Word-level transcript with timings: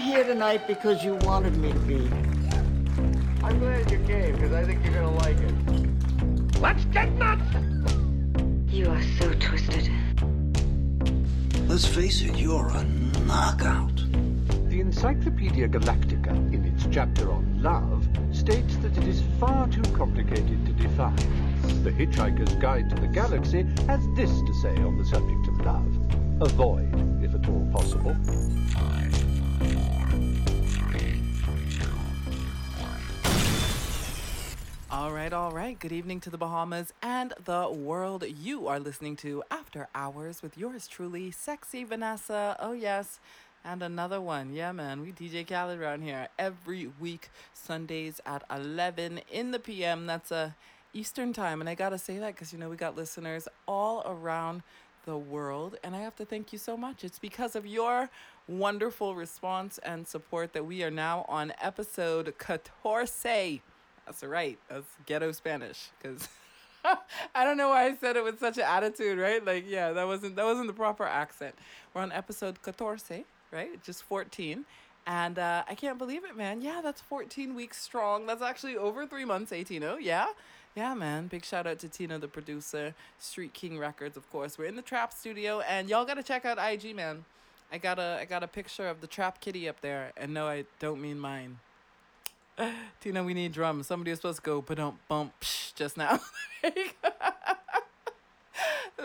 here 0.00 0.24
tonight 0.24 0.66
because 0.66 1.04
you 1.04 1.14
wanted 1.16 1.56
me 1.58 1.72
to 1.72 1.78
be. 1.80 2.10
I'm 3.44 3.58
glad 3.58 3.90
you 3.90 3.98
came 4.06 4.34
because 4.34 4.52
I 4.52 4.64
think 4.64 4.82
you're 4.82 4.94
gonna 4.94 5.14
like 5.16 5.36
it. 5.38 6.58
Let's 6.58 6.84
get 6.86 7.12
nuts! 7.12 7.42
You 8.68 8.90
are 8.90 9.02
so 9.18 9.32
twisted. 9.34 9.90
Let's 11.68 11.86
face 11.86 12.22
it, 12.22 12.36
you're 12.36 12.68
a 12.68 12.82
knockout. 13.26 13.94
The 14.68 14.80
Encyclopedia 14.80 15.68
Galactica, 15.68 16.30
in 16.52 16.64
its 16.64 16.86
chapter 16.90 17.30
on 17.30 17.62
love, 17.62 18.08
states 18.32 18.76
that 18.78 18.96
it 18.96 19.04
is 19.06 19.22
far 19.38 19.68
too 19.68 19.82
complicated 19.92 20.64
to 20.64 20.72
define. 20.72 21.16
The 21.84 21.90
Hitchhiker's 21.90 22.54
Guide 22.54 22.88
to 22.90 22.96
the 22.96 23.08
Galaxy 23.08 23.66
has 23.86 24.00
this 24.16 24.30
to 24.30 24.54
say 24.62 24.76
on 24.82 24.96
the 24.96 25.04
subject 25.04 25.46
of 25.48 25.60
love. 25.60 26.42
Avoid, 26.42 27.22
if 27.22 27.34
at 27.34 27.46
all 27.48 27.68
possible. 27.70 28.16
All 35.00 35.12
right, 35.12 35.32
all 35.32 35.50
right. 35.50 35.78
Good 35.78 35.92
evening 35.92 36.20
to 36.20 36.30
the 36.30 36.36
Bahamas 36.36 36.92
and 37.00 37.32
the 37.42 37.70
world. 37.70 38.22
You 38.22 38.68
are 38.68 38.78
listening 38.78 39.16
to 39.16 39.42
After 39.50 39.88
Hours 39.94 40.42
with 40.42 40.58
yours 40.58 40.86
truly, 40.86 41.30
Sexy 41.30 41.84
Vanessa. 41.84 42.54
Oh, 42.60 42.72
yes. 42.72 43.18
And 43.64 43.82
another 43.82 44.20
one. 44.20 44.52
Yeah, 44.52 44.72
man. 44.72 45.00
We 45.00 45.12
DJ 45.12 45.48
Khaled 45.48 45.80
around 45.80 46.02
here 46.02 46.28
every 46.38 46.92
week, 47.00 47.30
Sundays 47.54 48.20
at 48.26 48.44
11 48.54 49.22
in 49.32 49.52
the 49.52 49.58
PM. 49.58 50.04
That's 50.04 50.30
a 50.30 50.54
Eastern 50.92 51.32
time. 51.32 51.62
And 51.62 51.70
I 51.70 51.74
got 51.74 51.88
to 51.88 51.98
say 51.98 52.18
that 52.18 52.34
because, 52.34 52.52
you 52.52 52.58
know, 52.58 52.68
we 52.68 52.76
got 52.76 52.94
listeners 52.94 53.48
all 53.66 54.02
around 54.04 54.62
the 55.06 55.16
world. 55.16 55.78
And 55.82 55.96
I 55.96 56.00
have 56.00 56.16
to 56.16 56.26
thank 56.26 56.52
you 56.52 56.58
so 56.58 56.76
much. 56.76 57.04
It's 57.04 57.18
because 57.18 57.56
of 57.56 57.64
your 57.64 58.10
wonderful 58.46 59.14
response 59.14 59.78
and 59.78 60.06
support 60.06 60.52
that 60.52 60.66
we 60.66 60.82
are 60.84 60.90
now 60.90 61.24
on 61.26 61.54
episode 61.58 62.34
14 62.82 63.60
that's 64.10 64.24
right. 64.24 64.58
That's 64.68 64.88
ghetto 65.06 65.30
Spanish 65.30 65.90
because 66.02 66.26
I 67.34 67.44
don't 67.44 67.56
know 67.56 67.68
why 67.68 67.84
I 67.84 67.94
said 67.94 68.16
it 68.16 68.24
with 68.24 68.40
such 68.40 68.58
an 68.58 68.64
attitude, 68.64 69.20
right? 69.20 69.44
Like, 69.44 69.64
yeah, 69.68 69.92
that 69.92 70.04
wasn't 70.04 70.34
that 70.34 70.44
wasn't 70.44 70.66
the 70.66 70.72
proper 70.72 71.04
accent. 71.04 71.54
We're 71.94 72.02
on 72.02 72.10
episode 72.10 72.58
14, 72.58 73.24
right? 73.52 73.82
Just 73.84 74.02
14. 74.02 74.64
And 75.06 75.38
uh, 75.38 75.62
I 75.68 75.76
can't 75.76 75.96
believe 75.96 76.24
it, 76.24 76.36
man. 76.36 76.60
Yeah, 76.60 76.80
that's 76.82 77.00
14 77.00 77.54
weeks 77.54 77.80
strong. 77.80 78.26
That's 78.26 78.42
actually 78.42 78.76
over 78.76 79.06
three 79.06 79.24
months, 79.24 79.52
18 79.52 79.82
Yeah? 80.00 80.26
Yeah, 80.74 80.94
man. 80.94 81.28
Big 81.28 81.44
shout 81.44 81.68
out 81.68 81.78
to 81.78 81.88
Tina, 81.88 82.18
the 82.18 82.28
producer, 82.28 82.94
Street 83.18 83.54
King 83.54 83.78
Records, 83.78 84.16
of 84.16 84.28
course. 84.30 84.58
We're 84.58 84.66
in 84.66 84.76
the 84.76 84.82
Trap 84.82 85.12
Studio, 85.12 85.60
and 85.60 85.88
y'all 85.88 86.04
gotta 86.04 86.22
check 86.24 86.44
out 86.44 86.58
IG, 86.58 86.96
man. 86.96 87.24
I 87.72 87.78
got 87.78 88.00
a 88.00 88.18
I 88.20 88.24
got 88.24 88.42
a 88.42 88.48
picture 88.48 88.88
of 88.88 89.00
the 89.00 89.06
Trap 89.06 89.40
Kitty 89.40 89.68
up 89.68 89.80
there, 89.80 90.12
and 90.16 90.34
no, 90.34 90.48
I 90.48 90.64
don't 90.80 91.00
mean 91.00 91.18
mine. 91.20 91.58
Tina, 93.00 93.22
we 93.22 93.34
need 93.34 93.52
drums. 93.52 93.86
Somebody 93.86 94.10
was 94.10 94.18
supposed 94.18 94.38
to 94.38 94.42
go, 94.42 94.60
but 94.62 94.76
don't 94.76 94.96
bump 95.08 95.32
just 95.74 95.96
now. 95.96 96.20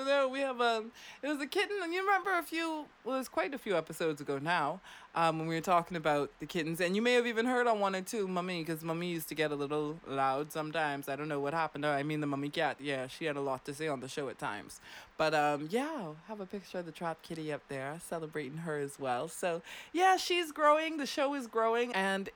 no, 0.05 0.27
we 0.27 0.39
have 0.41 0.59
a. 0.59 0.83
it 1.23 1.27
was 1.27 1.39
a 1.41 1.47
kitten 1.47 1.77
and 1.81 1.93
you 1.93 2.01
remember 2.05 2.37
a 2.37 2.43
few 2.43 2.85
well 3.03 3.15
it 3.15 3.19
was 3.19 3.29
quite 3.29 3.53
a 3.53 3.57
few 3.57 3.75
episodes 3.75 4.19
ago 4.21 4.37
now 4.37 4.79
um 5.15 5.39
when 5.39 5.47
we 5.47 5.55
were 5.55 5.61
talking 5.61 5.95
about 5.95 6.29
the 6.39 6.45
kittens 6.45 6.81
and 6.81 6.95
you 6.95 7.01
may 7.01 7.13
have 7.13 7.25
even 7.25 7.45
heard 7.45 7.65
on 7.65 7.79
one 7.79 7.95
or 7.95 8.01
two 8.01 8.27
mummy 8.27 8.61
because 8.61 8.83
mummy 8.83 9.09
used 9.09 9.29
to 9.29 9.35
get 9.35 9.51
a 9.51 9.55
little 9.55 9.97
loud 10.07 10.51
sometimes 10.51 11.07
i 11.07 11.15
don't 11.15 11.27
know 11.29 11.39
what 11.39 11.53
happened 11.53 11.85
i 11.85 12.03
mean 12.03 12.19
the 12.19 12.27
mummy 12.27 12.49
cat 12.49 12.75
yeah 12.79 13.07
she 13.07 13.25
had 13.25 13.35
a 13.35 13.41
lot 13.41 13.63
to 13.65 13.73
say 13.73 13.87
on 13.87 13.99
the 14.01 14.07
show 14.07 14.27
at 14.29 14.37
times 14.37 14.81
but 15.17 15.33
um 15.33 15.67
yeah 15.71 16.07
have 16.27 16.39
a 16.41 16.45
picture 16.45 16.79
of 16.79 16.85
the 16.85 16.91
trap 16.91 17.21
kitty 17.21 17.51
up 17.51 17.61
there 17.69 17.97
celebrating 18.05 18.57
her 18.57 18.77
as 18.77 18.99
well 18.99 19.27
so 19.27 19.61
yeah 19.93 20.17
she's 20.17 20.51
growing 20.51 20.97
the 20.97 21.05
show 21.05 21.33
is 21.33 21.47
growing 21.47 21.93
and 21.93 22.29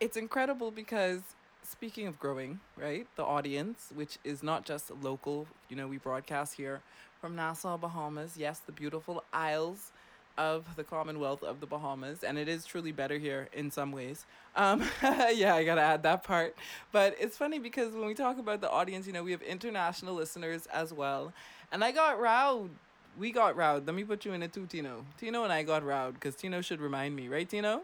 it's 0.00 0.16
incredible 0.16 0.70
because 0.70 1.20
speaking 1.62 2.06
of 2.06 2.18
growing, 2.18 2.60
right? 2.76 3.06
The 3.16 3.24
audience, 3.24 3.90
which 3.94 4.18
is 4.24 4.42
not 4.42 4.64
just 4.64 4.90
local, 5.02 5.46
you 5.68 5.76
know, 5.76 5.86
we 5.86 5.98
broadcast 5.98 6.54
here 6.54 6.80
from 7.20 7.34
Nassau, 7.36 7.76
Bahamas. 7.76 8.36
Yes, 8.36 8.60
the 8.60 8.72
beautiful 8.72 9.24
Isles 9.32 9.90
of 10.36 10.64
the 10.76 10.84
Commonwealth 10.84 11.42
of 11.42 11.58
the 11.60 11.66
Bahamas, 11.66 12.22
and 12.22 12.38
it 12.38 12.48
is 12.48 12.64
truly 12.64 12.92
better 12.92 13.18
here 13.18 13.48
in 13.52 13.72
some 13.72 13.90
ways. 13.90 14.24
Um, 14.54 14.84
yeah, 15.02 15.56
I 15.56 15.64
gotta 15.64 15.80
add 15.80 16.04
that 16.04 16.22
part. 16.22 16.54
But 16.92 17.16
it's 17.18 17.36
funny 17.36 17.58
because 17.58 17.92
when 17.92 18.06
we 18.06 18.14
talk 18.14 18.38
about 18.38 18.60
the 18.60 18.70
audience, 18.70 19.06
you 19.06 19.12
know, 19.12 19.24
we 19.24 19.32
have 19.32 19.42
international 19.42 20.14
listeners 20.14 20.66
as 20.72 20.92
well. 20.92 21.32
And 21.72 21.82
I 21.82 21.90
got 21.90 22.20
rowed. 22.20 22.70
We 23.18 23.32
got 23.32 23.56
rowed. 23.56 23.84
Let 23.84 23.96
me 23.96 24.04
put 24.04 24.24
you 24.24 24.32
in 24.32 24.44
it 24.44 24.52
too, 24.52 24.66
Tino. 24.66 25.04
Tino 25.18 25.42
and 25.42 25.52
I 25.52 25.64
got 25.64 25.84
rowed 25.84 26.14
because 26.14 26.36
Tino 26.36 26.60
should 26.60 26.80
remind 26.80 27.16
me, 27.16 27.26
right, 27.28 27.48
Tino? 27.48 27.82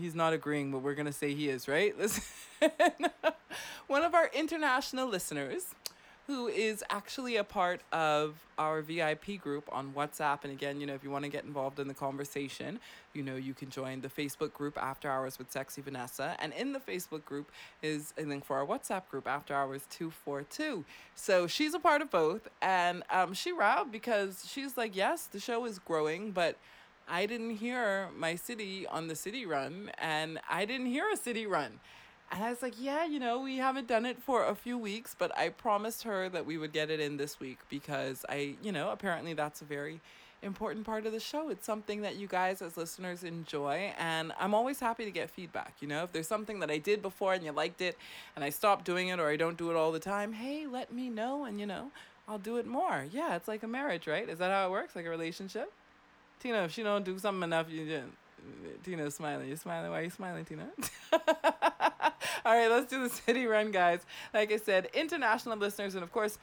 He's 0.00 0.14
not 0.14 0.32
agreeing, 0.32 0.70
but 0.70 0.78
we're 0.78 0.94
gonna 0.94 1.12
say 1.12 1.34
he 1.34 1.48
is, 1.48 1.68
right? 1.68 1.96
Listen, 1.98 2.22
one 3.86 4.02
of 4.02 4.14
our 4.14 4.30
international 4.34 5.08
listeners, 5.08 5.74
who 6.26 6.48
is 6.48 6.82
actually 6.90 7.36
a 7.36 7.44
part 7.44 7.80
of 7.92 8.34
our 8.58 8.82
VIP 8.82 9.40
group 9.40 9.68
on 9.70 9.92
WhatsApp. 9.92 10.40
And 10.42 10.52
again, 10.52 10.80
you 10.80 10.86
know, 10.86 10.94
if 10.94 11.04
you 11.04 11.10
want 11.10 11.24
to 11.24 11.30
get 11.30 11.44
involved 11.44 11.78
in 11.78 11.86
the 11.86 11.94
conversation, 11.94 12.80
you 13.14 13.22
know, 13.22 13.36
you 13.36 13.54
can 13.54 13.70
join 13.70 14.00
the 14.00 14.08
Facebook 14.08 14.52
group 14.52 14.76
After 14.76 15.08
Hours 15.08 15.38
with 15.38 15.52
Sexy 15.52 15.82
Vanessa. 15.82 16.36
And 16.40 16.52
in 16.54 16.72
the 16.72 16.80
Facebook 16.80 17.24
group 17.24 17.52
is 17.80 18.12
a 18.18 18.24
link 18.24 18.44
for 18.44 18.56
our 18.56 18.66
WhatsApp 18.66 19.08
group, 19.08 19.28
After 19.28 19.54
Hours 19.54 19.82
242. 19.90 20.84
So 21.14 21.46
she's 21.46 21.74
a 21.74 21.78
part 21.78 22.02
of 22.02 22.10
both. 22.10 22.48
And 22.60 23.04
um, 23.10 23.32
she 23.32 23.52
rowed 23.52 23.92
because 23.92 24.44
she's 24.50 24.76
like, 24.76 24.96
yes, 24.96 25.26
the 25.26 25.38
show 25.38 25.64
is 25.64 25.78
growing, 25.78 26.32
but 26.32 26.56
I 27.08 27.26
didn't 27.26 27.56
hear 27.56 28.08
my 28.16 28.34
city 28.34 28.86
on 28.86 29.08
the 29.08 29.16
city 29.16 29.46
run 29.46 29.90
and 29.98 30.40
I 30.50 30.64
didn't 30.64 30.86
hear 30.86 31.08
a 31.12 31.16
city 31.16 31.46
run. 31.46 31.80
And 32.32 32.42
I 32.42 32.50
was 32.50 32.62
like, 32.62 32.74
yeah, 32.80 33.04
you 33.04 33.20
know, 33.20 33.40
we 33.40 33.58
haven't 33.58 33.86
done 33.86 34.04
it 34.04 34.20
for 34.20 34.44
a 34.44 34.54
few 34.54 34.76
weeks, 34.76 35.14
but 35.16 35.36
I 35.38 35.50
promised 35.50 36.02
her 36.02 36.28
that 36.28 36.44
we 36.44 36.58
would 36.58 36.72
get 36.72 36.90
it 36.90 36.98
in 36.98 37.16
this 37.16 37.38
week 37.38 37.58
because 37.68 38.24
I, 38.28 38.56
you 38.62 38.72
know, 38.72 38.90
apparently 38.90 39.32
that's 39.34 39.62
a 39.62 39.64
very 39.64 40.00
important 40.42 40.84
part 40.84 41.06
of 41.06 41.12
the 41.12 41.20
show. 41.20 41.48
It's 41.48 41.64
something 41.64 42.02
that 42.02 42.16
you 42.16 42.26
guys 42.26 42.60
as 42.60 42.76
listeners 42.76 43.22
enjoy. 43.22 43.94
And 43.98 44.32
I'm 44.40 44.54
always 44.54 44.80
happy 44.80 45.04
to 45.04 45.12
get 45.12 45.30
feedback. 45.30 45.74
You 45.80 45.86
know, 45.86 46.02
if 46.02 46.12
there's 46.12 46.26
something 46.26 46.58
that 46.60 46.70
I 46.70 46.78
did 46.78 47.02
before 47.02 47.34
and 47.34 47.44
you 47.44 47.52
liked 47.52 47.80
it 47.80 47.96
and 48.34 48.44
I 48.44 48.50
stopped 48.50 48.84
doing 48.84 49.08
it 49.08 49.20
or 49.20 49.28
I 49.28 49.36
don't 49.36 49.56
do 49.56 49.70
it 49.70 49.76
all 49.76 49.92
the 49.92 50.00
time, 50.00 50.32
hey, 50.32 50.66
let 50.66 50.92
me 50.92 51.08
know 51.08 51.44
and, 51.44 51.60
you 51.60 51.66
know, 51.66 51.92
I'll 52.28 52.38
do 52.38 52.56
it 52.56 52.66
more. 52.66 53.06
Yeah, 53.12 53.36
it's 53.36 53.46
like 53.46 53.62
a 53.62 53.68
marriage, 53.68 54.08
right? 54.08 54.28
Is 54.28 54.38
that 54.40 54.50
how 54.50 54.66
it 54.66 54.70
works? 54.72 54.96
Like 54.96 55.06
a 55.06 55.10
relationship? 55.10 55.72
Tina, 56.40 56.64
if 56.64 56.72
she 56.72 56.82
don't 56.82 57.04
do 57.04 57.18
something 57.18 57.42
enough, 57.42 57.70
you 57.70 57.86
just 57.86 58.06
Tina's 58.84 59.14
smiling. 59.14 59.48
You're 59.48 59.56
smiling. 59.56 59.90
Why 59.90 60.00
are 60.00 60.04
you 60.04 60.10
smiling, 60.10 60.44
Tina? 60.44 60.68
All 61.12 62.54
right, 62.54 62.68
let's 62.70 62.88
do 62.88 63.02
the 63.02 63.10
city 63.10 63.46
run, 63.46 63.70
guys. 63.70 64.00
Like 64.32 64.52
I 64.52 64.56
said, 64.56 64.88
international 64.94 65.56
listeners, 65.56 65.94
and 65.94 66.04
of 66.04 66.12
course, 66.12 66.38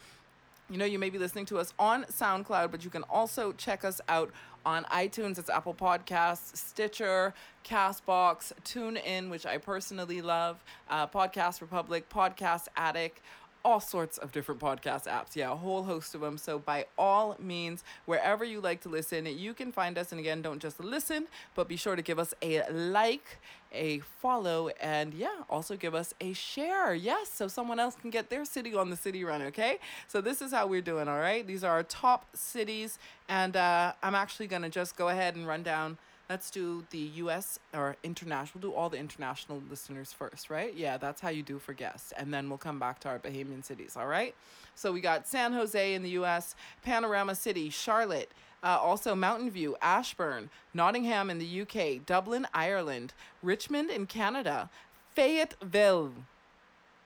you 0.70 0.78
know, 0.78 0.86
you 0.86 0.98
may 1.00 1.09
be 1.09 1.18
listening 1.18 1.46
to 1.48 1.59
us 1.59 1.74
on 1.78 2.03
SoundCloud, 2.06 2.72
but 2.72 2.84
you 2.84 2.90
can 2.90 3.03
also 3.03 3.52
check 3.53 3.86
us 3.86 4.02
out 4.09 4.32
on 4.66 4.86
iTunes. 4.86 5.38
It's 5.38 5.50
Apple 5.50 5.74
Podcasts, 5.74 6.56
Stitcher, 6.58 7.34
Castbox, 7.66 8.53
TuneIn, 8.64 9.30
which 9.30 9.46
I 9.46 9.58
personally 9.58 10.22
love, 10.22 10.64
uh, 10.90 11.08
Podcast 11.08 11.62
Republic, 11.62 12.09
Podcast 12.09 12.68
Addict 12.76 13.20
all 13.66 13.79
sorts 13.79 14.18
of 14.18 14.31
different 14.31 14.59
podcast 14.59 15.06
apps. 15.06 15.35
Yeah, 15.35 15.51
a 15.51 15.56
whole 15.56 15.84
host 15.84 16.16
of 16.16 16.22
them. 16.22 16.38
So, 16.38 16.59
by 16.59 16.85
all 16.97 17.35
means, 17.40 17.84
wherever 18.06 18.44
you 18.44 18.59
like 18.59 18.81
to 18.81 18.90
listen, 18.90 19.25
you 19.25 19.53
can 19.53 19.72
find 19.72 19.97
us. 19.97 20.12
And 20.12 20.19
again, 20.19 20.41
don't 20.41 20.62
just 20.62 20.79
listen, 20.79 21.28
but 21.56 21.68
be 21.68 21.78
sure 21.78 21.96
to 21.96 22.02
give 22.02 22.19
us 22.19 22.34
a 22.41 22.69
like, 22.72 23.40
a 23.72 24.00
follow, 24.00 24.69
and 24.81 25.13
yeah, 25.13 25.44
also 25.50 25.75
give 25.75 25.96
us 25.96 26.13
a 26.22 26.34
share. 26.34 26.94
Yes, 26.94 27.29
so 27.29 27.47
someone 27.47 27.79
else 27.79 27.96
can 27.96 28.09
get 28.09 28.29
their 28.29 28.46
city 28.46 28.75
on 28.75 28.90
the 28.90 28.97
city 28.97 29.23
run, 29.23 29.41
okay? 29.44 29.79
So, 30.07 30.22
this 30.22 30.41
is 30.41 30.52
how 30.52 30.68
we're 30.68 30.81
doing, 30.81 31.07
all 31.07 31.19
right? 31.19 31.46
These 31.46 31.63
are 31.63 31.72
our 31.72 31.84
top 31.84 32.25
cities. 32.35 33.00
And 33.29 33.56
uh, 33.56 33.94
I'm 34.03 34.16
actually 34.16 34.47
going 34.47 34.64
to 34.64 34.70
just 34.70 34.96
go 34.96 35.09
ahead 35.09 35.35
and 35.35 35.47
run 35.47 35.64
down 35.64 35.97
let's 36.29 36.49
do 36.49 36.85
the 36.90 36.97
US 36.97 37.59
or 37.73 37.96
international. 38.03 38.61
We'll 38.61 38.72
do 38.72 38.78
all 38.78 38.90
the 38.90 38.97
international 38.97 39.61
listeners 39.70 40.14
first, 40.14 40.49
right? 40.49 40.73
Yeah, 40.73 40.97
that's 40.97 41.22
how 41.22 41.29
you 41.29 41.43
do 41.43 41.59
for 41.59 41.73
guests. 41.73 42.14
And 42.17 42.34
then 42.34 42.49
we'll 42.49 42.58
come 42.58 42.79
back 42.79 42.99
to 43.02 43.09
our 43.09 43.20
Bahamian 43.20 43.64
cities, 43.64 43.96
all 43.97 44.08
right? 44.08 44.34
So 44.75 44.91
we 44.91 45.02
got 45.02 45.28
San 45.28 45.53
Jose 45.53 45.93
in 45.93 46.03
the 46.03 46.11
US, 46.11 46.55
Panorama 46.84 47.35
City, 47.35 47.70
Charlotte, 47.70 48.31
uh, 48.64 48.78
also 48.81 49.14
Mountain 49.14 49.52
View, 49.52 49.75
Ashburn, 49.81 50.49
Nottingham 50.73 51.29
in 51.29 51.37
the 51.37 51.61
UK, 51.61 52.05
Dublin, 52.05 52.47
Ireland, 52.53 53.14
Richmond 53.41 53.90
in 53.90 54.05
Canada, 54.05 54.69
Fayetteville. 55.14 56.14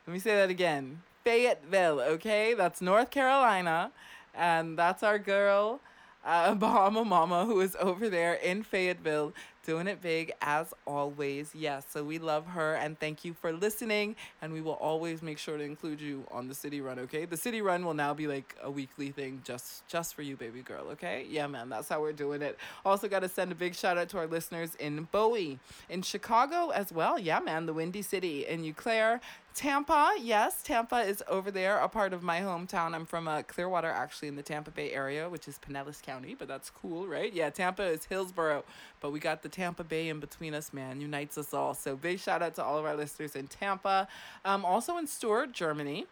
Let 0.05 0.13
me 0.13 0.19
say 0.19 0.35
that 0.35 0.49
again. 0.49 1.01
Fayetteville, 1.23 1.99
okay? 1.99 2.53
That's 2.53 2.79
North 2.79 3.09
Carolina. 3.09 3.91
And 4.33 4.77
that's 4.77 5.01
our 5.01 5.17
girl 5.17 5.81
uh, 6.25 6.53
Bahama 6.55 7.05
Mama, 7.05 7.45
who 7.45 7.59
is 7.61 7.75
over 7.79 8.09
there 8.09 8.33
in 8.35 8.63
Fayetteville, 8.63 9.33
doing 9.65 9.87
it 9.87 10.01
big 10.01 10.31
as 10.41 10.73
always. 10.85 11.51
Yes, 11.53 11.85
so 11.89 12.03
we 12.03 12.19
love 12.19 12.47
her 12.47 12.75
and 12.75 12.97
thank 12.99 13.25
you 13.25 13.33
for 13.33 13.51
listening. 13.51 14.15
And 14.41 14.53
we 14.53 14.61
will 14.61 14.73
always 14.73 15.21
make 15.21 15.37
sure 15.37 15.57
to 15.57 15.63
include 15.63 15.99
you 15.99 16.25
on 16.31 16.47
the 16.47 16.55
city 16.55 16.79
run. 16.79 16.99
Okay, 16.99 17.25
the 17.25 17.35
city 17.37 17.61
run 17.61 17.85
will 17.85 17.93
now 17.93 18.13
be 18.13 18.27
like 18.27 18.55
a 18.63 18.71
weekly 18.71 19.11
thing 19.11 19.41
just 19.43 19.85
just 19.87 20.15
for 20.15 20.21
you, 20.21 20.37
baby 20.37 20.61
girl. 20.61 20.85
Okay, 20.91 21.25
yeah, 21.29 21.47
man, 21.47 21.69
that's 21.69 21.89
how 21.89 21.99
we're 22.01 22.13
doing 22.13 22.41
it. 22.41 22.57
Also, 22.85 23.07
got 23.07 23.19
to 23.19 23.29
send 23.29 23.51
a 23.51 23.55
big 23.55 23.75
shout 23.75 23.97
out 23.97 24.09
to 24.09 24.17
our 24.17 24.27
listeners 24.27 24.75
in 24.75 25.07
Bowie, 25.11 25.59
in 25.89 26.01
Chicago 26.01 26.69
as 26.69 26.91
well. 26.93 27.19
Yeah, 27.19 27.39
man, 27.39 27.65
the 27.65 27.73
Windy 27.73 28.01
City 28.01 28.45
in 28.45 28.63
Eau 28.63 28.73
Claire, 28.75 29.19
Tampa, 29.57 30.13
yes, 30.21 30.61
Tampa 30.61 30.97
is 30.97 31.23
over 31.27 31.49
there, 31.49 31.79
a 31.79 31.89
part 31.89 32.13
of 32.13 32.21
my 32.21 32.41
hometown. 32.41 32.93
I'm 32.93 33.07
from 33.07 33.27
uh, 33.27 33.41
Clearwater, 33.41 33.89
actually, 33.89 34.27
in 34.27 34.35
the 34.35 34.43
Tampa 34.43 34.69
Bay 34.69 34.91
area, 34.91 35.27
which 35.27 35.47
is 35.47 35.57
Pinellas 35.57 35.99
County, 35.99 36.35
but 36.37 36.47
that's 36.47 36.69
cool, 36.69 37.07
right? 37.07 37.33
Yeah, 37.33 37.49
Tampa 37.49 37.81
is 37.81 38.05
Hillsborough, 38.05 38.63
but 39.01 39.11
we 39.11 39.19
got 39.19 39.41
the 39.41 39.49
Tampa 39.49 39.83
Bay 39.83 40.09
in 40.09 40.19
between 40.19 40.53
us, 40.53 40.73
man. 40.73 41.01
Unites 41.01 41.39
us 41.39 41.55
all. 41.55 41.73
So 41.73 41.95
big 41.95 42.19
shout 42.19 42.43
out 42.43 42.53
to 42.53 42.63
all 42.63 42.77
of 42.77 42.85
our 42.85 42.95
listeners 42.95 43.35
in 43.35 43.47
Tampa. 43.47 44.07
Um, 44.45 44.63
also 44.63 44.95
in 44.97 45.07
Stuttgart, 45.07 45.53
Germany, 45.53 46.05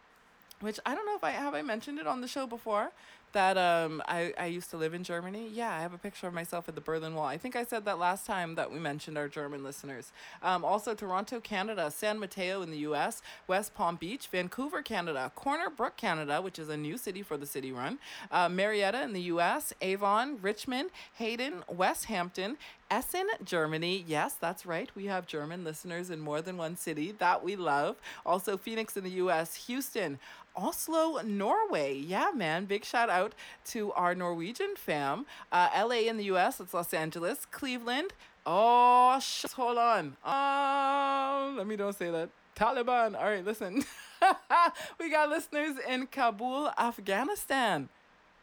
which 0.61 0.79
I 0.83 0.95
don't 0.95 1.05
know 1.05 1.15
if 1.15 1.23
I 1.23 1.29
have 1.29 1.53
I 1.53 1.61
mentioned 1.61 1.99
it 1.99 2.07
on 2.07 2.21
the 2.21 2.27
show 2.27 2.47
before 2.47 2.93
that 3.35 3.57
um 3.57 4.01
I, 4.07 4.33
I 4.39 4.45
used 4.47 4.71
to 4.71 4.77
live 4.77 4.93
in 4.93 5.03
Germany. 5.03 5.49
Yeah, 5.53 5.71
I 5.71 5.81
have 5.81 5.93
a 5.93 5.97
picture 5.97 6.25
of 6.25 6.33
myself 6.33 6.67
at 6.67 6.75
the 6.75 6.81
Berlin 6.81 7.13
Wall. 7.13 7.25
I 7.25 7.37
think 7.37 7.55
I 7.55 7.63
said 7.63 7.85
that 7.85 7.99
last 7.99 8.25
time 8.25 8.55
that 8.55 8.71
we 8.71 8.79
mentioned 8.79 9.17
our 9.17 9.27
German 9.27 9.63
listeners. 9.63 10.11
Um, 10.41 10.65
also 10.65 10.95
Toronto, 10.95 11.39
Canada, 11.39 11.91
San 11.91 12.17
Mateo 12.17 12.61
in 12.61 12.71
the 12.71 12.79
US, 12.79 13.21
West 13.47 13.75
Palm 13.75 13.97
Beach, 13.97 14.27
Vancouver, 14.27 14.81
Canada, 14.81 15.31
Corner 15.35 15.69
Brook, 15.69 15.97
Canada, 15.97 16.41
which 16.41 16.57
is 16.57 16.69
a 16.69 16.77
new 16.77 16.97
city 16.97 17.21
for 17.21 17.37
the 17.37 17.45
city 17.45 17.71
run, 17.71 17.99
uh, 18.31 18.49
Marietta 18.49 19.03
in 19.03 19.13
the 19.13 19.21
US, 19.33 19.73
Avon, 19.81 20.39
Richmond, 20.41 20.89
Hayden, 21.15 21.63
West 21.67 22.05
Hampton, 22.05 22.57
Essen, 22.89 23.27
Germany. 23.43 24.05
Yes, 24.07 24.35
that's 24.35 24.65
right. 24.65 24.89
We 24.95 25.05
have 25.05 25.25
German 25.27 25.63
listeners 25.63 26.09
in 26.09 26.19
more 26.19 26.41
than 26.41 26.55
one 26.55 26.77
city 26.77 27.11
that 27.17 27.43
we 27.43 27.55
love. 27.55 27.97
Also, 28.25 28.57
Phoenix 28.57 28.95
in 28.95 29.03
the 29.03 29.09
US, 29.11 29.55
Houston, 29.67 30.19
Oslo, 30.55 31.19
Norway. 31.23 31.95
Yeah, 31.95 32.31
man. 32.33 32.65
Big 32.65 32.85
shout 32.85 33.09
out 33.09 33.33
to 33.65 33.91
our 33.93 34.15
Norwegian 34.15 34.75
fam. 34.75 35.25
Uh, 35.51 35.69
LA 35.75 36.07
in 36.07 36.17
the 36.17 36.25
US, 36.25 36.59
it's 36.59 36.73
Los 36.73 36.93
Angeles. 36.93 37.45
Cleveland. 37.51 38.13
Oh, 38.45 39.19
sh- 39.19 39.45
hold 39.55 39.77
on. 39.77 40.17
Oh, 40.23 41.53
let 41.57 41.67
me 41.67 41.75
don't 41.75 41.97
say 41.97 42.11
that. 42.11 42.29
Taliban. 42.55 43.17
All 43.17 43.25
right, 43.25 43.43
listen. 43.43 43.83
we 44.99 45.09
got 45.09 45.29
listeners 45.29 45.75
in 45.87 46.07
Kabul, 46.07 46.71
Afghanistan. 46.77 47.89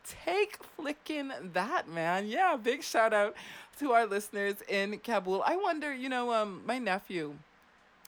Take 0.05 0.58
flicking 0.76 1.32
that, 1.53 1.88
man. 1.88 2.26
Yeah, 2.26 2.56
big 2.56 2.82
shout 2.82 3.12
out 3.12 3.35
to 3.79 3.93
our 3.93 4.06
listeners 4.06 4.56
in 4.69 4.99
Kabul. 4.99 5.43
I 5.47 5.56
wonder, 5.56 5.94
you 5.94 6.08
know, 6.08 6.32
um, 6.32 6.62
my 6.67 6.79
nephew 6.79 7.35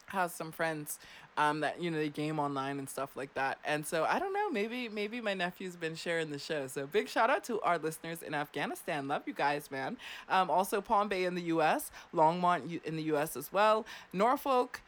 has 0.06 0.34
some 0.34 0.52
friends 0.52 0.98
um, 1.36 1.60
that 1.60 1.82
you 1.82 1.90
know 1.90 1.98
they 1.98 2.08
game 2.08 2.38
online 2.38 2.78
and 2.78 2.88
stuff 2.88 3.16
like 3.16 3.34
that. 3.34 3.58
And 3.64 3.86
so 3.86 4.04
I 4.04 4.19
don't 4.19 4.32
know, 4.32 4.50
maybe 4.50 4.88
maybe 4.88 5.20
my 5.20 5.34
nephew's 5.34 5.76
been 5.76 5.94
sharing 5.94 6.31
the 6.31 6.38
show. 6.38 6.66
So 6.66 6.86
big 6.86 7.08
shout 7.08 7.31
out 7.31 7.44
to 7.44 7.60
our 7.62 7.78
listeners 7.78 8.22
in 8.22 8.34
Afghanistan. 8.34 9.08
Love 9.08 9.22
you 9.26 9.34
guys, 9.34 9.70
man. 9.70 9.96
Um, 10.28 10.50
also 10.50 10.81
Palm 10.81 11.08
Bay 11.08 11.25
in 11.25 11.34
the 11.34 11.42
U.S., 11.42 11.90
Longmont 12.14 12.84
in 12.84 12.96
the 12.96 13.02
U.S. 13.04 13.36
as 13.36 13.52
well, 13.52 13.84
Norfolk, 14.12 14.81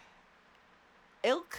Ilk. 1.23 1.59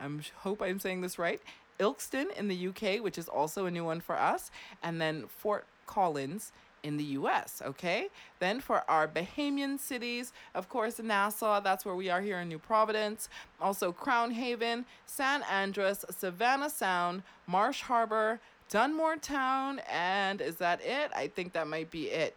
I 0.00 0.08
hope 0.38 0.60
I'm 0.60 0.78
saying 0.78 1.00
this 1.00 1.18
right. 1.18 1.40
Ilkeston 1.80 2.34
in 2.36 2.48
the 2.48 2.68
UK, 2.68 3.02
which 3.02 3.18
is 3.18 3.28
also 3.28 3.66
a 3.66 3.70
new 3.70 3.84
one 3.84 4.00
for 4.00 4.16
us, 4.16 4.50
and 4.82 5.00
then 5.00 5.24
Fort 5.28 5.66
Collins 5.86 6.52
in 6.86 6.96
the 6.96 7.04
US, 7.04 7.60
okay? 7.64 8.08
Then 8.38 8.60
for 8.60 8.88
our 8.88 9.08
Bahamian 9.08 9.78
cities, 9.78 10.32
of 10.54 10.68
course, 10.68 11.00
Nassau, 11.00 11.60
that's 11.60 11.84
where 11.84 11.96
we 11.96 12.08
are 12.08 12.20
here 12.20 12.38
in 12.38 12.48
New 12.48 12.60
Providence. 12.60 13.28
Also, 13.60 13.90
Crown 13.90 14.30
Haven, 14.30 14.86
San 15.04 15.42
Andros, 15.50 16.04
Savannah 16.10 16.70
Sound, 16.70 17.24
Marsh 17.48 17.82
Harbor, 17.82 18.38
Dunmore 18.70 19.16
Town, 19.16 19.80
and 19.90 20.40
is 20.40 20.56
that 20.56 20.80
it? 20.80 21.10
I 21.14 21.26
think 21.26 21.52
that 21.54 21.66
might 21.66 21.90
be 21.90 22.04
it. 22.04 22.36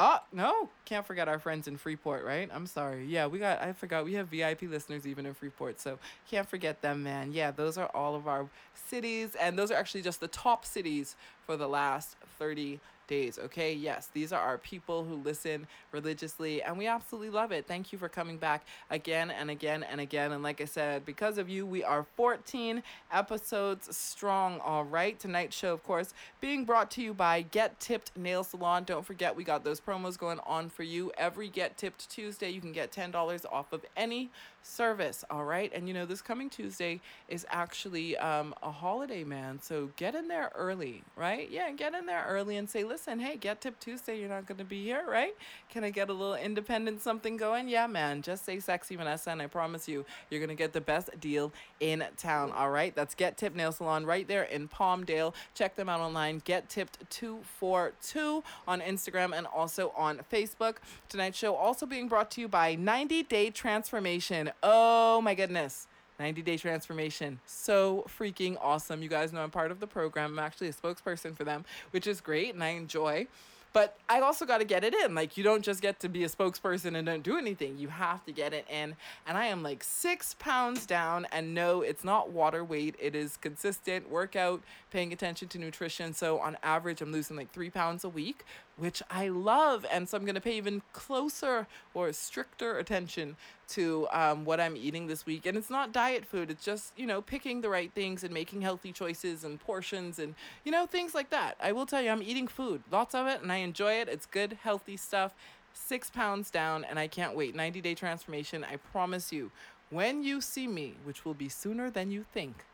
Oh, 0.00 0.18
no, 0.32 0.68
can't 0.84 1.04
forget 1.04 1.26
our 1.26 1.40
friends 1.40 1.66
in 1.66 1.76
Freeport, 1.76 2.24
right? 2.24 2.48
I'm 2.52 2.66
sorry. 2.66 3.06
Yeah, 3.06 3.26
we 3.26 3.40
got, 3.40 3.60
I 3.60 3.72
forgot, 3.72 4.04
we 4.04 4.14
have 4.14 4.28
VIP 4.28 4.62
listeners 4.62 5.04
even 5.04 5.26
in 5.26 5.34
Freeport, 5.34 5.80
so 5.80 5.98
can't 6.30 6.48
forget 6.48 6.80
them, 6.82 7.02
man. 7.02 7.32
Yeah, 7.32 7.50
those 7.50 7.76
are 7.76 7.90
all 7.92 8.14
of 8.14 8.28
our 8.28 8.48
cities, 8.74 9.34
and 9.40 9.58
those 9.58 9.72
are 9.72 9.74
actually 9.74 10.02
just 10.02 10.20
the 10.20 10.28
top 10.28 10.64
cities 10.64 11.16
for 11.44 11.56
the 11.56 11.66
last 11.66 12.14
30 12.38 12.78
days. 13.08 13.38
Okay, 13.38 13.72
yes, 13.74 14.08
these 14.12 14.32
are 14.32 14.40
our 14.40 14.58
people 14.58 15.02
who 15.02 15.16
listen 15.16 15.66
religiously, 15.90 16.62
and 16.62 16.78
we 16.78 16.86
absolutely 16.86 17.30
love 17.30 17.50
it. 17.50 17.66
Thank 17.66 17.92
you 17.92 17.98
for 17.98 18.08
coming 18.08 18.36
back 18.36 18.64
again 18.90 19.30
and 19.30 19.50
again 19.50 19.82
and 19.82 20.00
again. 20.00 20.30
And 20.30 20.42
like 20.44 20.60
I 20.60 20.66
said, 20.66 21.04
because 21.04 21.38
of 21.38 21.48
you, 21.48 21.66
we 21.66 21.82
are 21.82 22.06
14 22.16 22.82
episodes 23.12 23.96
strong. 23.96 24.60
All 24.60 24.84
right, 24.84 25.18
tonight's 25.18 25.56
show, 25.56 25.72
of 25.72 25.82
course, 25.82 26.14
being 26.40 26.64
brought 26.64 26.90
to 26.92 27.02
you 27.02 27.12
by 27.12 27.42
Get 27.42 27.80
Tipped 27.80 28.16
Nail 28.16 28.44
Salon. 28.44 28.84
Don't 28.84 29.04
forget, 29.04 29.34
we 29.34 29.42
got 29.42 29.64
those 29.64 29.80
promos 29.80 30.16
going 30.16 30.38
on 30.46 30.70
for 30.70 30.84
you. 30.84 31.10
Every 31.18 31.48
Get 31.48 31.76
Tipped 31.76 32.08
Tuesday, 32.08 32.50
you 32.50 32.60
can 32.60 32.72
get 32.72 32.92
$10 32.92 33.44
off 33.50 33.72
of 33.72 33.84
any 33.96 34.30
service. 34.62 35.24
All 35.30 35.44
right, 35.44 35.72
and 35.74 35.88
you 35.88 35.94
know, 35.94 36.04
this 36.06 36.22
coming 36.22 36.50
Tuesday 36.50 37.00
is 37.28 37.46
actually 37.50 38.16
um, 38.18 38.54
a 38.62 38.70
holiday, 38.70 39.24
man. 39.24 39.60
So 39.62 39.90
get 39.96 40.14
in 40.14 40.28
there 40.28 40.52
early, 40.54 41.02
right? 41.16 41.50
Yeah, 41.50 41.70
get 41.72 41.94
in 41.94 42.06
there 42.06 42.24
early 42.28 42.56
and 42.56 42.68
say, 42.68 42.84
listen, 42.84 42.97
hey, 43.06 43.36
Get 43.36 43.60
Tip 43.60 43.78
Tuesday, 43.80 44.18
you're 44.18 44.28
not 44.28 44.46
going 44.46 44.58
to 44.58 44.64
be 44.64 44.82
here, 44.82 45.04
right? 45.08 45.34
Can 45.70 45.84
I 45.84 45.90
get 45.90 46.08
a 46.08 46.12
little 46.12 46.34
independent 46.34 47.00
something 47.00 47.36
going? 47.36 47.68
Yeah, 47.68 47.86
man. 47.86 48.22
Just 48.22 48.44
say 48.44 48.60
sexy 48.60 48.96
Vanessa, 48.96 49.30
and 49.30 49.40
I 49.40 49.46
promise 49.46 49.88
you, 49.88 50.04
you're 50.30 50.40
going 50.40 50.48
to 50.48 50.54
get 50.54 50.72
the 50.72 50.80
best 50.80 51.10
deal 51.20 51.52
in 51.80 52.04
town. 52.16 52.52
All 52.52 52.70
right. 52.70 52.94
That's 52.94 53.14
Get 53.14 53.36
Tip 53.36 53.54
Nail 53.54 53.72
Salon 53.72 54.06
right 54.06 54.26
there 54.26 54.44
in 54.44 54.68
Palmdale. 54.68 55.34
Check 55.54 55.76
them 55.76 55.88
out 55.88 56.00
online. 56.00 56.42
Get 56.44 56.68
Tipped 56.68 57.08
242 57.10 58.42
on 58.66 58.80
Instagram 58.80 59.36
and 59.36 59.46
also 59.46 59.92
on 59.96 60.20
Facebook. 60.32 60.76
Tonight's 61.08 61.38
show 61.38 61.54
also 61.54 61.86
being 61.86 62.08
brought 62.08 62.30
to 62.32 62.40
you 62.40 62.48
by 62.48 62.74
90 62.74 63.22
Day 63.24 63.50
Transformation. 63.50 64.50
Oh 64.62 65.20
my 65.20 65.34
goodness. 65.34 65.86
90 66.18 66.42
Day 66.42 66.56
Transformation. 66.56 67.40
So 67.46 68.06
freaking 68.18 68.56
awesome. 68.60 69.02
You 69.02 69.08
guys 69.08 69.32
know 69.32 69.42
I'm 69.42 69.50
part 69.50 69.70
of 69.70 69.80
the 69.80 69.86
program. 69.86 70.32
I'm 70.32 70.38
actually 70.38 70.68
a 70.68 70.72
spokesperson 70.72 71.36
for 71.36 71.44
them, 71.44 71.64
which 71.90 72.06
is 72.06 72.20
great 72.20 72.54
and 72.54 72.62
I 72.62 72.70
enjoy. 72.70 73.26
But 73.72 73.96
I 74.08 74.20
also 74.20 74.46
got 74.46 74.58
to 74.58 74.64
get 74.64 74.82
it 74.82 74.94
in. 74.94 75.14
Like, 75.14 75.36
you 75.36 75.44
don't 75.44 75.62
just 75.62 75.82
get 75.82 76.00
to 76.00 76.08
be 76.08 76.24
a 76.24 76.28
spokesperson 76.28 76.96
and 76.96 77.06
don't 77.06 77.22
do 77.22 77.36
anything. 77.36 77.78
You 77.78 77.88
have 77.88 78.24
to 78.24 78.32
get 78.32 78.52
it 78.52 78.66
in. 78.68 78.96
And 79.26 79.36
I 79.36 79.46
am 79.46 79.62
like 79.62 79.84
six 79.84 80.34
pounds 80.38 80.86
down. 80.86 81.26
And 81.32 81.54
no, 81.54 81.82
it's 81.82 82.02
not 82.02 82.30
water 82.30 82.64
weight. 82.64 82.96
It 82.98 83.14
is 83.14 83.36
consistent 83.36 84.10
workout, 84.10 84.62
paying 84.90 85.12
attention 85.12 85.48
to 85.48 85.58
nutrition. 85.58 86.12
So 86.12 86.38
on 86.38 86.56
average, 86.62 87.00
I'm 87.00 87.12
losing 87.12 87.36
like 87.36 87.52
three 87.52 87.70
pounds 87.70 88.04
a 88.04 88.08
week, 88.08 88.44
which 88.76 89.02
I 89.10 89.28
love. 89.28 89.84
And 89.90 90.08
so 90.08 90.16
I'm 90.16 90.24
going 90.24 90.34
to 90.34 90.40
pay 90.40 90.56
even 90.56 90.82
closer 90.92 91.66
or 91.94 92.12
stricter 92.12 92.78
attention 92.78 93.36
to 93.68 94.08
um, 94.10 94.44
what 94.44 94.60
I'm 94.60 94.76
eating 94.76 95.06
this 95.06 95.26
week. 95.26 95.46
And 95.46 95.56
it's 95.56 95.70
not 95.70 95.92
diet 95.92 96.24
food, 96.24 96.50
it's 96.50 96.64
just, 96.64 96.92
you 96.96 97.06
know, 97.06 97.20
picking 97.20 97.60
the 97.60 97.68
right 97.68 97.92
things 97.92 98.24
and 98.24 98.32
making 98.32 98.62
healthy 98.62 98.92
choices 98.92 99.44
and 99.44 99.60
portions 99.60 100.18
and, 100.18 100.34
you 100.64 100.72
know, 100.72 100.86
things 100.86 101.14
like 101.14 101.30
that. 101.30 101.56
I 101.60 101.72
will 101.72 101.86
tell 101.86 102.02
you, 102.02 102.10
I'm 102.10 102.22
eating 102.22 102.48
food, 102.48 102.82
lots 102.90 103.14
of 103.14 103.26
it, 103.26 103.42
and 103.42 103.52
I 103.52 103.56
enjoy 103.56 103.94
it. 103.94 104.08
It's 104.08 104.26
good, 104.26 104.58
healthy 104.62 104.96
stuff. 104.96 105.34
Six 105.74 106.10
pounds 106.10 106.50
down, 106.50 106.84
and 106.84 106.98
I 106.98 107.06
can't 107.06 107.36
wait. 107.36 107.54
90 107.54 107.80
day 107.80 107.94
transformation, 107.94 108.64
I 108.64 108.76
promise 108.76 109.32
you. 109.32 109.50
When 109.90 110.22
you 110.22 110.40
see 110.40 110.66
me, 110.66 110.96
which 111.04 111.24
will 111.24 111.34
be 111.34 111.48
sooner 111.48 111.88
than 111.90 112.10
you 112.10 112.24
think, 112.34 112.64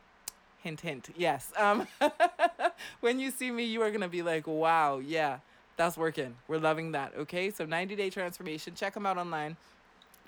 hint, 0.65 0.81
hint, 0.81 1.09
yes. 1.15 1.53
Um, 1.55 1.87
when 2.99 3.19
you 3.19 3.31
see 3.31 3.51
me, 3.51 3.63
you 3.63 3.81
are 3.81 3.89
going 3.89 4.01
to 4.01 4.09
be 4.09 4.21
like, 4.21 4.47
wow, 4.47 4.99
yeah 4.99 5.37
that's 5.77 5.97
working. 5.97 6.35
We're 6.47 6.59
loving 6.59 6.91
that. 6.93 7.13
Okay. 7.17 7.51
So 7.51 7.65
90 7.65 7.95
day 7.95 8.09
transformation. 8.09 8.73
Check 8.75 8.93
them 8.93 9.05
out 9.05 9.17
online. 9.17 9.57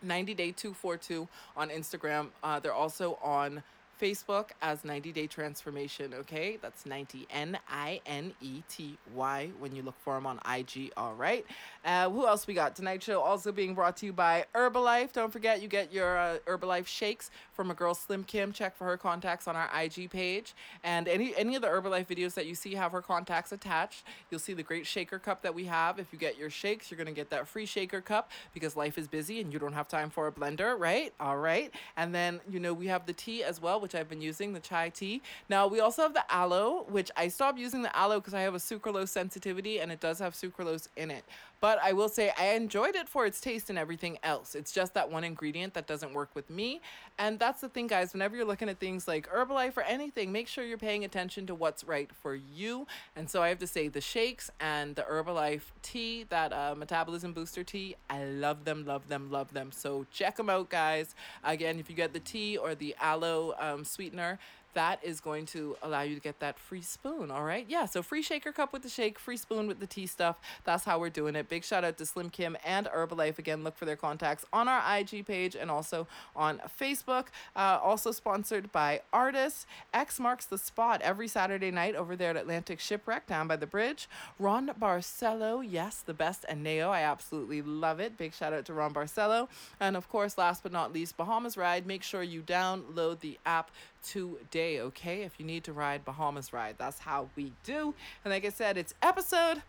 90 0.04 0.34
day 0.34 0.52
242 0.52 1.28
on 1.56 1.70
Instagram. 1.70 2.28
Uh, 2.44 2.60
they're 2.60 2.74
also 2.74 3.18
on 3.24 3.64
Facebook 4.00 4.50
as 4.62 4.84
90 4.86 5.12
Day 5.12 5.28
Transformation, 5.28 6.14
okay? 6.14 6.58
That's 6.62 6.86
90 6.86 7.28
N 7.32 7.58
I 7.70 8.02
N 8.06 8.34
E 8.42 8.62
T 8.70 8.98
Y 9.16 9.50
when 9.60 9.76
you 9.76 9.82
look 9.82 10.00
for 10.00 10.16
them 10.16 10.26
on 10.26 10.40
IG, 10.50 10.92
all 10.96 11.14
right? 11.14 11.46
Uh, 11.84 12.10
who 12.10 12.28
else 12.28 12.48
we 12.48 12.54
got? 12.54 12.76
Tonight's 12.76 13.06
show 13.06 13.22
also 13.22 13.52
being 13.52 13.74
brought 13.74 13.98
to 13.98 14.06
you 14.06 14.14
by 14.14 14.46
Herbalife. 14.54 15.14
Don't 15.14 15.32
forget, 15.32 15.62
you 15.62 15.68
get 15.68 15.92
your 15.92 16.18
uh, 16.18 16.38
Herbalife 16.46 16.88
shakes 16.88 17.32
from 17.54 17.72
a 17.72 17.74
girl, 17.74 17.94
Slim 17.94 18.24
Kim. 18.24 18.52
Check 18.52 18.76
for 18.76 18.86
her 18.86 18.98
contacts 18.98 19.48
on 19.48 19.56
our 19.56 19.70
IG 19.82 20.10
page. 20.10 20.54
And 20.84 21.08
any, 21.08 21.36
any 21.36 21.56
of 21.56 21.62
the 21.62 21.68
Herbalife 21.68 22.08
videos 22.08 22.34
that 22.36 22.46
you 22.46 22.56
see 22.56 22.76
have 22.76 22.92
her 22.92 23.02
contacts 23.02 23.52
attached. 23.52 24.04
You'll 24.30 24.40
see 24.40 24.54
the 24.54 24.64
great 24.64 24.86
shaker 24.86 25.20
cup 25.20 25.42
that 25.42 25.56
we 25.56 25.66
have. 25.66 26.00
If 26.00 26.08
you 26.12 26.20
get 26.20 26.38
your 26.38 26.50
shakes, 26.50 26.92
you're 26.92 26.98
going 26.98 27.08
to 27.08 27.14
get 27.14 27.30
that 27.32 27.48
free 27.48 27.66
shaker 27.66 28.02
cup 28.02 28.32
because 28.54 28.76
life 28.76 28.98
is 28.98 29.08
busy 29.08 29.42
and 29.42 29.52
you 29.52 29.60
don't 29.60 29.74
have 29.74 29.88
time 29.88 30.10
for 30.10 30.28
a 30.28 30.32
blender, 30.32 30.78
right? 30.78 31.14
All 31.20 31.38
right. 31.38 31.72
And 31.96 32.14
then, 32.14 32.42
you 32.50 32.60
know, 32.60 32.74
we 32.74 32.88
have 32.88 33.06
the 33.06 33.14
tea 33.14 33.44
as 33.44 33.62
well 33.62 33.80
which 33.88 33.96
I've 33.96 34.10
been 34.10 34.22
using, 34.22 34.52
the 34.52 34.60
chai 34.60 34.90
tea. 34.90 35.22
Now, 35.48 35.66
we 35.66 35.80
also 35.80 36.02
have 36.02 36.14
the 36.14 36.30
aloe, 36.30 36.86
which 36.90 37.10
I 37.16 37.30
stopped 37.30 37.58
using 37.58 37.84
the 37.84 37.96
aloe 37.96 38.20
because 38.20 38.34
I 38.34 38.42
have 38.42 38.54
a 38.54 38.58
sucralose 38.58 39.08
sensitivity 39.08 39.80
and 39.80 39.94
it 39.94 40.02
does 40.02 40.20
have 40.20 40.34
sucralose 40.34 40.90
in 40.98 41.10
it. 41.10 41.24
But 41.60 41.80
I 41.82 41.94
will 41.94 42.10
say 42.10 42.32
I 42.38 42.50
enjoyed 42.50 42.96
it 42.96 43.10
for 43.10 43.26
its 43.26 43.42
taste 43.42 43.70
and 43.70 43.80
everything 43.80 44.20
else. 44.24 44.56
It's 44.56 44.72
just 44.72 44.94
that 44.94 45.12
one 45.12 45.24
ingredient 45.24 45.74
that 45.74 45.88
doesn't 45.88 46.14
work 46.14 46.30
with 46.36 46.50
me. 46.50 46.82
And 47.18 47.40
that's 47.40 47.62
the 47.62 47.70
thing, 47.70 47.88
guys. 47.88 48.14
Whenever 48.14 48.36
you're 48.36 48.46
looking 48.46 48.70
at 48.70 48.80
things 48.80 49.08
like 49.08 49.28
Herbalife 49.30 49.76
or 49.76 49.82
anything, 49.84 50.32
make 50.32 50.48
sure 50.48 50.64
you're 50.64 50.78
paying 50.78 51.04
attention 51.04 51.48
to 51.48 51.56
what's 51.56 51.84
right 51.84 52.12
for 52.14 52.36
you. 52.36 52.86
And 53.16 53.30
so 53.30 53.42
I 53.42 53.50
have 53.50 53.60
to 53.60 53.68
say 53.68 53.88
the 53.88 54.02
shakes 54.02 54.52
and 54.60 54.96
the 54.96 55.02
Herbalife 55.02 55.72
tea, 55.82 56.26
that 56.30 56.54
uh, 56.54 56.76
metabolism 56.78 57.34
booster 57.34 57.64
tea, 57.64 57.96
I 58.10 58.24
love 58.26 58.66
them, 58.66 58.86
love 58.86 59.08
them, 59.08 59.32
love 59.32 59.54
them. 59.54 59.72
So 59.72 60.06
check 60.12 60.36
them 60.36 60.50
out, 60.50 60.70
guys. 60.70 61.16
Again, 61.44 61.80
if 61.80 61.90
you 61.90 61.96
get 61.96 62.14
the 62.14 62.20
tea 62.20 62.58
or 62.58 62.76
the 62.76 62.96
aloe 63.02 63.56
um, 63.60 63.84
sweetener, 63.84 64.38
that 64.78 65.04
is 65.04 65.20
going 65.20 65.44
to 65.48 65.76
allow 65.82 66.02
you 66.04 66.14
to 66.14 66.22
get 66.22 66.40
that 66.40 66.60
free 66.60 66.84
spoon. 66.84 67.32
All 67.32 67.44
right. 67.44 67.66
Yeah. 67.68 67.86
So 67.86 68.04
free 68.04 68.22
shaker 68.22 68.52
cup 68.52 68.72
with 68.72 68.84
the 68.84 68.90
shake, 68.90 69.18
free 69.18 69.36
spoon 69.36 69.68
with 69.68 69.80
the 69.80 69.88
tea 69.88 70.06
stuff. 70.06 70.40
That's 70.66 70.84
how 70.84 71.00
we're 71.00 71.10
doing 71.10 71.36
it. 71.36 71.50
Big 71.50 71.64
shout 71.64 71.84
out 71.84 71.98
to 71.98 72.06
Slim 72.06 72.30
Kim 72.30 72.56
and 72.64 72.86
Herbalife. 72.86 73.40
Again, 73.40 73.64
look 73.64 73.76
for 73.76 73.86
their 73.86 73.96
contacts 73.96 74.46
on 74.54 74.68
our 74.68 74.84
IG 75.00 75.26
page 75.26 75.56
and 75.56 75.72
also 75.72 76.06
on 76.36 76.62
Facebook. 76.80 77.30
Uh, 77.56 77.80
also 77.82 78.12
sponsored 78.12 78.72
by 78.72 79.02
Artists. 79.12 79.66
X 79.96 80.20
marks 80.20 80.46
the 80.46 80.60
spot 80.60 81.02
every 81.02 81.28
Saturday 81.28 81.72
night 81.72 81.96
over 81.96 82.16
there 82.16 82.30
at 82.30 82.38
Atlantic 82.38 82.80
Shipwreck 82.80 83.26
down 83.26 83.48
by 83.48 83.56
the 83.56 83.66
bridge. 83.66 84.08
Ron 84.38 84.68
Barcelo, 84.80 85.66
yes, 85.68 86.04
the 86.06 86.14
best 86.14 86.46
and 86.48 86.64
Neo. 86.64 86.92
I 86.92 87.02
absolutely 87.02 87.64
love 87.64 88.00
it. 88.00 88.16
Big 88.16 88.36
shout 88.36 88.54
out 88.54 88.66
to 88.66 88.74
Ron 88.74 88.94
Barcelo. 88.94 89.48
And 89.80 89.98
of 89.98 90.08
course, 90.08 90.38
last 90.38 90.62
but 90.62 90.72
not 90.72 90.94
least, 90.94 91.18
Bahamas 91.18 91.58
Ride. 91.58 91.88
Make 91.88 92.04
sure 92.04 92.22
you 92.22 92.44
download 92.44 93.22
the 93.22 93.40
app 93.44 93.72
today, 94.08 94.80
okay? 94.82 95.24
If 95.24 95.34
you 95.40 95.46
need 95.46 95.64
to 95.66 95.74
ride 95.74 96.06
Bahamas 96.06 96.54
Ride, 96.54 96.76
that's 96.78 97.00
how 97.00 97.30
we 97.36 97.52
do. 97.64 97.94
And 98.24 98.34
like 98.34 98.46
I 98.46 98.50
said, 98.50 98.78
it's 98.78 98.94
episode 99.02 99.62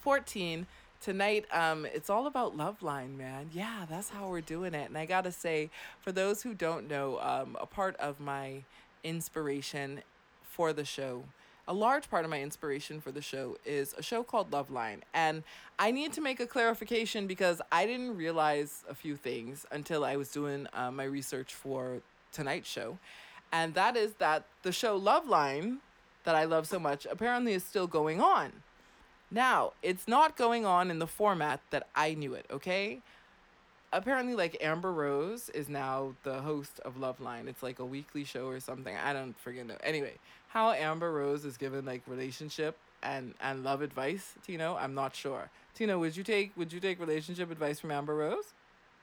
14 0.00 0.66
tonight 1.00 1.44
um 1.52 1.86
it's 1.86 2.10
all 2.10 2.26
about 2.26 2.56
loveline 2.56 3.16
man 3.16 3.48
yeah 3.52 3.86
that's 3.88 4.10
how 4.10 4.28
we're 4.28 4.40
doing 4.40 4.74
it 4.74 4.88
and 4.88 4.98
i 4.98 5.06
gotta 5.06 5.30
say 5.30 5.70
for 6.00 6.10
those 6.10 6.42
who 6.42 6.54
don't 6.54 6.88
know 6.88 7.20
um 7.20 7.56
a 7.60 7.66
part 7.66 7.94
of 7.98 8.18
my 8.18 8.64
inspiration 9.04 10.02
for 10.42 10.72
the 10.72 10.84
show 10.84 11.22
a 11.68 11.72
large 11.74 12.08
part 12.08 12.24
of 12.24 12.30
my 12.30 12.40
inspiration 12.40 12.98
for 12.98 13.12
the 13.12 13.20
show 13.20 13.58
is 13.66 13.94
a 13.98 14.02
show 14.02 14.22
called 14.22 14.50
Loveline. 14.50 15.00
And 15.12 15.42
I 15.78 15.90
need 15.90 16.14
to 16.14 16.22
make 16.22 16.40
a 16.40 16.46
clarification 16.46 17.26
because 17.26 17.60
I 17.70 17.84
didn't 17.84 18.16
realize 18.16 18.84
a 18.88 18.94
few 18.94 19.16
things 19.16 19.66
until 19.70 20.02
I 20.02 20.16
was 20.16 20.30
doing 20.30 20.66
uh, 20.72 20.90
my 20.90 21.04
research 21.04 21.54
for 21.54 22.00
tonight's 22.32 22.70
show 22.70 22.98
and 23.52 23.74
that 23.74 23.96
is 23.96 24.14
that 24.14 24.44
the 24.62 24.72
show 24.72 25.00
Loveline, 25.00 25.78
that 26.24 26.34
I 26.34 26.44
love 26.44 26.66
so 26.66 26.78
much, 26.78 27.06
apparently 27.10 27.52
is 27.52 27.64
still 27.64 27.86
going 27.86 28.20
on. 28.20 28.52
Now, 29.30 29.72
it's 29.82 30.08
not 30.08 30.36
going 30.36 30.64
on 30.64 30.90
in 30.90 30.98
the 30.98 31.06
format 31.06 31.60
that 31.70 31.88
I 31.94 32.14
knew 32.14 32.34
it, 32.34 32.46
okay? 32.50 33.00
Apparently, 33.92 34.34
like 34.34 34.56
Amber 34.60 34.92
Rose 34.92 35.48
is 35.50 35.68
now 35.68 36.14
the 36.22 36.40
host 36.40 36.80
of 36.84 36.96
Loveline. 36.98 37.46
It's 37.46 37.62
like 37.62 37.78
a 37.78 37.84
weekly 37.84 38.24
show 38.24 38.46
or 38.46 38.60
something. 38.60 38.94
I 38.96 39.12
don't 39.12 39.34
freaking 39.42 39.66
know. 39.66 39.76
Anyway, 39.82 40.14
how 40.48 40.72
Amber 40.72 41.12
Rose 41.12 41.44
is 41.44 41.56
given 41.56 41.84
like 41.84 42.02
relationship 42.06 42.76
and 43.02 43.34
and 43.40 43.64
love 43.64 43.80
advice, 43.80 44.34
Tino, 44.44 44.76
I'm 44.76 44.94
not 44.94 45.14
sure. 45.14 45.50
Tino, 45.74 45.98
would 45.98 46.16
you 46.16 46.24
take 46.24 46.56
would 46.56 46.72
you 46.72 46.80
take 46.80 47.00
relationship 47.00 47.50
advice 47.50 47.80
from 47.80 47.90
Amber 47.90 48.14
Rose? 48.14 48.52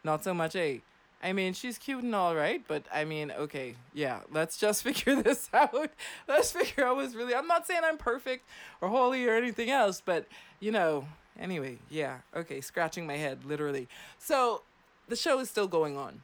Not 0.03 0.23
so 0.23 0.33
much, 0.33 0.55
eh? 0.55 0.79
I 1.23 1.33
mean, 1.33 1.53
she's 1.53 1.77
cute 1.77 2.03
and 2.03 2.13
all 2.13 2.35
right, 2.35 2.63
but 2.67 2.83
I 2.93 3.05
mean, 3.05 3.31
okay, 3.31 3.75
yeah, 3.93 4.21
let's 4.31 4.57
just 4.57 4.83
figure 4.87 5.21
this 5.21 5.49
out. 5.53 5.89
Let's 6.27 6.51
figure 6.51 6.85
out 6.85 6.97
what's 6.97 7.15
really. 7.15 7.33
I'm 7.33 7.47
not 7.47 7.65
saying 7.65 7.81
I'm 7.83 7.97
perfect 7.97 8.47
or 8.81 8.89
holy 8.89 9.27
or 9.27 9.35
anything 9.35 9.69
else, 9.69 10.01
but 10.03 10.27
you 10.59 10.71
know, 10.71 11.07
anyway, 11.39 11.79
yeah, 11.89 12.19
okay, 12.35 12.61
scratching 12.61 13.07
my 13.07 13.17
head, 13.17 13.45
literally. 13.45 13.87
So 14.19 14.61
the 15.07 15.15
show 15.15 15.39
is 15.39 15.49
still 15.49 15.67
going 15.67 15.97
on. 15.97 16.21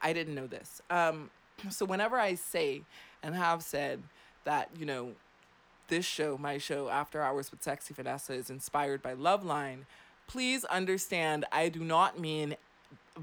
I 0.00 0.12
didn't 0.12 0.34
know 0.34 0.46
this. 0.46 0.80
Um, 0.90 1.30
so 1.70 1.84
whenever 1.84 2.18
I 2.18 2.34
say 2.34 2.82
and 3.22 3.34
have 3.34 3.62
said 3.62 4.02
that, 4.44 4.70
you 4.78 4.86
know, 4.86 5.12
this 5.88 6.04
show, 6.04 6.36
my 6.38 6.58
show, 6.58 6.88
After 6.88 7.22
Hours 7.22 7.50
with 7.50 7.62
Sexy 7.62 7.94
Vanessa, 7.94 8.34
is 8.34 8.50
inspired 8.50 9.02
by 9.02 9.14
Loveline, 9.14 9.86
please 10.26 10.64
understand 10.66 11.46
I 11.50 11.68
do 11.68 11.80
not 11.80 12.18
mean 12.18 12.56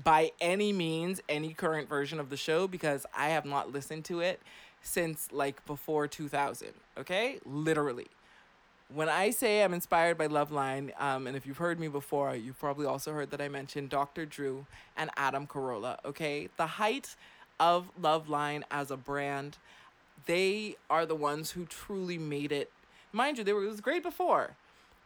by 0.04 0.32
any 0.42 0.74
means 0.74 1.22
any 1.30 1.54
current 1.54 1.88
version 1.88 2.20
of 2.20 2.30
the 2.30 2.38
show 2.38 2.68
because 2.68 3.06
I 3.16 3.30
have 3.30 3.46
not 3.46 3.72
listened 3.72 4.06
to 4.06 4.20
it 4.20 4.42
since 4.82 5.30
like 5.32 5.66
before 5.66 6.08
2000. 6.08 6.70
Okay, 6.98 7.40
literally. 7.46 8.08
When 8.94 9.10
I 9.10 9.32
say 9.32 9.64
I'm 9.64 9.74
inspired 9.74 10.18
by 10.18 10.28
Loveline, 10.28 10.92
um, 11.02 11.26
and 11.26 11.36
if 11.36 11.48
you've 11.48 11.58
heard 11.58 11.80
me 11.80 11.88
before, 11.88 12.36
you've 12.36 12.60
probably 12.60 12.86
also 12.86 13.14
heard 13.14 13.32
that 13.32 13.42
I 13.42 13.48
mentioned 13.48 13.90
Dr. 13.90 14.26
Drew 14.28 14.68
and 14.96 15.10
Adam 15.18 15.48
Carolla. 15.48 15.98
Okay, 16.06 16.50
the 16.58 16.68
height 16.68 17.16
of 17.60 17.90
Loveline 18.00 18.62
as 18.70 18.92
a 18.92 18.98
brand, 18.98 19.58
they 20.28 20.76
are 20.90 21.06
the 21.06 21.16
ones 21.16 21.52
who 21.52 21.66
truly 21.66 22.20
made 22.20 22.52
it. 22.52 22.72
Mind 23.12 23.38
you, 23.38 23.44
they 23.44 23.54
were 23.54 23.64
it 23.64 23.70
was 23.70 23.82
great 23.82 24.04
before, 24.04 24.52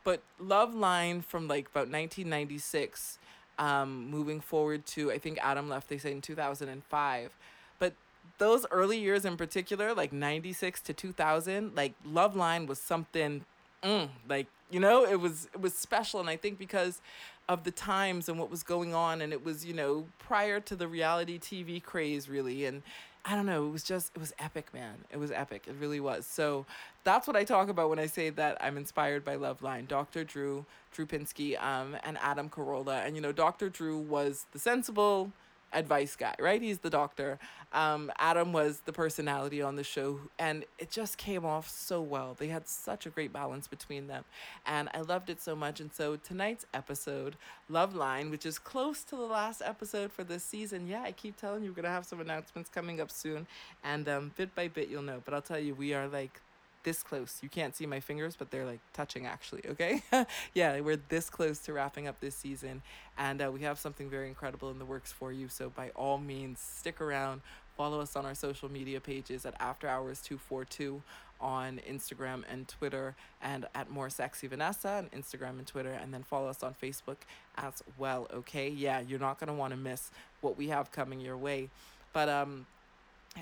but 0.04 0.22
Loveline 0.42 1.24
from 1.24 1.48
like 1.48 1.68
about 1.68 1.88
1996 1.90 3.18
um, 3.60 4.10
moving 4.10 4.40
forward 4.40 4.86
to, 4.88 5.12
I 5.12 5.20
think 5.20 5.38
Adam 5.42 5.70
left, 5.70 5.90
they 5.90 5.98
say 5.98 6.12
in 6.12 6.22
2005. 6.22 7.32
But 7.78 7.94
those 8.40 8.66
early 8.72 8.98
years 8.98 9.26
in 9.26 9.38
particular, 9.38 9.94
like 9.94 10.12
96 10.12 10.82
to 10.82 10.94
2000, 10.94 11.76
like 11.76 11.94
Love 12.06 12.36
Line 12.36 12.66
was 12.66 12.80
something, 12.80 13.46
mm, 13.84 14.10
like, 14.28 14.48
you 14.72 14.80
know, 14.80 15.06
it 15.06 15.20
was, 15.20 15.48
it 15.54 15.62
was 15.62 15.74
special. 15.74 16.20
And 16.20 16.30
I 16.30 16.38
think 16.38 16.58
because 16.58 17.02
of 17.50 17.64
the 17.66 17.72
times 17.72 18.30
and 18.30 18.40
what 18.40 18.50
was 18.50 18.64
going 18.64 18.94
on, 18.96 19.22
and 19.22 19.34
it 19.34 19.44
was, 19.44 19.66
you 19.66 19.74
know, 19.74 20.06
prior 20.20 20.60
to 20.62 20.76
the 20.76 20.88
reality 20.88 21.38
TV 21.38 21.84
craze, 21.84 22.30
really. 22.30 22.66
And, 22.66 22.82
I 23.26 23.36
don't 23.36 23.46
know. 23.46 23.68
It 23.68 23.72
was 23.72 23.84
just, 23.84 24.12
it 24.16 24.20
was 24.20 24.34
epic, 24.40 24.74
man. 24.74 24.96
It 25.12 25.18
was 25.18 25.32
epic. 25.32 25.66
It 25.68 25.76
really 25.80 26.00
was. 26.00 26.26
So 26.26 26.66
that's 27.04 27.28
what 27.28 27.36
I 27.36 27.44
talk 27.44 27.70
about 27.70 27.90
when 27.90 28.00
I 28.00 28.06
say 28.06 28.30
that 28.32 28.58
I'm 28.62 28.78
inspired 28.78 29.26
by 29.26 29.36
Loveline. 29.36 29.88
Dr. 29.88 30.24
Drew, 30.24 30.66
Drew 30.92 31.06
Pinsky, 31.06 31.62
um, 31.62 31.98
and 32.04 32.18
Adam 32.22 32.50
Carolla. 32.50 33.06
And, 33.06 33.16
you 33.16 33.22
know, 33.22 33.32
Dr. 33.32 33.70
Drew 33.70 33.98
was 33.98 34.46
the 34.54 34.60
sensible, 34.60 35.32
advice 35.74 36.16
guy, 36.16 36.36
right? 36.40 36.62
He's 36.62 36.80
the 36.80 36.90
doctor. 36.90 37.40
Um, 37.72 38.12
Adam 38.18 38.52
was 38.52 38.82
the 38.86 38.94
personality 38.94 39.62
on 39.62 39.76
the 39.76 39.84
show, 39.84 40.20
and 40.40 40.66
it 40.80 40.90
just 40.90 41.18
came 41.18 41.46
off 41.46 41.70
so 41.70 42.02
well. 42.02 42.36
They 42.38 42.48
had 42.48 42.68
such 42.68 43.06
a 43.06 43.10
great 43.10 43.32
balance 43.32 43.68
between 43.68 44.08
them, 44.08 44.26
and 44.66 44.90
I 44.94 45.02
loved 45.02 45.30
it 45.30 45.42
so 45.42 45.56
much. 45.56 45.80
And 45.80 45.94
so 45.94 46.16
tonight's 46.16 46.66
episode, 46.74 47.36
Love 47.70 47.96
Line, 47.96 48.32
which 48.32 48.46
is 48.46 48.58
close 48.58 49.04
to 49.06 49.16
the 49.16 49.22
last 49.22 49.62
episode 49.64 50.12
for 50.12 50.24
this 50.24 50.44
season, 50.44 50.88
yeah, 50.88 51.04
I 51.04 51.12
keep 51.12 51.38
telling 51.38 51.64
you, 51.64 51.70
we're 51.70 51.76
gonna 51.76 51.90
have 51.90 52.06
some 52.06 52.22
announcements 52.22 52.70
coming 52.70 53.00
up 53.00 53.12
soon, 53.12 53.46
and 53.84 54.10
um, 54.10 54.32
bit 54.36 54.56
by 54.56 54.68
bit 54.68 54.90
you'll 54.90 55.04
know. 55.04 55.22
But 55.24 55.34
I'll 55.34 55.42
tell 55.42 55.60
you, 55.60 55.76
we 55.76 55.94
are 55.94 56.08
like 56.08 56.42
this 56.84 57.04
close. 57.04 57.40
You 57.42 57.50
can't 57.50 57.76
see 57.76 57.86
my 57.86 58.00
fingers, 58.00 58.36
but 58.36 58.52
they're 58.52 58.66
like 58.66 58.80
touching 58.94 59.26
actually, 59.26 59.64
okay? 59.68 60.02
yeah, 60.54 60.80
we're 60.80 61.00
this 61.10 61.30
close 61.30 61.60
to 61.60 61.74
wrapping 61.74 62.08
up 62.08 62.20
this 62.20 62.36
season, 62.36 62.82
and 63.18 63.42
uh, 63.42 63.52
we 63.52 63.62
have 63.62 63.80
something 63.80 64.10
very 64.10 64.28
incredible 64.28 64.70
in 64.70 64.80
the 64.80 64.86
works 64.86 65.12
for 65.12 65.32
you. 65.32 65.48
So, 65.50 65.70
by 65.70 65.90
all 65.96 66.18
means, 66.18 66.60
stick 66.60 67.02
around. 67.02 67.42
Follow 67.78 68.02
us 68.02 68.16
on 68.16 68.26
our 68.26 68.36
social 68.36 68.70
media 68.70 69.00
pages 69.00 69.46
at 69.46 69.54
After 69.60 69.88
Hours 69.88 70.22
242 70.22 71.02
on 71.40 71.80
Instagram 71.90 72.44
and 72.52 72.68
Twitter, 72.68 73.16
and 73.42 73.66
at 73.74 73.90
More 73.90 74.10
Sexy 74.10 74.48
Vanessa 74.48 74.90
on 74.90 75.10
Instagram 75.18 75.58
and 75.58 75.66
Twitter, 75.66 75.92
and 75.92 76.14
then 76.14 76.24
follow 76.24 76.50
us 76.50 76.64
on 76.64 76.76
Facebook 76.82 77.18
as 77.58 77.82
well, 77.98 78.28
okay? 78.34 78.68
Yeah, 78.70 79.00
you're 79.00 79.20
not 79.20 79.40
going 79.40 79.48
to 79.48 79.54
want 79.54 79.72
to 79.72 79.78
miss 79.78 80.12
what 80.42 80.58
we 80.58 80.68
have 80.68 80.92
coming 80.92 81.22
your 81.22 81.38
way. 81.38 81.70
But, 82.12 82.28
um, 82.28 82.66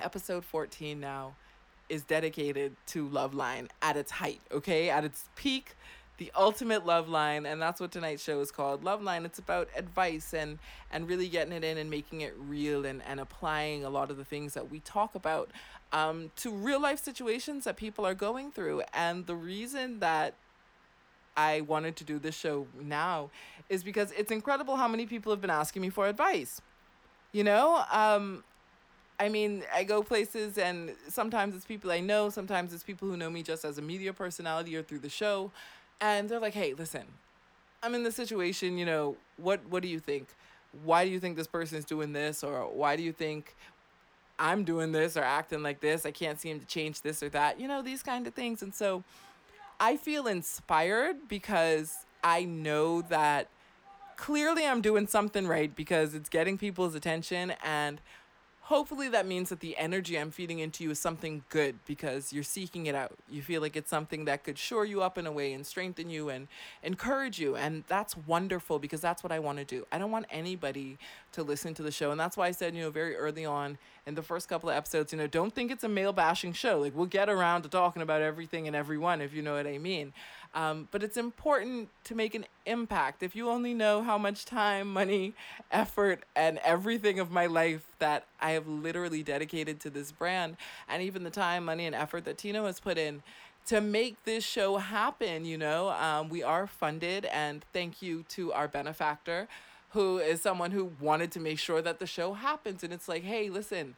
episode 0.02 0.46
14 0.46 1.00
now 1.00 1.34
is 1.90 2.04
dedicated 2.04 2.76
to 2.88 3.08
Love 3.08 3.34
Line 3.34 3.70
at 3.82 3.98
its 3.98 4.12
height, 4.12 4.42
okay? 4.52 4.90
At 4.90 5.06
its 5.06 5.30
peak, 5.36 5.76
the 6.18 6.32
ultimate 6.36 6.86
love 6.86 7.08
line, 7.08 7.46
and 7.46 7.62
that's 7.62 7.80
what 7.80 7.92
tonight's 7.92 8.24
show 8.24 8.40
is 8.40 8.52
called. 8.52 8.84
love 8.84 9.04
line 9.04 9.24
It's 9.24 9.38
about 9.38 9.70
advice 9.76 10.34
and 10.34 10.58
and 10.92 11.08
really 11.08 11.30
getting 11.30 11.54
it 11.54 11.64
in 11.64 11.78
and 11.78 11.90
making 11.90 12.22
it 12.22 12.34
real 12.38 12.86
and, 12.86 13.04
and 13.08 13.20
applying 13.20 13.86
a 13.86 13.90
lot 13.90 14.10
of 14.10 14.18
the 14.18 14.26
things 14.26 14.54
that 14.56 14.72
we 14.72 14.80
talk 14.80 15.14
about 15.14 15.52
um, 15.94 16.32
to 16.38 16.52
real 16.52 16.82
life 16.82 17.04
situations 17.04 17.66
that 17.66 17.78
people 17.78 18.06
are 18.06 18.16
going 18.16 18.52
through. 18.52 18.82
And 18.94 19.28
the 19.28 19.36
reason 19.36 20.00
that 20.00 20.34
I 21.36 21.62
wanted 21.62 21.96
to 21.98 22.04
do 22.04 22.18
this 22.18 22.36
show 22.36 22.68
now 22.82 23.30
is 23.70 23.84
because 23.84 24.12
it's 24.14 24.32
incredible 24.32 24.76
how 24.76 24.88
many 24.88 25.06
people 25.06 25.32
have 25.32 25.42
been 25.42 25.50
asking 25.50 25.84
me 25.84 25.90
for 25.90 26.08
advice. 26.08 26.62
You 27.32 27.44
know, 27.44 27.84
um, 27.92 28.44
I 29.20 29.30
mean, 29.30 29.64
I 29.74 29.84
go 29.84 30.04
places 30.04 30.58
and 30.58 30.94
sometimes 31.10 31.56
it's 31.56 31.66
people 31.66 31.92
I 31.92 32.00
know, 32.00 32.30
sometimes 32.30 32.74
it's 32.74 32.84
people 32.84 33.08
who 33.08 33.18
know 33.18 33.30
me 33.30 33.42
just 33.42 33.66
as 33.66 33.78
a 33.78 33.82
media 33.82 34.14
personality 34.14 34.76
or 34.76 34.84
through 34.84 35.00
the 35.00 35.10
show. 35.10 35.52
And 36.00 36.30
they're 36.30 36.40
like, 36.40 36.54
hey, 36.54 36.74
listen, 36.74 37.04
I'm 37.82 37.96
in 37.96 38.04
this 38.04 38.16
situation, 38.16 38.78
you 38.78 38.86
know, 38.86 39.18
what 39.38 39.62
what 39.70 39.82
do 39.82 39.90
you 39.90 40.00
think? 40.00 40.28
Why 40.84 41.06
do 41.06 41.12
you 41.12 41.20
think 41.20 41.36
this 41.36 41.48
person 41.48 41.78
is 41.80 41.86
doing 41.86 42.14
this? 42.14 42.44
Or 42.44 42.68
why 42.68 42.96
do 42.96 43.04
you 43.04 43.12
think 43.12 43.56
I'm 44.40 44.64
doing 44.64 44.92
this 44.92 45.18
or 45.18 45.24
acting 45.24 45.64
like 45.64 45.80
this. 45.80 46.06
I 46.06 46.12
can't 46.12 46.40
seem 46.40 46.60
to 46.60 46.66
change 46.66 47.02
this 47.02 47.24
or 47.24 47.30
that. 47.30 47.60
You 47.60 47.68
know, 47.68 47.82
these 47.82 48.04
kind 48.04 48.28
of 48.28 48.34
things. 48.34 48.62
And 48.62 48.74
so 48.74 49.04
I 49.80 49.98
feel 49.98 50.28
inspired 50.28 51.28
because 51.28 52.06
I 52.24 52.44
know 52.44 53.02
that 53.04 53.48
clearly 54.16 54.66
I'm 54.66 54.82
doing 54.82 55.08
something 55.08 55.48
right 55.48 55.76
because 55.76 56.14
it's 56.14 56.30
getting 56.30 56.58
people's 56.58 56.96
attention 56.96 57.54
and 57.64 58.00
hopefully 58.68 59.08
that 59.08 59.26
means 59.26 59.48
that 59.48 59.62
the 59.62 59.78
energy 59.78 60.20
I'm 60.20 60.30
feeding 60.30 60.60
into 60.60 60.84
you 60.84 60.92
is 60.92 61.00
something 61.00 61.42
good 61.50 61.76
because 61.86 62.34
you're 62.34 62.44
seeking 62.44 62.86
it 62.88 62.96
out. 62.96 63.14
You 63.30 63.42
feel 63.42 63.62
like 63.62 63.78
it's 63.78 63.90
something 63.90 64.26
that 64.26 64.44
could 64.44 64.58
shore 64.58 64.84
you 64.84 65.02
up 65.02 65.18
in 65.18 65.26
a 65.26 65.32
way 65.32 65.54
and 65.54 65.66
strengthen 65.66 66.10
you 66.10 66.28
and 66.28 66.50
encourage 66.84 67.40
you. 67.40 67.56
And 67.56 67.86
that's 67.88 68.18
wonderful 68.18 68.78
because 68.78 69.00
that's 69.00 69.24
what 69.24 69.32
I 69.32 69.40
want 69.40 69.60
to 69.60 69.64
do. 69.64 69.88
I 69.90 69.98
don't 69.98 70.12
want 70.12 70.26
anybody 70.30 70.98
to 71.32 71.44
listen 71.44 71.76
to 71.76 71.82
the 71.82 71.94
show. 71.94 72.12
And 72.12 72.20
that's 72.20 72.36
why 72.36 72.48
I 72.48 72.52
said, 72.52 72.76
you 72.76 72.82
know, 72.82 72.90
very 72.90 73.16
early 73.16 73.46
on 73.46 73.78
in 74.08 74.16
the 74.16 74.24
first 74.24 74.48
couple 74.48 74.70
of 74.70 74.76
episodes, 74.76 75.12
you 75.12 75.20
know, 75.20 75.28
don't 75.28 75.54
think 75.54 75.70
it's 75.70 75.84
a 75.84 75.90
male 75.90 76.14
bashing 76.14 76.54
show. 76.54 76.80
Like, 76.80 76.96
we'll 76.96 77.08
get 77.08 77.28
around 77.28 77.64
to 77.64 77.70
talking 77.70 78.02
about 78.02 78.22
everything 78.22 78.66
and 78.66 78.76
everyone, 78.76 79.20
if 79.20 79.34
you 79.34 79.42
know 79.42 79.56
what 79.56 79.68
I 79.68 79.78
mean. 79.78 80.14
Um, 80.56 80.88
but 80.92 81.04
it's 81.04 81.18
important 81.18 81.90
to 82.06 82.16
make 82.16 82.34
an 82.34 82.46
impact. 82.66 83.22
If 83.22 83.36
you 83.36 83.50
only 83.50 83.74
know 83.74 84.02
how 84.02 84.18
much 84.18 84.46
time, 84.46 84.94
money, 84.94 85.34
effort, 85.72 86.24
and 86.38 86.58
everything 86.64 87.20
of 87.20 87.32
my 87.32 87.48
life 87.48 87.86
that 88.00 88.24
I 88.40 88.52
have 88.52 88.66
literally 88.66 89.24
dedicated 89.24 89.82
to 89.82 89.90
this 89.90 90.14
brand, 90.14 90.56
and 90.88 91.04
even 91.04 91.26
the 91.26 91.30
time, 91.30 91.66
money, 91.66 91.86
and 91.86 91.94
effort 91.94 92.24
that 92.24 92.38
Tino 92.38 92.66
has 92.66 92.80
put 92.80 92.98
in 92.98 93.22
to 93.66 93.82
make 93.82 94.24
this 94.24 94.46
show 94.46 94.78
happen, 94.78 95.44
you 95.44 95.58
know, 95.58 95.90
um, 95.90 96.30
we 96.30 96.42
are 96.42 96.66
funded, 96.66 97.26
and 97.26 97.66
thank 97.74 98.02
you 98.02 98.24
to 98.30 98.54
our 98.54 98.70
benefactor, 98.70 99.50
who 99.92 100.18
is 100.20 100.42
someone 100.42 100.72
who 100.72 100.92
wanted 101.00 101.32
to 101.32 101.40
make 101.40 101.60
sure 101.60 101.82
that 101.82 102.00
the 102.00 102.08
show 102.08 102.34
happens. 102.34 102.84
And 102.84 102.94
it's 102.94 103.08
like, 103.08 103.24
hey, 103.24 103.50
listen, 103.50 103.96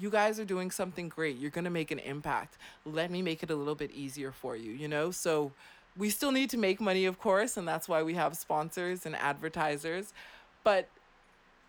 you 0.00 0.10
guys 0.10 0.40
are 0.40 0.44
doing 0.44 0.70
something 0.70 1.08
great. 1.08 1.38
You're 1.38 1.50
going 1.50 1.64
to 1.64 1.70
make 1.70 1.90
an 1.90 1.98
impact. 1.98 2.56
Let 2.84 3.10
me 3.10 3.22
make 3.22 3.42
it 3.42 3.50
a 3.50 3.56
little 3.56 3.74
bit 3.74 3.90
easier 3.90 4.32
for 4.32 4.56
you, 4.56 4.72
you 4.72 4.88
know? 4.88 5.10
So, 5.10 5.52
we 5.98 6.10
still 6.10 6.30
need 6.30 6.48
to 6.50 6.56
make 6.56 6.80
money, 6.80 7.06
of 7.06 7.18
course, 7.18 7.56
and 7.56 7.66
that's 7.66 7.88
why 7.88 8.02
we 8.04 8.14
have 8.14 8.36
sponsors 8.36 9.04
and 9.04 9.16
advertisers. 9.16 10.12
But 10.62 10.88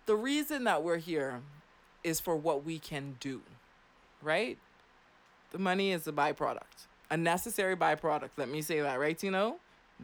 the 0.06 0.14
reason 0.14 0.64
that 0.64 0.84
we're 0.84 0.98
here 0.98 1.42
is 2.04 2.20
for 2.20 2.36
what 2.36 2.64
we 2.64 2.78
can 2.78 3.16
do, 3.18 3.42
right? 4.22 4.56
The 5.50 5.58
money 5.58 5.90
is 5.90 6.06
a 6.06 6.12
byproduct, 6.12 6.86
a 7.10 7.16
necessary 7.16 7.76
byproduct. 7.76 8.30
Let 8.36 8.48
me 8.48 8.62
say 8.62 8.80
that, 8.80 9.00
right, 9.00 9.18
Tino? 9.18 9.56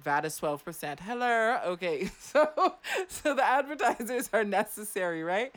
VAT 0.02 0.24
is 0.24 0.38
12%. 0.38 1.00
Hello. 1.00 1.58
Okay. 1.66 2.10
So 2.20 2.74
so 3.08 3.34
the 3.34 3.44
advertisers 3.44 4.28
are 4.32 4.44
necessary, 4.44 5.22
right? 5.22 5.54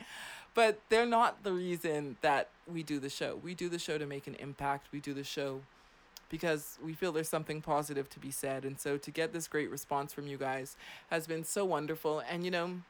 But 0.54 0.80
they're 0.88 1.06
not 1.06 1.42
the 1.42 1.52
reason 1.52 2.16
that 2.22 2.48
we 2.70 2.82
do 2.82 2.98
the 2.98 3.10
show. 3.10 3.38
We 3.42 3.54
do 3.54 3.68
the 3.68 3.78
show 3.78 3.98
to 3.98 4.06
make 4.06 4.26
an 4.26 4.34
impact. 4.36 4.88
We 4.92 5.00
do 5.00 5.14
the 5.14 5.24
show 5.24 5.60
because 6.28 6.78
we 6.82 6.92
feel 6.94 7.12
there's 7.12 7.28
something 7.28 7.60
positive 7.60 8.08
to 8.10 8.20
be 8.20 8.30
said. 8.30 8.64
And 8.64 8.80
so 8.80 8.96
to 8.96 9.10
get 9.10 9.32
this 9.32 9.48
great 9.48 9.70
response 9.70 10.12
from 10.12 10.26
you 10.26 10.38
guys 10.38 10.76
has 11.10 11.26
been 11.26 11.44
so 11.44 11.64
wonderful. 11.64 12.22
And 12.28 12.44
you 12.44 12.50
know, 12.50 12.80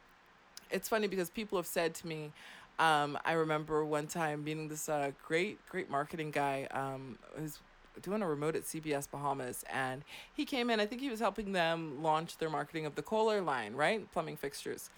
it's 0.71 0.89
funny 0.89 1.09
because 1.09 1.31
people 1.31 1.59
have 1.59 1.67
said 1.67 1.95
to 1.97 2.07
me, 2.07 2.33
um, 2.79 3.19
I 3.25 3.33
remember 3.33 3.85
one 3.85 4.07
time 4.07 4.45
meeting 4.45 4.69
this 4.69 4.89
uh, 4.89 5.11
great, 5.27 5.59
great 5.69 5.91
marketing 5.91 6.31
guy 6.31 6.67
um, 6.71 7.19
who's 7.37 7.59
doing 8.03 8.23
a 8.23 8.29
remote 8.29 8.57
at 8.57 8.65
CBS 8.65 9.11
Bahamas, 9.11 9.65
and 9.73 10.03
he 10.33 10.45
came 10.45 10.71
in. 10.71 10.81
I 10.81 10.87
think 10.87 11.01
he 11.01 11.11
was 11.11 11.21
helping 11.21 11.53
them 11.53 12.03
launch 12.03 12.39
their 12.39 12.51
marketing 12.51 12.87
of 12.87 12.95
the 12.95 13.03
Kohler 13.03 13.41
line, 13.41 13.75
right, 13.75 14.11
plumbing 14.13 14.37
fixtures, 14.37 14.91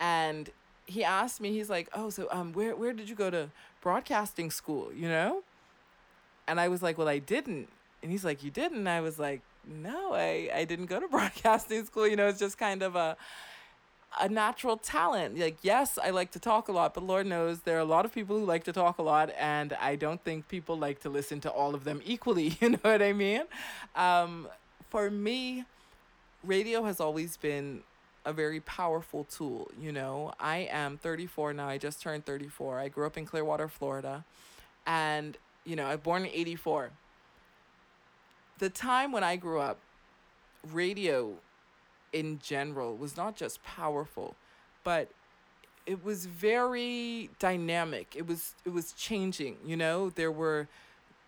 and 0.00 0.50
he 0.86 1.04
asked 1.04 1.40
me, 1.40 1.52
he's 1.52 1.68
like, 1.68 1.88
"Oh, 1.94 2.10
so 2.10 2.28
um, 2.30 2.52
where 2.52 2.74
where 2.74 2.92
did 2.92 3.08
you 3.08 3.14
go 3.14 3.30
to 3.30 3.50
broadcasting 3.80 4.50
school?" 4.50 4.92
You 4.92 5.08
know, 5.08 5.42
and 6.46 6.58
I 6.58 6.68
was 6.68 6.82
like, 6.82 6.98
"Well, 6.98 7.08
I 7.08 7.18
didn't." 7.18 7.68
And 8.02 8.12
he's 8.12 8.24
like, 8.24 8.42
You 8.42 8.50
didn't? 8.50 8.86
I 8.86 9.00
was 9.00 9.18
like, 9.18 9.42
No, 9.66 10.14
I, 10.14 10.50
I 10.54 10.64
didn't 10.64 10.86
go 10.86 11.00
to 11.00 11.08
broadcasting 11.10 11.84
school. 11.84 12.06
You 12.06 12.16
know, 12.16 12.28
it's 12.28 12.38
just 12.38 12.58
kind 12.58 12.82
of 12.82 12.96
a 12.96 13.16
a 14.20 14.28
natural 14.28 14.76
talent. 14.76 15.38
Like, 15.38 15.58
yes, 15.62 15.98
I 16.02 16.10
like 16.10 16.30
to 16.32 16.38
talk 16.38 16.68
a 16.68 16.72
lot, 16.72 16.94
but 16.94 17.02
Lord 17.02 17.26
knows 17.26 17.60
there 17.60 17.76
are 17.76 17.80
a 17.80 17.84
lot 17.84 18.04
of 18.04 18.12
people 18.12 18.38
who 18.38 18.44
like 18.44 18.64
to 18.64 18.72
talk 18.72 18.98
a 18.98 19.02
lot, 19.02 19.30
and 19.38 19.72
I 19.74 19.96
don't 19.96 20.22
think 20.22 20.48
people 20.48 20.78
like 20.78 21.00
to 21.02 21.08
listen 21.08 21.40
to 21.42 21.50
all 21.50 21.74
of 21.74 21.84
them 21.84 22.00
equally. 22.04 22.56
You 22.60 22.70
know 22.70 22.78
what 22.82 23.02
I 23.02 23.12
mean? 23.12 23.42
Um, 23.94 24.48
for 24.90 25.10
me, 25.10 25.64
radio 26.44 26.82
has 26.84 27.00
always 27.00 27.36
been 27.36 27.82
a 28.24 28.32
very 28.32 28.60
powerful 28.60 29.24
tool. 29.24 29.70
You 29.80 29.92
know, 29.92 30.32
I 30.40 30.68
am 30.70 30.98
34 30.98 31.52
now. 31.52 31.68
I 31.68 31.78
just 31.78 32.02
turned 32.02 32.26
34. 32.26 32.78
I 32.78 32.88
grew 32.88 33.06
up 33.06 33.16
in 33.16 33.26
Clearwater, 33.26 33.68
Florida, 33.68 34.24
and 34.86 35.36
you 35.64 35.76
know, 35.76 35.86
I 35.86 35.92
was 35.92 36.00
born 36.00 36.24
in 36.24 36.30
84 36.32 36.90
the 38.58 38.68
time 38.68 39.12
when 39.12 39.24
I 39.24 39.36
grew 39.36 39.60
up, 39.60 39.78
radio 40.72 41.32
in 42.12 42.38
general 42.42 42.96
was 42.96 43.16
not 43.16 43.36
just 43.36 43.62
powerful, 43.62 44.36
but 44.84 45.08
it 45.86 46.04
was 46.04 46.26
very 46.26 47.30
dynamic. 47.38 48.14
It 48.14 48.26
was 48.26 48.54
it 48.64 48.72
was 48.72 48.92
changing. 48.92 49.56
You 49.64 49.76
know, 49.76 50.10
there 50.10 50.30
were 50.30 50.68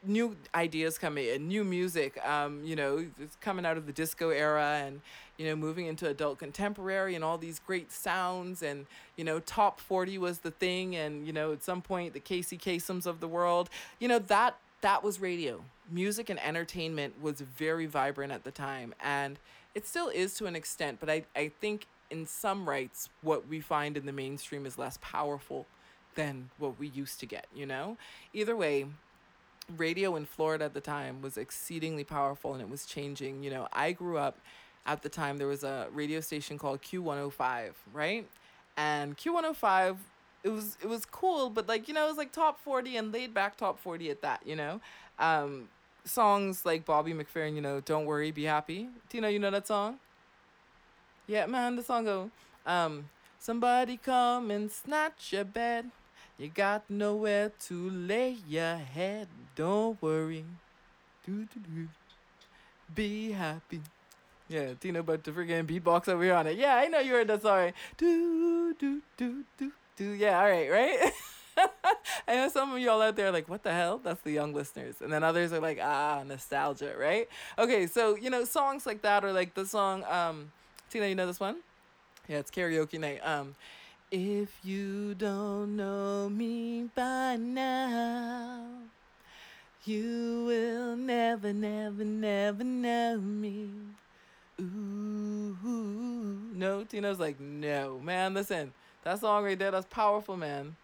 new 0.02 0.36
ideas 0.54 0.98
coming 0.98 1.26
in, 1.26 1.48
new 1.48 1.64
music. 1.64 2.24
Um, 2.26 2.62
you 2.64 2.76
know, 2.76 3.06
it's 3.18 3.36
coming 3.40 3.66
out 3.66 3.76
of 3.76 3.86
the 3.86 3.92
disco 3.92 4.30
era 4.30 4.82
and 4.84 5.00
you 5.38 5.46
know 5.46 5.56
moving 5.56 5.86
into 5.86 6.06
adult 6.08 6.38
contemporary 6.38 7.14
and 7.14 7.24
all 7.24 7.38
these 7.38 7.58
great 7.58 7.90
sounds 7.90 8.62
and 8.62 8.84
you 9.16 9.24
know 9.24 9.40
top 9.40 9.80
40 9.80 10.18
was 10.18 10.40
the 10.40 10.50
thing 10.50 10.94
and 10.94 11.26
you 11.26 11.32
know 11.32 11.52
at 11.52 11.62
some 11.62 11.80
point 11.80 12.12
the 12.12 12.20
Casey 12.20 12.58
Kasems 12.58 13.06
of 13.06 13.20
the 13.20 13.28
world. 13.28 13.70
You 13.98 14.08
know 14.08 14.18
that 14.18 14.56
that 14.82 15.02
was 15.02 15.20
radio. 15.20 15.62
Music 15.90 16.30
and 16.30 16.38
entertainment 16.40 17.20
was 17.20 17.40
very 17.40 17.86
vibrant 17.86 18.32
at 18.32 18.44
the 18.44 18.50
time, 18.50 18.94
and 19.02 19.38
it 19.74 19.86
still 19.86 20.08
is 20.08 20.34
to 20.34 20.46
an 20.46 20.56
extent, 20.56 20.98
but 21.00 21.08
I, 21.10 21.24
I 21.36 21.50
think 21.60 21.86
in 22.10 22.26
some 22.26 22.68
rights, 22.68 23.08
what 23.22 23.48
we 23.48 23.60
find 23.60 23.96
in 23.96 24.06
the 24.06 24.12
mainstream 24.12 24.66
is 24.66 24.78
less 24.78 24.98
powerful 25.00 25.66
than 26.16 26.50
what 26.58 26.78
we 26.78 26.88
used 26.88 27.20
to 27.20 27.26
get, 27.26 27.46
you 27.54 27.66
know? 27.66 27.96
Either 28.32 28.56
way, 28.56 28.86
radio 29.76 30.16
in 30.16 30.24
Florida 30.24 30.64
at 30.64 30.74
the 30.74 30.80
time 30.80 31.22
was 31.22 31.36
exceedingly 31.36 32.04
powerful 32.04 32.52
and 32.52 32.60
it 32.60 32.68
was 32.68 32.84
changing. 32.84 33.42
You 33.42 33.50
know, 33.50 33.68
I 33.72 33.92
grew 33.92 34.18
up 34.18 34.38
at 34.86 35.02
the 35.02 35.08
time, 35.08 35.36
there 35.36 35.46
was 35.46 35.62
a 35.62 35.86
radio 35.92 36.20
station 36.20 36.58
called 36.58 36.82
Q105, 36.82 37.72
right? 37.92 38.26
And 38.76 39.16
Q105 39.16 39.96
it 40.42 40.48
was 40.48 40.78
it 40.82 40.88
was 40.88 41.04
cool, 41.04 41.50
but 41.50 41.68
like 41.68 41.86
you 41.86 41.94
know, 41.94 42.06
it 42.06 42.08
was 42.08 42.16
like 42.16 42.32
top 42.32 42.60
forty 42.60 42.96
and 42.96 43.12
laid 43.12 43.34
back 43.34 43.56
top 43.56 43.78
forty 43.78 44.10
at 44.10 44.22
that. 44.22 44.40
You 44.46 44.56
know, 44.56 44.80
um, 45.18 45.68
songs 46.04 46.64
like 46.64 46.84
Bobby 46.84 47.12
McFerrin. 47.12 47.54
You 47.54 47.60
know, 47.60 47.80
don't 47.80 48.06
worry, 48.06 48.30
be 48.30 48.44
happy. 48.44 48.88
Do 49.08 49.16
you 49.16 49.20
know 49.20 49.28
you 49.28 49.38
know 49.38 49.50
that 49.50 49.66
song? 49.66 49.98
Yeah, 51.26 51.46
man, 51.46 51.76
the 51.76 51.82
song 51.82 52.04
go. 52.04 52.30
Um, 52.66 53.08
somebody 53.38 53.96
come 53.96 54.50
and 54.50 54.70
snatch 54.70 55.32
your 55.32 55.44
bed. 55.44 55.90
You 56.38 56.48
got 56.48 56.88
nowhere 56.88 57.52
to 57.68 57.90
lay 57.90 58.36
your 58.48 58.76
head. 58.76 59.28
Don't 59.54 60.00
worry. 60.02 60.44
Do, 61.26 61.44
do, 61.44 61.60
do. 61.60 61.88
Be 62.94 63.32
happy. 63.32 63.82
Yeah, 64.48 64.74
Tina, 64.80 65.02
but 65.02 65.22
to 65.24 65.32
freaking 65.32 65.64
beatbox 65.66 66.08
over 66.08 66.24
here 66.24 66.34
on 66.34 66.48
it. 66.48 66.56
Yeah, 66.58 66.74
I 66.74 66.88
know 66.88 66.98
you 66.98 67.12
heard 67.12 67.28
that 67.28 67.42
song. 67.42 67.72
Do, 67.96 68.74
do, 68.74 69.00
do, 69.16 69.44
do, 69.56 69.72
do 69.96 70.10
yeah, 70.10 70.40
all 70.40 70.50
right, 70.50 70.70
right? 70.70 71.12
I 72.28 72.36
know 72.36 72.48
some 72.48 72.72
of 72.72 72.78
y'all 72.78 73.02
out 73.02 73.16
there 73.16 73.30
like, 73.32 73.48
what 73.48 73.62
the 73.62 73.72
hell? 73.72 74.00
That's 74.02 74.20
the 74.22 74.32
young 74.32 74.54
listeners. 74.54 74.96
And 75.00 75.12
then 75.12 75.22
others 75.24 75.52
are 75.52 75.60
like, 75.60 75.78
ah, 75.82 76.22
nostalgia, 76.26 76.94
right? 76.98 77.28
Okay, 77.58 77.86
so, 77.86 78.16
you 78.16 78.30
know, 78.30 78.44
songs 78.44 78.86
like 78.86 79.02
that 79.02 79.24
or 79.24 79.32
like 79.32 79.54
the 79.54 79.66
song, 79.66 80.04
um, 80.04 80.52
Tina, 80.90 81.06
you 81.06 81.14
know 81.14 81.26
this 81.26 81.40
one? 81.40 81.56
Yeah, 82.28 82.38
it's 82.38 82.50
karaoke 82.50 82.98
night. 82.98 83.20
Um, 83.24 83.54
if 84.10 84.58
you 84.64 85.14
don't 85.14 85.76
know 85.76 86.28
me 86.28 86.88
by 86.94 87.36
now, 87.36 88.66
you 89.84 90.44
will 90.46 90.96
never, 90.96 91.52
never, 91.52 92.04
never 92.04 92.64
know 92.64 93.18
me. 93.18 93.70
Ooh, 94.60 95.56
no, 96.54 96.84
Tina's 96.84 97.18
like, 97.18 97.40
no, 97.40 97.98
man. 98.00 98.34
Listen, 98.34 98.72
that 99.04 99.20
song 99.20 99.44
right 99.44 99.58
there, 99.58 99.70
that's 99.70 99.86
powerful, 99.86 100.36
man. 100.36 100.76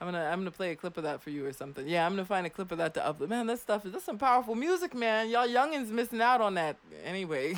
I'm 0.00 0.08
gonna 0.08 0.24
I'm 0.24 0.40
gonna 0.40 0.50
play 0.50 0.72
a 0.72 0.76
clip 0.76 0.96
of 0.96 1.04
that 1.04 1.22
for 1.22 1.30
you 1.30 1.46
or 1.46 1.52
something. 1.52 1.86
Yeah, 1.86 2.04
I'm 2.04 2.12
gonna 2.12 2.24
find 2.24 2.46
a 2.46 2.50
clip 2.50 2.72
of 2.72 2.78
that 2.78 2.94
to 2.94 3.00
upload. 3.00 3.28
Man, 3.28 3.46
that 3.46 3.58
stuff 3.58 3.86
is 3.86 3.92
that's 3.92 4.04
some 4.04 4.18
powerful 4.18 4.54
music, 4.54 4.94
man. 4.94 5.28
Y'all 5.30 5.46
youngins 5.46 5.88
missing 5.88 6.20
out 6.20 6.40
on 6.40 6.54
that. 6.54 6.76
Anyway. 7.04 7.54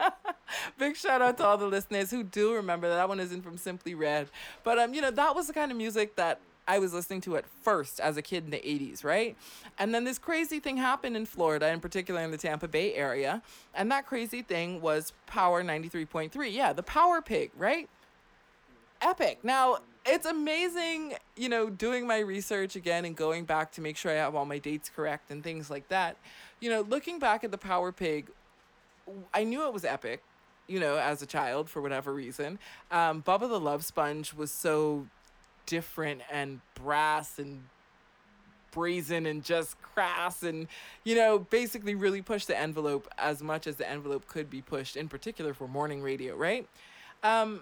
Big 0.78 0.96
shout 0.96 1.22
out 1.22 1.36
to 1.38 1.44
all 1.44 1.56
the 1.56 1.66
listeners 1.66 2.10
who 2.10 2.24
do 2.24 2.52
remember 2.54 2.88
that 2.88 2.96
that 2.96 3.08
one 3.08 3.20
isn't 3.20 3.42
from 3.42 3.56
Simply 3.56 3.94
Red. 3.94 4.28
But 4.64 4.78
um, 4.78 4.92
you 4.92 5.00
know, 5.00 5.10
that 5.10 5.34
was 5.34 5.46
the 5.46 5.52
kind 5.52 5.70
of 5.70 5.76
music 5.76 6.16
that 6.16 6.40
I 6.66 6.78
was 6.78 6.92
listening 6.92 7.20
to 7.22 7.36
at 7.36 7.44
first 7.62 8.00
as 8.00 8.16
a 8.16 8.22
kid 8.22 8.44
in 8.44 8.50
the 8.50 8.56
80s, 8.56 9.04
right? 9.04 9.36
And 9.78 9.94
then 9.94 10.04
this 10.04 10.18
crazy 10.18 10.58
thing 10.58 10.78
happened 10.78 11.16
in 11.16 11.26
Florida, 11.26 11.68
in 11.68 11.78
particular 11.78 12.22
in 12.22 12.30
the 12.30 12.38
Tampa 12.38 12.66
Bay 12.66 12.94
area. 12.94 13.42
And 13.74 13.90
that 13.92 14.06
crazy 14.06 14.42
thing 14.42 14.80
was 14.80 15.12
Power 15.26 15.62
93.3. 15.62 16.52
Yeah, 16.52 16.72
the 16.72 16.82
Power 16.82 17.20
Pig, 17.20 17.50
right? 17.56 17.88
epic. 19.04 19.38
Now, 19.42 19.78
it's 20.06 20.26
amazing, 20.26 21.14
you 21.36 21.48
know, 21.48 21.70
doing 21.70 22.06
my 22.06 22.18
research 22.18 22.76
again 22.76 23.04
and 23.04 23.16
going 23.16 23.44
back 23.44 23.72
to 23.72 23.80
make 23.80 23.96
sure 23.96 24.12
I 24.12 24.16
have 24.16 24.34
all 24.34 24.44
my 24.44 24.58
dates 24.58 24.90
correct 24.94 25.30
and 25.30 25.42
things 25.42 25.70
like 25.70 25.88
that. 25.88 26.16
You 26.60 26.70
know, 26.70 26.82
looking 26.82 27.18
back 27.18 27.44
at 27.44 27.50
the 27.50 27.58
Power 27.58 27.90
Pig, 27.92 28.30
I 29.32 29.44
knew 29.44 29.66
it 29.66 29.72
was 29.72 29.84
epic, 29.84 30.22
you 30.66 30.78
know, 30.78 30.96
as 30.96 31.22
a 31.22 31.26
child 31.26 31.70
for 31.70 31.80
whatever 31.80 32.12
reason. 32.12 32.58
Um, 32.90 33.22
Bubba 33.22 33.48
the 33.48 33.60
Love 33.60 33.84
Sponge 33.84 34.34
was 34.34 34.50
so 34.50 35.06
different 35.66 36.20
and 36.30 36.60
brass 36.74 37.38
and 37.38 37.64
brazen 38.70 39.24
and 39.24 39.44
just 39.44 39.80
crass 39.80 40.42
and 40.42 40.66
you 41.04 41.14
know 41.14 41.38
basically 41.38 41.94
really 41.94 42.20
pushed 42.20 42.48
the 42.48 42.58
envelope 42.58 43.08
as 43.16 43.40
much 43.40 43.68
as 43.68 43.76
the 43.76 43.88
envelope 43.88 44.26
could 44.26 44.50
be 44.50 44.60
pushed 44.60 44.96
in 44.96 45.08
particular 45.08 45.54
for 45.54 45.68
morning 45.68 46.02
radio 46.02 46.34
right 46.34 46.68
um, 47.22 47.60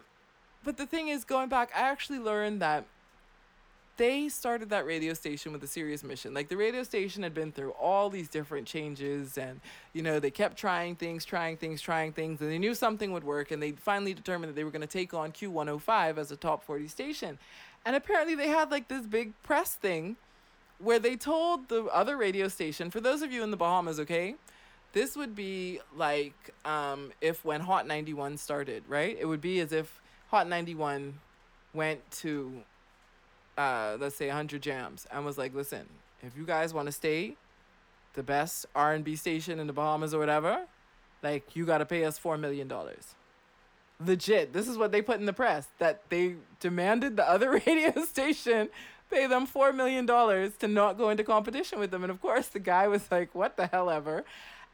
but 0.64 0.76
the 0.76 0.86
thing 0.86 1.08
is 1.08 1.24
going 1.24 1.48
back 1.48 1.70
i 1.76 1.80
actually 1.80 2.18
learned 2.18 2.60
that 2.60 2.84
they 3.98 4.28
started 4.28 4.70
that 4.70 4.86
radio 4.86 5.12
station 5.12 5.52
with 5.52 5.62
a 5.62 5.66
serious 5.66 6.02
mission 6.02 6.32
like 6.32 6.48
the 6.48 6.56
radio 6.56 6.82
station 6.82 7.22
had 7.22 7.34
been 7.34 7.52
through 7.52 7.70
all 7.72 8.08
these 8.08 8.28
different 8.28 8.66
changes 8.66 9.36
and 9.36 9.60
you 9.92 10.02
know 10.02 10.18
they 10.18 10.30
kept 10.30 10.56
trying 10.56 10.96
things 10.96 11.24
trying 11.24 11.56
things 11.56 11.80
trying 11.80 12.12
things 12.12 12.40
and 12.40 12.50
they 12.50 12.58
knew 12.58 12.74
something 12.74 13.12
would 13.12 13.24
work 13.24 13.50
and 13.50 13.62
they 13.62 13.72
finally 13.72 14.14
determined 14.14 14.48
that 14.50 14.56
they 14.56 14.64
were 14.64 14.70
going 14.70 14.80
to 14.80 14.86
take 14.86 15.12
on 15.12 15.30
q105 15.30 16.16
as 16.16 16.32
a 16.32 16.36
top 16.36 16.64
40 16.64 16.88
station 16.88 17.38
and 17.84 17.96
apparently 17.96 18.34
they 18.34 18.48
had 18.48 18.70
like 18.70 18.88
this 18.88 19.06
big 19.06 19.32
press 19.42 19.74
thing 19.74 20.16
where 20.82 20.98
they 20.98 21.16
told 21.16 21.68
the 21.68 21.84
other 21.86 22.16
radio 22.16 22.48
station, 22.48 22.90
for 22.90 23.00
those 23.00 23.22
of 23.22 23.32
you 23.32 23.42
in 23.42 23.50
the 23.50 23.56
Bahamas, 23.56 24.00
okay, 24.00 24.34
this 24.92 25.16
would 25.16 25.34
be 25.34 25.80
like 25.96 26.34
um, 26.64 27.12
if 27.20 27.44
when 27.44 27.60
Hot 27.60 27.86
91 27.86 28.36
started, 28.36 28.82
right? 28.88 29.16
It 29.18 29.26
would 29.26 29.40
be 29.40 29.60
as 29.60 29.72
if 29.72 30.01
Hot 30.32 30.48
91 30.48 31.20
went 31.74 32.10
to, 32.10 32.62
uh, 33.58 33.98
let's 34.00 34.16
say, 34.16 34.28
100 34.28 34.62
Jamz 34.62 35.06
and 35.12 35.26
was 35.26 35.36
like, 35.36 35.54
listen, 35.54 35.86
if 36.22 36.34
you 36.36 36.46
guys 36.46 36.72
want 36.72 36.86
to 36.86 36.92
stay 36.92 37.36
the 38.14 38.22
best 38.22 38.64
R&B 38.74 39.14
station 39.16 39.60
in 39.60 39.66
the 39.66 39.74
Bahamas 39.74 40.14
or 40.14 40.18
whatever, 40.18 40.64
like 41.22 41.54
you 41.54 41.66
got 41.66 41.78
to 41.78 41.86
pay 41.86 42.04
us 42.06 42.18
$4 42.18 42.40
million. 42.40 42.72
Legit. 44.00 44.54
This 44.54 44.68
is 44.68 44.78
what 44.78 44.90
they 44.90 45.02
put 45.02 45.20
in 45.20 45.26
the 45.26 45.34
press 45.34 45.68
that 45.78 46.00
they 46.08 46.36
demanded 46.60 47.16
the 47.16 47.28
other 47.28 47.50
radio 47.66 47.92
station 48.04 48.70
pay 49.12 49.26
them 49.26 49.46
$4 49.46 49.74
million 49.74 50.06
to 50.06 50.66
not 50.66 50.96
go 50.96 51.10
into 51.10 51.22
competition 51.22 51.78
with 51.78 51.90
them. 51.90 52.02
And 52.02 52.10
of 52.10 52.20
course, 52.20 52.48
the 52.48 52.58
guy 52.58 52.88
was 52.88 53.10
like, 53.10 53.34
what 53.34 53.56
the 53.56 53.66
hell 53.66 53.90
ever. 53.90 54.24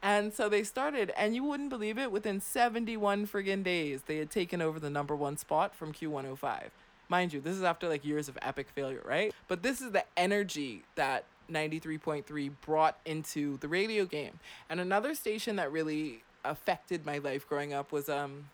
And 0.01 0.33
so 0.33 0.47
they 0.47 0.63
started, 0.63 1.11
and 1.17 1.35
you 1.35 1.43
wouldn't 1.43 1.69
believe 1.69 1.97
it, 1.97 2.11
within 2.11 2.39
71 2.39 3.27
friggin' 3.27 3.63
days, 3.63 4.03
they 4.05 4.17
had 4.17 4.31
taken 4.31 4.61
over 4.61 4.79
the 4.79 4.89
number 4.89 5.15
one 5.15 5.35
spot 5.35 5.75
from 5.75 5.91
Q105. 5.91 6.69
Mind 7.09 7.33
you, 7.33 7.41
this 7.41 7.55
is 7.55 7.63
after 7.63 7.89
like 7.89 8.05
years 8.05 8.29
of 8.29 8.37
epic 8.41 8.67
failure, 8.73 9.01
right? 9.05 9.33
But 9.47 9.61
this 9.61 9.81
is 9.81 9.91
the 9.91 10.05
energy 10.15 10.83
that 10.95 11.25
93.3 11.51 12.51
brought 12.61 12.97
into 13.05 13.57
the 13.57 13.67
radio 13.67 14.05
game. 14.05 14.39
And 14.69 14.79
another 14.79 15.15
station 15.15 15.57
that 15.57 15.71
really 15.71 16.23
affected 16.45 17.05
my 17.05 17.17
life 17.17 17.47
growing 17.49 17.73
up 17.73 17.91
was 17.91 18.07
um 18.07 18.45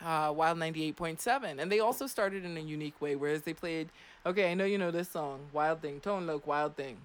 uh, 0.00 0.32
Wild 0.34 0.58
98.7. 0.58 1.58
And 1.58 1.70
they 1.70 1.80
also 1.80 2.06
started 2.06 2.44
in 2.44 2.56
a 2.56 2.60
unique 2.60 3.00
way, 3.00 3.16
whereas 3.16 3.42
they 3.42 3.52
played, 3.52 3.88
okay, 4.24 4.50
I 4.50 4.54
know 4.54 4.64
you 4.64 4.78
know 4.78 4.90
this 4.90 5.08
song, 5.08 5.40
Wild 5.52 5.82
Thing, 5.82 6.00
Tone 6.00 6.26
Loc, 6.26 6.46
Wild 6.46 6.76
Thing. 6.76 6.98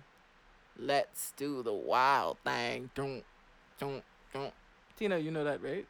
Let's 0.77 1.33
do 1.37 1.61
the 1.63 1.73
wild 1.73 2.37
thing. 2.43 2.89
Don't, 2.95 3.23
don't, 3.79 4.03
don't. 4.33 4.53
Tina, 4.97 5.17
you 5.17 5.31
know 5.31 5.43
that, 5.43 5.61
right? 5.63 5.85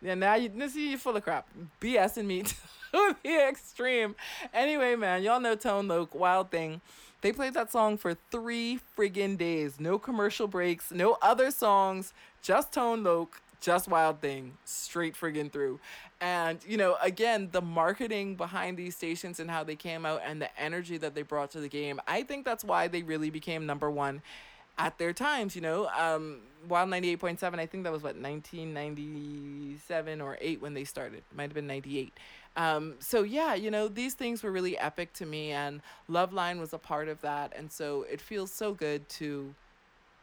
Yeah, 0.00 0.14
now 0.14 0.34
you, 0.34 0.50
now 0.52 0.66
see, 0.66 0.90
you're 0.90 0.98
full 0.98 1.16
of 1.16 1.22
crap. 1.22 1.46
BS 1.80 2.16
and 2.16 2.26
me 2.26 2.42
to 2.92 3.16
the 3.22 3.48
extreme. 3.48 4.16
Anyway, 4.52 4.96
man, 4.96 5.22
y'all 5.22 5.40
know 5.40 5.54
Tone 5.54 5.88
Loc, 5.88 6.14
Wild 6.14 6.50
Thing. 6.50 6.80
They 7.20 7.32
played 7.32 7.54
that 7.54 7.70
song 7.70 7.98
for 7.98 8.16
three 8.32 8.80
friggin' 8.98 9.38
days. 9.38 9.78
No 9.78 9.98
commercial 9.98 10.48
breaks, 10.48 10.90
no 10.90 11.18
other 11.22 11.52
songs, 11.52 12.12
just 12.42 12.72
Tone 12.72 13.04
Loc, 13.04 13.40
just 13.60 13.86
Wild 13.86 14.20
Thing, 14.20 14.58
straight 14.64 15.14
friggin' 15.14 15.52
through. 15.52 15.78
And, 16.20 16.58
you 16.66 16.76
know, 16.76 16.96
again, 17.00 17.48
the 17.52 17.62
marketing 17.62 18.34
behind 18.34 18.76
these 18.76 18.96
stations 18.96 19.38
and 19.38 19.50
how 19.50 19.62
they 19.62 19.76
came 19.76 20.04
out 20.04 20.22
and 20.24 20.42
the 20.42 20.60
energy 20.60 20.96
that 20.98 21.14
they 21.14 21.22
brought 21.22 21.52
to 21.52 21.60
the 21.60 21.68
game, 21.68 22.00
I 22.08 22.24
think 22.24 22.44
that's 22.44 22.64
why 22.64 22.88
they 22.88 23.02
really 23.02 23.30
became 23.30 23.66
number 23.66 23.90
one 23.90 24.22
at 24.78 24.98
their 24.98 25.12
times, 25.12 25.54
you 25.54 25.62
know. 25.62 25.88
Um, 25.88 26.40
Wild 26.68 26.90
98.7, 26.90 27.58
I 27.58 27.66
think 27.66 27.84
that 27.84 27.92
was 27.92 28.02
what, 28.02 28.16
1997 28.16 30.20
or 30.20 30.38
8 30.40 30.62
when 30.62 30.74
they 30.74 30.84
started. 30.84 31.22
Might 31.34 31.44
have 31.44 31.54
been 31.54 31.66
98. 31.66 32.12
Um, 32.56 32.94
so 33.00 33.22
yeah, 33.22 33.54
you 33.54 33.70
know, 33.70 33.88
these 33.88 34.14
things 34.14 34.42
were 34.42 34.52
really 34.52 34.78
epic 34.78 35.12
to 35.14 35.26
me 35.26 35.50
and 35.50 35.80
Loveline 36.08 36.60
was 36.60 36.72
a 36.72 36.78
part 36.78 37.08
of 37.08 37.20
that. 37.22 37.52
And 37.56 37.72
so 37.72 38.04
it 38.10 38.20
feels 38.20 38.52
so 38.52 38.74
good 38.74 39.08
to 39.10 39.54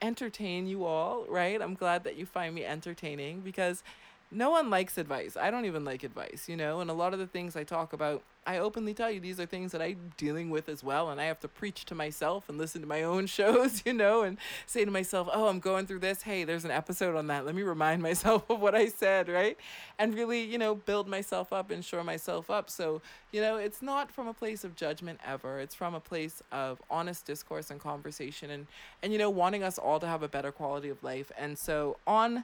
entertain 0.02 0.68
you 0.68 0.86
all, 0.86 1.26
right? 1.28 1.62
I'm 1.62 1.74
glad 1.74 2.06
that 2.06 2.16
you 2.16 2.26
find 2.26 2.56
me 2.56 2.64
entertaining 2.64 3.42
because 3.42 3.84
no 4.32 4.52
one 4.52 4.70
likes 4.70 4.98
advice. 5.00 5.36
I 5.36 5.50
don't 5.50 5.66
even 5.66 5.84
like 5.84 6.04
advice, 6.04 6.46
you 6.48 6.56
know, 6.56 6.82
and 6.82 6.90
a 6.90 6.94
lot 6.94 7.14
of 7.14 7.20
the 7.20 7.26
things 7.26 7.56
I 7.56 7.64
talk 7.64 7.94
about, 7.94 8.22
I 8.46 8.60
openly 8.60 8.94
tell 8.94 9.10
you 9.10 9.20
these 9.20 9.40
are 9.40 9.46
things 9.48 9.72
that 9.72 9.82
I'm 9.82 10.12
dealing 10.18 10.52
with 10.52 10.70
as 10.70 10.84
well. 10.84 11.10
And 11.10 11.20
I 11.20 11.26
have 11.26 11.40
to 11.40 11.48
preach 11.48 11.84
to 11.86 11.96
myself 11.96 12.48
and 12.48 12.58
listen 12.58 12.82
to 12.82 12.88
my 12.88 13.02
own 13.02 13.26
shows, 13.28 13.82
you 13.88 13.94
know, 13.94 14.22
and 14.22 14.38
say 14.68 14.86
to 14.86 14.92
myself, 14.92 15.28
oh, 15.34 15.48
I'm 15.48 15.60
going 15.60 15.88
through 15.88 16.00
this. 16.00 16.22
Hey, 16.22 16.44
there's 16.44 16.64
an 16.64 16.70
episode 16.70 17.16
on 17.16 17.26
that. 17.28 17.44
Let 17.44 17.56
me 17.56 17.64
remind 17.64 18.02
myself 18.04 18.48
of 18.50 18.60
what 18.60 18.76
I 18.76 18.88
said, 18.88 19.30
right? 19.30 19.58
And 19.98 20.14
really, 20.14 20.44
you 20.44 20.60
know, 20.60 20.76
build 20.76 21.08
myself 21.08 21.52
up 21.52 21.72
and 21.72 21.84
shore 21.84 22.04
myself 22.04 22.52
up. 22.52 22.70
So, 22.70 23.02
you 23.32 23.42
know, 23.42 23.58
it's 23.58 23.82
not 23.82 24.12
from 24.12 24.28
a 24.28 24.34
place 24.34 24.64
of 24.64 24.76
judgment 24.76 25.20
ever. 25.26 25.60
It's 25.60 25.74
from 25.74 25.96
a 25.96 26.00
place 26.00 26.44
of 26.52 26.80
honest 26.90 27.26
discourse 27.26 27.72
and 27.72 27.80
conversation 27.80 28.52
and, 28.52 28.68
and, 29.02 29.12
you 29.12 29.18
know, 29.18 29.32
wanting 29.32 29.64
us 29.64 29.80
all 29.80 30.00
to 30.00 30.08
have 30.08 30.22
a 30.22 30.28
better 30.28 30.52
quality 30.52 30.90
of 30.90 31.04
life. 31.04 31.32
And 31.36 31.58
so, 31.58 31.98
on 32.06 32.44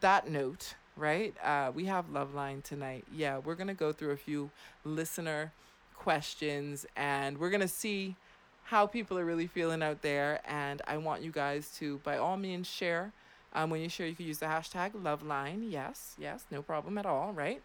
that 0.00 0.28
note, 0.28 0.74
right? 0.96 1.34
Uh, 1.42 1.72
we 1.74 1.86
have 1.86 2.06
Loveline 2.10 2.62
tonight. 2.62 3.04
Yeah, 3.14 3.38
we're 3.38 3.54
going 3.54 3.68
to 3.68 3.74
go 3.74 3.92
through 3.92 4.10
a 4.10 4.16
few 4.16 4.50
listener 4.84 5.52
questions 5.96 6.84
and 6.96 7.38
we're 7.38 7.50
going 7.50 7.60
to 7.60 7.68
see 7.68 8.16
how 8.64 8.86
people 8.86 9.18
are 9.18 9.24
really 9.24 9.46
feeling 9.46 9.82
out 9.82 10.02
there. 10.02 10.40
And 10.46 10.82
I 10.86 10.96
want 10.98 11.22
you 11.22 11.30
guys 11.30 11.70
to, 11.78 11.98
by 11.98 12.18
all 12.18 12.36
means, 12.36 12.66
share. 12.66 13.12
Um, 13.54 13.70
when 13.70 13.80
you 13.80 13.88
share, 13.88 14.06
you 14.06 14.14
can 14.14 14.26
use 14.26 14.38
the 14.38 14.46
hashtag 14.46 14.92
Loveline. 14.92 15.70
Yes, 15.70 16.14
yes, 16.18 16.44
no 16.50 16.62
problem 16.62 16.96
at 16.98 17.06
all, 17.06 17.32
right? 17.32 17.60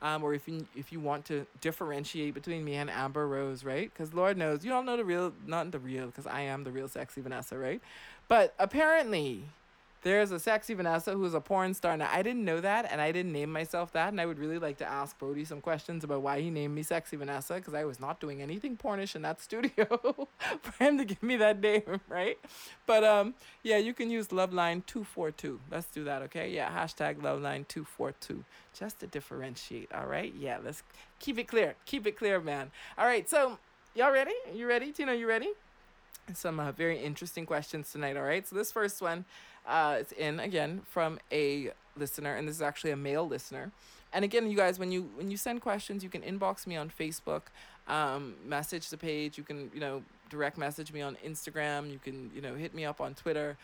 Um, 0.00 0.24
or 0.24 0.34
if 0.34 0.48
you 0.48 0.66
if 0.74 0.92
you 0.92 0.98
want 0.98 1.24
to 1.26 1.46
differentiate 1.60 2.34
between 2.34 2.64
me 2.64 2.74
and 2.74 2.90
Amber 2.90 3.26
Rose, 3.28 3.62
right? 3.62 3.88
Because 3.92 4.12
Lord 4.12 4.36
knows 4.36 4.64
you 4.64 4.72
all 4.72 4.82
know 4.82 4.96
the 4.96 5.04
real, 5.04 5.32
not 5.46 5.70
the 5.70 5.78
real, 5.78 6.06
because 6.06 6.26
I 6.26 6.40
am 6.42 6.64
the 6.64 6.72
real 6.72 6.88
sexy 6.88 7.20
Vanessa, 7.20 7.56
right? 7.56 7.80
But 8.26 8.52
apparently, 8.58 9.44
there's 10.02 10.32
a 10.32 10.40
sexy 10.40 10.74
Vanessa 10.74 11.12
who's 11.12 11.32
a 11.32 11.40
porn 11.40 11.74
star. 11.74 11.96
Now, 11.96 12.08
I 12.12 12.22
didn't 12.22 12.44
know 12.44 12.60
that, 12.60 12.88
and 12.90 13.00
I 13.00 13.12
didn't 13.12 13.32
name 13.32 13.52
myself 13.52 13.92
that. 13.92 14.08
And 14.08 14.20
I 14.20 14.26
would 14.26 14.38
really 14.38 14.58
like 14.58 14.78
to 14.78 14.88
ask 14.88 15.16
Brody 15.18 15.44
some 15.44 15.60
questions 15.60 16.02
about 16.02 16.22
why 16.22 16.40
he 16.40 16.50
named 16.50 16.74
me 16.74 16.82
Sexy 16.82 17.16
Vanessa, 17.16 17.54
because 17.54 17.72
I 17.72 17.84
was 17.84 18.00
not 18.00 18.18
doing 18.20 18.42
anything 18.42 18.76
pornish 18.76 19.14
in 19.14 19.22
that 19.22 19.40
studio 19.48 20.28
for 20.60 20.84
him 20.84 20.98
to 20.98 21.04
give 21.04 21.22
me 21.22 21.36
that 21.36 21.60
name, 21.60 22.00
right? 22.08 22.36
But 22.84 23.04
um, 23.04 23.34
yeah, 23.62 23.76
you 23.76 23.94
can 23.94 24.10
use 24.10 24.28
Loveline242. 24.28 25.58
Let's 25.70 25.86
do 25.86 26.02
that, 26.04 26.22
okay? 26.22 26.50
Yeah, 26.50 26.68
hashtag 26.68 27.18
Loveline242, 27.18 28.42
just 28.76 28.98
to 29.00 29.06
differentiate, 29.06 29.92
all 29.94 30.06
right? 30.06 30.34
Yeah, 30.36 30.58
let's 30.64 30.82
keep 31.20 31.38
it 31.38 31.46
clear. 31.46 31.76
Keep 31.86 32.08
it 32.08 32.18
clear, 32.18 32.40
man. 32.40 32.72
All 32.98 33.06
right, 33.06 33.30
so 33.30 33.58
y'all 33.94 34.12
ready? 34.12 34.34
You 34.52 34.66
ready? 34.66 34.90
Tina, 34.90 35.14
you 35.14 35.28
ready? 35.28 35.52
Some 36.34 36.60
uh, 36.60 36.72
very 36.72 36.98
interesting 36.98 37.46
questions 37.46 37.90
tonight, 37.92 38.16
all 38.16 38.22
right? 38.22 38.46
So 38.46 38.56
this 38.56 38.72
first 38.72 39.00
one 39.02 39.24
uh, 39.66 39.96
it's 40.00 40.12
in 40.12 40.40
again 40.40 40.82
from 40.88 41.18
a 41.30 41.72
listener, 41.96 42.34
and 42.34 42.48
this 42.48 42.56
is 42.56 42.62
actually 42.62 42.90
a 42.90 42.96
male 42.96 43.26
listener. 43.26 43.70
And 44.12 44.24
again, 44.24 44.50
you 44.50 44.56
guys, 44.56 44.78
when 44.78 44.92
you 44.92 45.10
when 45.16 45.30
you 45.30 45.36
send 45.36 45.60
questions, 45.60 46.02
you 46.02 46.10
can 46.10 46.22
inbox 46.22 46.66
me 46.66 46.76
on 46.76 46.90
Facebook, 46.90 47.42
um, 47.88 48.34
message 48.44 48.90
the 48.90 48.96
page. 48.96 49.38
You 49.38 49.44
can 49.44 49.70
you 49.72 49.80
know 49.80 50.02
direct 50.30 50.58
message 50.58 50.92
me 50.92 51.00
on 51.00 51.16
Instagram. 51.24 51.90
You 51.90 51.98
can 51.98 52.30
you 52.34 52.40
know 52.40 52.54
hit 52.54 52.74
me 52.74 52.84
up 52.84 53.00
on 53.00 53.14
Twitter, 53.14 53.56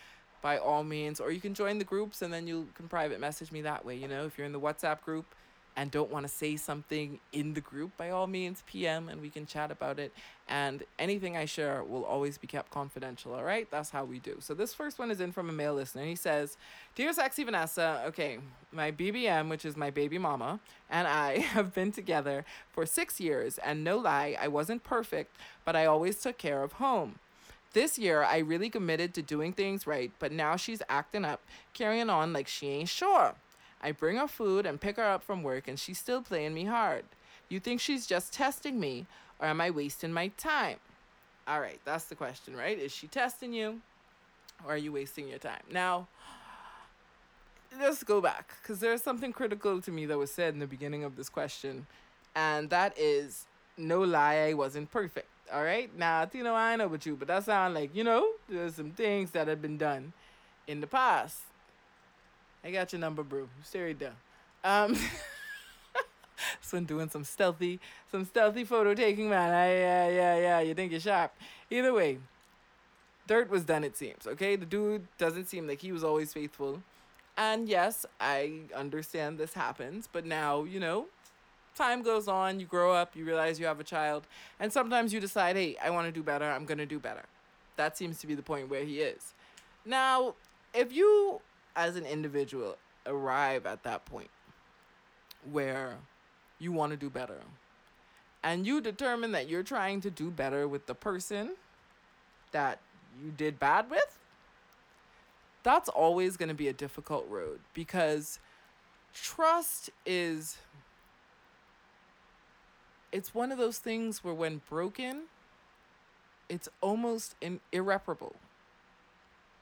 by 0.43 0.59
all 0.59 0.85
means, 0.85 1.21
or 1.21 1.31
you 1.31 1.41
can 1.41 1.55
join 1.55 1.79
the 1.79 1.85
groups 1.85 2.23
and 2.23 2.33
then 2.33 2.47
you 2.47 2.69
can 2.75 2.89
private 2.89 3.21
message 3.21 3.53
me 3.53 3.63
that 3.63 3.85
way. 3.85 3.97
You 3.97 4.09
know, 4.09 4.27
if 4.27 4.39
you're 4.39 4.47
in 4.47 4.53
the 4.53 4.61
WhatsApp 4.61 5.03
group 5.03 5.27
and 5.79 5.93
don't 5.93 6.11
want 6.11 6.27
to 6.27 6.29
say 6.29 6.57
something 6.57 7.21
in 7.33 7.55
the 7.55 7.61
group, 7.61 7.97
by 7.97 8.11
all 8.11 8.27
means, 8.27 8.65
PM 8.67 9.09
and 9.09 9.21
we 9.23 9.31
can 9.31 9.47
chat 9.47 9.71
about 9.71 10.01
it. 10.01 10.13
And 10.49 10.83
anything 10.99 11.37
I 11.37 11.45
share 11.45 11.85
will 11.85 12.05
always 12.05 12.37
be 12.37 12.49
kept 12.49 12.73
confidential, 12.73 13.33
all 13.33 13.45
right? 13.45 13.71
That's 13.71 13.91
how 13.91 14.05
we 14.05 14.19
do. 14.19 14.39
So 14.41 14.55
this 14.55 14.75
first 14.75 14.99
one 14.99 15.13
is 15.13 15.21
in 15.21 15.31
from 15.31 15.49
a 15.49 15.53
male 15.53 15.75
listener. 15.75 16.03
He 16.03 16.17
says, 16.17 16.57
Dear 16.97 17.13
Sexy 17.13 17.45
Vanessa, 17.45 18.03
okay, 18.07 18.39
my 18.73 18.91
BBM, 18.91 19.49
which 19.49 19.65
is 19.65 19.77
my 19.77 19.91
baby 19.91 20.19
mama, 20.19 20.59
and 20.91 21.07
I 21.07 21.39
have 21.55 21.73
been 21.73 21.93
together 21.93 22.45
for 22.73 22.85
six 22.85 23.21
years, 23.21 23.59
and 23.59 23.85
no 23.85 23.99
lie, 23.99 24.37
I 24.41 24.49
wasn't 24.49 24.83
perfect, 24.83 25.37
but 25.65 25.77
I 25.77 25.87
always 25.87 26.21
took 26.21 26.39
care 26.39 26.65
of 26.65 26.73
home. 26.73 27.21
This 27.73 28.01
year, 28.01 28.25
I 28.25 28.39
really 28.39 28.69
committed 28.69 29.15
to 29.15 29.23
doing 29.23 29.53
things 29.53 29.87
right, 29.87 30.11
but 30.19 30.33
now 30.33 30.57
she's 30.57 30.83
acting 30.89 31.25
up, 31.25 31.41
carrying 31.73 32.11
on 32.11 32.33
like 32.33 32.49
she 32.49 32.67
ain't 32.67 32.89
sure. 32.89 33.37
I 33.83 33.93
bring 33.93 34.17
her 34.17 34.29
food 34.29 34.67
and 34.67 34.81
pick 34.81 34.97
her 34.97 35.05
up 35.05 35.23
from 35.23 35.43
work, 35.43 35.69
and 35.69 35.79
she's 35.79 35.99
still 35.99 36.23
playing 36.23 36.55
me 36.55 36.65
hard. 36.65 37.05
You 37.49 37.61
think 37.61 37.81
she's 37.81 38.07
just 38.07 38.33
testing 38.33 38.79
me, 38.79 39.07
or 39.39 39.47
am 39.47 39.61
I 39.61 39.71
wasting 39.71 40.13
my 40.13 40.29
time? 40.37 40.79
All 41.47 41.61
right, 41.61 41.81
that's 41.85 42.05
the 42.05 42.15
question, 42.15 42.57
right? 42.57 42.79
Is 42.79 42.93
she 42.93 43.07
testing 43.07 43.53
you, 43.53 43.81
or 44.67 44.75
are 44.75 44.77
you 44.77 44.93
wasting 44.93 45.29
your 45.29 45.39
time? 45.39 45.63
Now, 45.71 46.09
let's 47.79 48.03
go 48.03 48.21
back 48.21 48.53
because 48.61 48.81
there's 48.81 49.03
something 49.03 49.33
critical 49.33 49.81
to 49.81 49.91
me 49.91 50.07
that 50.07 50.19
was 50.19 50.31
said 50.31 50.55
in 50.55 50.61
the 50.61 50.67
beginning 50.67 51.05
of 51.05 51.17
this 51.17 51.29
question, 51.29 51.87
and 52.35 52.69
that 52.71 52.99
is 52.99 53.47
no 53.77 54.01
lie, 54.03 54.49
I 54.49 54.55
wasn't 54.55 54.91
perfect. 54.91 55.29
All 55.53 55.63
right, 55.65 55.97
now 55.97 56.29
you 56.31 56.43
know 56.43 56.55
I 56.55 56.77
know 56.77 56.87
about 56.87 57.07
you, 57.07 57.17
but 57.17 57.29
that 57.29 57.45
sound 57.45 57.73
like 57.73 57.95
you 57.97 58.05
know 58.05 58.29
there's 58.49 58.75
some 58.75 58.91
things 58.91 59.31
that 59.31 59.49
have 59.49 59.63
been 59.63 59.79
done 59.79 60.13
in 60.67 60.81
the 60.83 60.87
past. 60.87 61.41
I 62.69 62.71
got 62.71 62.93
your 62.93 63.01
number, 63.01 63.23
bro. 63.23 63.49
Stay 63.65 63.83
right 63.83 63.99
there. 63.99 64.13
Um, 64.63 64.95
I'm 66.75 66.85
doing 66.85 67.09
some 67.09 67.25
stealthy, 67.25 67.81
some 68.13 68.27
stealthy 68.27 68.63
photo 68.65 68.93
taking, 68.93 69.31
man. 69.31 69.55
I, 69.55 69.73
yeah, 69.73 70.09
yeah, 70.09 70.39
yeah. 70.39 70.61
You 70.61 70.75
think 70.75 70.93
you're 70.93 71.01
sharp. 71.01 71.33
Either 71.71 71.95
way, 71.95 72.19
dirt 73.27 73.49
was 73.49 73.65
done. 73.65 73.85
It 73.85 73.97
seems 73.97 74.27
okay. 74.27 74.55
The 74.55 74.67
dude 74.67 75.09
doesn't 75.17 75.47
seem 75.47 75.67
like 75.67 75.81
he 75.81 75.93
was 75.93 76.05
always 76.05 76.35
faithful, 76.35 76.83
and 77.39 77.71
yes, 77.71 78.05
I 78.21 78.61
understand 78.77 79.39
this 79.39 79.55
happens. 79.55 80.07
But 80.13 80.27
now 80.27 80.65
you 80.65 80.79
know, 80.79 81.07
time 81.75 82.03
goes 82.03 82.29
on. 82.29 82.61
You 82.61 82.67
grow 82.67 82.93
up. 82.93 83.17
You 83.17 83.25
realize 83.25 83.59
you 83.59 83.65
have 83.65 83.81
a 83.81 83.85
child, 83.85 84.25
and 84.61 84.71
sometimes 84.71 85.15
you 85.15 85.21
decide, 85.21 85.57
hey, 85.57 85.79
I 85.83 85.89
want 85.89 86.07
to 86.07 86.13
do 86.13 86.23
better. 86.23 86.45
I'm 86.45 86.67
gonna 86.67 86.85
do 86.85 86.99
better. 86.99 87.25
That 87.77 87.97
seems 87.97 88.19
to 88.19 88.27
be 88.27 88.35
the 88.35 88.43
point 88.43 88.69
where 88.69 88.85
he 88.85 89.01
is. 89.01 89.33
Now, 89.87 90.35
if 90.75 90.93
you 90.93 91.41
as 91.79 91.95
an 91.95 92.05
individual 92.05 92.77
arrive 93.07 93.65
at 93.65 93.85
that 93.85 94.05
point 94.05 94.29
where 95.51 95.95
you 96.59 96.73
want 96.73 96.91
to 96.91 96.99
do 96.99 97.09
better. 97.09 97.39
And 98.43 98.67
you 98.67 98.81
determine 98.81 99.31
that 99.33 99.49
you're 99.49 99.63
trying 99.63 100.01
to 100.01 100.11
do 100.11 100.31
better 100.31 100.67
with 100.67 100.87
the 100.87 100.95
person 100.95 101.55
that 102.51 102.81
you 103.23 103.31
did 103.31 103.61
bad 103.61 103.89
with, 103.89 104.19
that's 105.63 105.89
always 105.89 106.37
going 106.37 106.49
to 106.49 106.55
be 106.55 106.67
a 106.67 106.73
difficult 106.73 107.27
road 107.29 107.61
because 107.75 108.41
trust 109.15 109.91
is 110.05 110.57
it's 113.13 113.35
one 113.35 113.53
of 113.53 113.59
those 113.59 113.79
things 113.79 114.23
where 114.23 114.35
when 114.35 114.61
broken 114.69 115.23
it's 116.49 116.69
almost 116.81 117.35
in, 117.41 117.61
irreparable. 117.73 118.37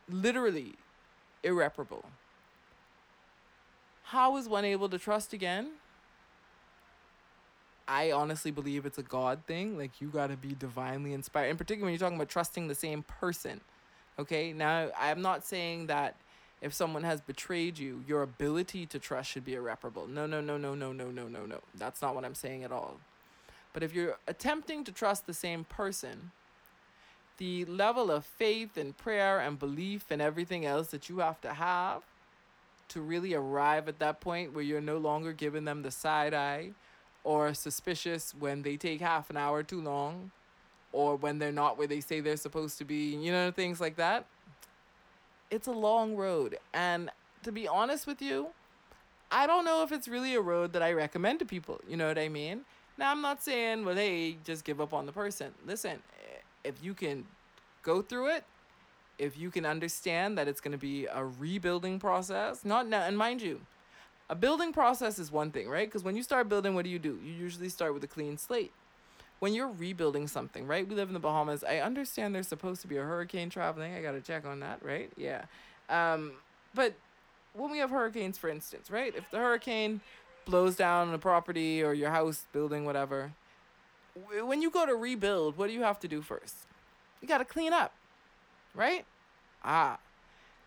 Literally 0.08 0.74
irreparable. 1.46 2.04
How 4.04 4.36
is 4.36 4.48
one 4.48 4.64
able 4.64 4.88
to 4.88 4.98
trust 4.98 5.32
again? 5.32 5.70
I 7.88 8.12
honestly 8.12 8.50
believe 8.50 8.84
it's 8.84 8.98
a 8.98 9.02
God 9.02 9.40
thing. 9.46 9.78
Like, 9.78 10.00
you 10.00 10.08
got 10.08 10.28
to 10.28 10.36
be 10.36 10.54
divinely 10.58 11.12
inspired. 11.12 11.50
In 11.50 11.56
particular, 11.56 11.86
when 11.86 11.92
you're 11.92 12.00
talking 12.00 12.16
about 12.16 12.28
trusting 12.28 12.68
the 12.68 12.74
same 12.74 13.02
person. 13.02 13.60
Okay? 14.18 14.52
Now, 14.52 14.90
I'm 14.98 15.22
not 15.22 15.44
saying 15.44 15.86
that 15.86 16.16
if 16.60 16.72
someone 16.72 17.04
has 17.04 17.20
betrayed 17.20 17.78
you, 17.78 18.02
your 18.06 18.22
ability 18.22 18.86
to 18.86 18.98
trust 18.98 19.30
should 19.30 19.44
be 19.44 19.54
irreparable. 19.54 20.06
No, 20.06 20.26
no, 20.26 20.40
no, 20.40 20.56
no, 20.56 20.74
no, 20.74 20.92
no, 20.92 21.10
no, 21.10 21.28
no, 21.28 21.46
no. 21.46 21.60
That's 21.76 22.02
not 22.02 22.14
what 22.14 22.24
I'm 22.24 22.34
saying 22.34 22.64
at 22.64 22.72
all. 22.72 22.98
But 23.72 23.82
if 23.82 23.94
you're 23.94 24.16
attempting 24.26 24.84
to 24.84 24.92
trust 24.92 25.26
the 25.26 25.34
same 25.34 25.64
person, 25.64 26.30
the 27.38 27.64
level 27.66 28.10
of 28.10 28.24
faith 28.24 28.76
and 28.76 28.96
prayer 28.96 29.40
and 29.40 29.58
belief 29.58 30.06
and 30.10 30.22
everything 30.22 30.64
else 30.64 30.88
that 30.88 31.08
you 31.08 31.18
have 31.18 31.40
to 31.42 31.52
have 31.52 32.02
to 32.88 33.00
really 33.00 33.34
arrive 33.34 33.88
at 33.88 33.98
that 33.98 34.20
point 34.20 34.54
where 34.54 34.64
you're 34.64 34.80
no 34.80 34.96
longer 34.96 35.32
giving 35.32 35.64
them 35.64 35.82
the 35.82 35.90
side 35.90 36.32
eye 36.32 36.70
or 37.24 37.52
suspicious 37.52 38.34
when 38.38 38.62
they 38.62 38.76
take 38.76 39.00
half 39.00 39.28
an 39.30 39.36
hour 39.36 39.62
too 39.62 39.80
long 39.80 40.30
or 40.92 41.16
when 41.16 41.38
they're 41.38 41.52
not 41.52 41.76
where 41.76 41.88
they 41.88 42.00
say 42.00 42.20
they're 42.20 42.36
supposed 42.36 42.78
to 42.78 42.84
be, 42.84 43.14
you 43.16 43.32
know, 43.32 43.50
things 43.50 43.80
like 43.80 43.96
that. 43.96 44.24
It's 45.50 45.66
a 45.66 45.72
long 45.72 46.16
road. 46.16 46.58
And 46.72 47.10
to 47.42 47.52
be 47.52 47.68
honest 47.68 48.06
with 48.06 48.22
you, 48.22 48.48
I 49.30 49.46
don't 49.46 49.64
know 49.64 49.82
if 49.82 49.90
it's 49.90 50.06
really 50.06 50.34
a 50.34 50.40
road 50.40 50.72
that 50.72 50.82
I 50.82 50.92
recommend 50.92 51.40
to 51.40 51.44
people. 51.44 51.80
You 51.88 51.96
know 51.96 52.06
what 52.06 52.18
I 52.18 52.28
mean? 52.28 52.62
Now, 52.98 53.10
I'm 53.10 53.20
not 53.20 53.42
saying, 53.42 53.84
well, 53.84 53.96
hey, 53.96 54.38
just 54.44 54.64
give 54.64 54.80
up 54.80 54.94
on 54.94 55.04
the 55.04 55.12
person. 55.12 55.52
Listen, 55.66 55.98
if 56.66 56.82
you 56.82 56.94
can 56.94 57.24
go 57.82 58.02
through 58.02 58.28
it, 58.28 58.44
if 59.18 59.38
you 59.38 59.50
can 59.50 59.64
understand 59.64 60.36
that 60.36 60.48
it's 60.48 60.60
going 60.60 60.72
to 60.72 60.78
be 60.78 61.06
a 61.06 61.24
rebuilding 61.24 61.98
process, 61.98 62.64
not 62.64 62.86
now, 62.86 63.02
and 63.02 63.16
mind 63.16 63.40
you, 63.40 63.60
a 64.28 64.34
building 64.34 64.72
process 64.72 65.18
is 65.18 65.30
one 65.30 65.50
thing, 65.50 65.68
right? 65.68 65.86
Because 65.86 66.02
when 66.02 66.16
you 66.16 66.22
start 66.22 66.48
building, 66.48 66.74
what 66.74 66.84
do 66.84 66.90
you 66.90 66.98
do? 66.98 67.18
You 67.24 67.32
usually 67.32 67.68
start 67.68 67.94
with 67.94 68.02
a 68.04 68.08
clean 68.08 68.36
slate. 68.36 68.72
When 69.38 69.52
you're 69.52 69.68
rebuilding 69.68 70.28
something, 70.28 70.66
right? 70.66 70.86
We 70.88 70.94
live 70.94 71.08
in 71.08 71.14
the 71.14 71.20
Bahamas. 71.20 71.62
I 71.62 71.78
understand 71.78 72.34
there's 72.34 72.48
supposed 72.48 72.80
to 72.82 72.88
be 72.88 72.96
a 72.96 73.02
hurricane 73.02 73.50
traveling. 73.50 73.94
I 73.94 74.00
got 74.02 74.12
to 74.12 74.20
check 74.20 74.46
on 74.46 74.60
that, 74.60 74.82
right? 74.82 75.12
Yeah. 75.16 75.44
Um, 75.90 76.32
but 76.74 76.94
when 77.52 77.70
we 77.70 77.78
have 77.78 77.90
hurricanes, 77.90 78.38
for 78.38 78.48
instance, 78.48 78.90
right? 78.90 79.14
If 79.14 79.30
the 79.30 79.38
hurricane 79.38 80.00
blows 80.46 80.74
down 80.76 81.12
a 81.12 81.18
property 81.18 81.82
or 81.82 81.92
your 81.92 82.10
house, 82.10 82.46
building, 82.52 82.84
whatever, 82.86 83.32
when 84.44 84.62
you 84.62 84.70
go 84.70 84.86
to 84.86 84.94
rebuild, 84.94 85.56
what 85.56 85.68
do 85.68 85.72
you 85.72 85.82
have 85.82 86.00
to 86.00 86.08
do 86.08 86.22
first? 86.22 86.66
You 87.20 87.28
got 87.28 87.38
to 87.38 87.44
clean 87.44 87.72
up, 87.72 87.92
right? 88.74 89.04
Ah, 89.64 89.98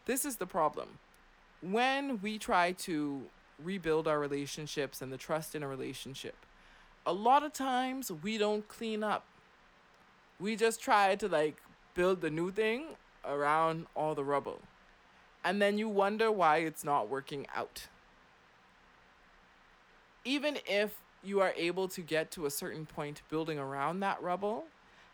this 0.06 0.26
is 0.26 0.38
the 0.38 0.46
problem. 0.46 1.00
When 1.62 2.22
we 2.22 2.38
try 2.38 2.72
to 2.74 3.24
rebuild 3.62 4.08
our 4.08 4.20
relationships 4.20 5.02
and 5.02 5.12
the 5.12 5.18
trust 5.18 5.56
in 5.56 5.64
a 5.64 5.68
relationship, 5.68 6.36
a 7.06 7.14
lot 7.14 7.44
of 7.44 7.54
times 7.54 8.12
we 8.12 8.38
don't 8.38 8.68
clean 8.68 9.04
up. 9.04 9.26
We 10.40 10.56
just 10.56 10.82
try 10.82 11.16
to 11.16 11.28
like 11.28 11.58
build 11.96 12.22
the 12.22 12.30
new 12.30 12.52
thing 12.52 12.96
around 13.26 13.88
all 13.96 14.16
the 14.16 14.24
rubble. 14.24 14.60
And 15.44 15.62
then 15.62 15.78
you 15.78 15.88
wonder 15.88 16.32
why 16.32 16.58
it's 16.58 16.84
not 16.84 17.10
working 17.10 17.48
out. 17.56 17.88
Even 20.26 20.58
if 20.68 20.98
you 21.24 21.42
are 21.42 21.54
able 21.56 21.88
to 21.90 22.02
get 22.02 22.32
to 22.32 22.46
a 22.46 22.50
certain 22.50 22.86
point 22.86 23.22
building 23.30 23.60
around 23.60 24.00
that 24.02 24.22
rubble, 24.22 24.66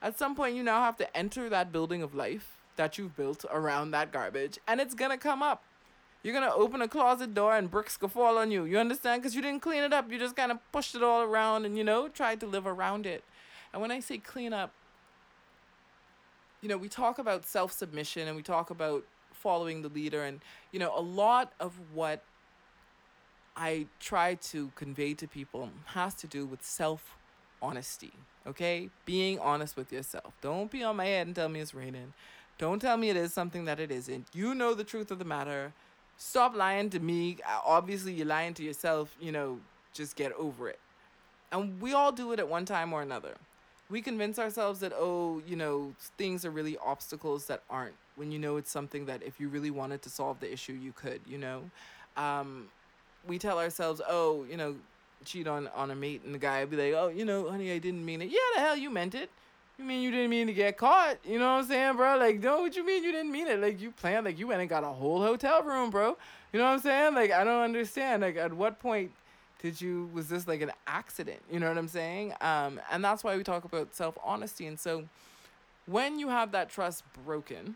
at 0.02 0.18
some 0.18 0.36
point 0.36 0.56
you 0.56 0.63
now 0.63 0.82
have 0.82 0.98
to 0.98 1.18
enter 1.18 1.50
that 1.50 1.72
building 1.72 2.04
of 2.04 2.13
life 2.13 2.58
that 2.76 2.98
you've 2.98 3.15
built 3.15 3.46
around 3.52 3.91
that 3.91 4.12
garbage 4.12 4.60
and 4.68 4.80
it's 4.80 4.94
gonna 4.94 5.18
come 5.18 5.41
up. 5.41 5.63
You're 6.24 6.34
gonna 6.34 6.54
open 6.54 6.82
a 6.82 6.88
closet 6.88 7.34
door 7.34 7.56
and 7.56 7.70
bricks 7.70 7.98
gonna 7.98 8.12
fall 8.12 8.38
on 8.38 8.52
you. 8.52 8.65
You 8.65 8.80
understand? 8.80 9.22
Because 9.22 9.36
you 9.36 9.41
didn't 9.41 9.62
clean 9.62 9.84
it 9.84 9.94
up. 9.94 10.12
You 10.12 10.18
just 10.18 10.36
kind 10.36 10.52
of 10.52 10.58
pushed 10.72 10.96
it 10.96 11.04
all 11.04 11.22
around 11.22 11.65
and, 11.65 11.78
you 11.78 11.84
know, 11.84 12.08
tried 12.08 12.39
to 12.39 12.48
live 12.48 12.65
around 12.65 13.06
it. 13.06 13.24
And 13.72 13.82
when 13.82 13.91
I 13.91 14.00
say 14.00 14.18
clean 14.18 14.52
up, 14.52 14.72
you 16.62 16.70
know, 16.70 16.78
we 16.78 16.89
talk 16.89 17.20
about 17.20 17.46
self 17.46 17.72
submission 17.72 18.28
and 18.28 18.36
we 18.36 18.41
talk 18.41 18.72
about 18.72 19.04
following 19.34 19.84
the 19.84 19.89
leader. 19.89 20.24
And, 20.24 20.39
you 20.72 20.80
know, 20.80 20.91
a 20.98 21.02
lot 21.02 21.54
of 21.60 21.74
what 21.94 22.24
I 23.56 23.88
try 24.00 24.36
to 24.36 24.72
convey 24.76 25.13
to 25.15 25.28
people 25.28 25.70
has 25.86 26.13
to 26.15 26.28
do 26.28 26.46
with 26.46 26.63
self 26.63 27.18
honesty, 27.62 28.13
okay? 28.46 28.89
Being 29.06 29.39
honest 29.39 29.78
with 29.78 29.91
yourself. 29.91 30.34
Don't 30.41 30.70
be 30.70 30.84
on 30.84 30.98
my 30.98 31.06
head 31.06 31.28
and 31.28 31.36
tell 31.36 31.50
me 31.50 31.62
it's 31.62 31.74
raining. 31.74 32.13
Don't 32.58 32.82
tell 32.82 32.98
me 32.98 33.10
it 33.10 33.18
is 33.18 33.34
something 33.34 33.65
that 33.65 33.80
it 33.80 33.91
isn't. 33.91 34.28
You 34.34 34.56
know 34.56 34.74
the 34.74 34.84
truth 34.84 35.12
of 35.12 35.20
the 35.20 35.26
matter. 35.26 35.74
Stop 36.18 36.56
lying 36.56 36.89
to 36.91 37.00
me. 37.00 37.38
Uh, 37.46 37.60
obviously, 37.65 38.13
you're 38.13 38.26
lying 38.26 38.54
to 38.56 38.63
yourself. 38.63 39.15
You 39.20 39.32
know, 39.32 39.60
just 39.94 40.15
get 40.15 40.32
over 40.34 40.70
it. 40.70 40.80
And 41.52 41.82
we 41.82 41.94
all 41.94 42.12
do 42.12 42.32
it 42.32 42.39
at 42.39 42.48
one 42.48 42.65
time 42.65 42.94
or 42.94 43.02
another. 43.02 43.36
We 43.89 44.02
convince 44.02 44.39
ourselves 44.39 44.80
that, 44.80 44.94
oh, 44.96 45.41
you 45.46 45.56
know, 45.56 45.94
things 46.18 46.44
are 46.44 46.50
really 46.50 46.78
obstacles 46.84 47.46
that 47.48 47.62
aren't, 47.70 47.94
when 48.15 48.32
you 48.32 48.39
know 48.39 48.58
it's 48.58 48.72
something 48.72 49.06
that 49.06 49.22
if 49.22 49.39
you 49.39 49.48
really 49.48 49.70
wanted 49.70 50.02
to 50.04 50.10
solve 50.10 50.39
the 50.39 50.52
issue, 50.52 50.74
you 50.74 50.91
could, 50.91 51.22
you 51.28 51.38
know? 51.38 51.62
Um, 52.18 52.68
we 53.28 53.38
tell 53.40 53.60
ourselves, 53.60 54.02
oh, 54.08 54.46
you 54.50 54.58
know, 54.58 54.76
cheat 55.24 55.48
on 55.48 55.68
on 55.76 55.92
a 55.92 55.96
mate, 55.96 56.22
and 56.26 56.34
the 56.34 56.40
guy 56.40 56.66
be 56.66 56.78
like, 56.78 56.94
oh, 56.94 57.08
you 57.08 57.26
know, 57.26 57.50
honey, 57.50 57.72
I 57.72 57.80
didn't 57.80 58.06
mean 58.06 58.22
it. 58.22 58.30
Yeah, 58.30 58.40
the 58.56 58.62
hell, 58.62 58.78
you 58.78 58.90
meant 58.90 59.16
it. 59.16 59.30
You 59.78 59.84
mean 59.84 60.02
you 60.02 60.12
didn't 60.12 60.30
mean 60.30 60.48
to 60.48 60.54
get 60.54 60.78
caught? 60.78 61.18
You 61.26 61.38
know 61.38 61.54
what 61.56 61.64
I'm 61.64 61.68
saying, 61.68 61.98
bro? 61.98 62.18
Like, 62.18 62.40
no, 62.40 62.62
what 62.62 62.76
you 62.76 62.86
mean 62.86 63.04
you 63.04 63.12
didn't 63.12 63.32
mean 63.32 63.48
it? 63.48 63.60
Like, 63.60 63.82
you 63.82 63.92
planned, 63.92 64.26
like, 64.26 64.40
you 64.40 64.48
went 64.48 64.62
and 64.62 64.70
got 64.70 64.84
a 64.84 64.88
whole 64.88 65.22
hotel 65.22 65.64
room, 65.64 65.90
bro. 65.90 66.18
You 66.54 66.60
know 66.60 66.66
what 66.66 66.72
I'm 66.72 66.80
saying? 66.80 67.14
Like, 67.14 67.32
I 67.32 67.44
don't 67.44 67.62
understand. 67.62 68.22
Like, 68.22 68.38
at 68.38 68.54
what 68.54 68.80
point 68.80 69.12
did 69.62 69.82
you, 69.82 70.10
was 70.14 70.30
this 70.30 70.48
like 70.48 70.62
an 70.62 70.72
accident? 70.88 71.42
You 71.52 71.60
know 71.60 71.68
what 71.68 71.78
I'm 71.78 71.90
saying? 71.90 72.34
Um, 72.40 72.80
and 72.90 73.04
that's 73.04 73.24
why 73.24 73.36
we 73.36 73.44
talk 73.44 73.66
about 73.66 73.94
self 73.94 74.18
honesty. 74.24 74.66
And 74.66 74.80
so, 74.80 75.04
when 75.88 76.20
you 76.20 76.30
have 76.30 76.54
that 76.54 76.70
trust 76.70 77.04
broken, 77.26 77.76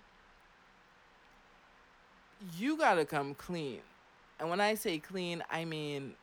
you 2.58 2.78
gotta 2.78 3.04
come 3.06 3.34
clean. 3.36 3.82
And 4.40 4.50
when 4.50 4.62
I 4.62 4.76
say 4.76 5.00
clean, 5.00 5.44
I 5.52 5.66
mean 5.66 6.14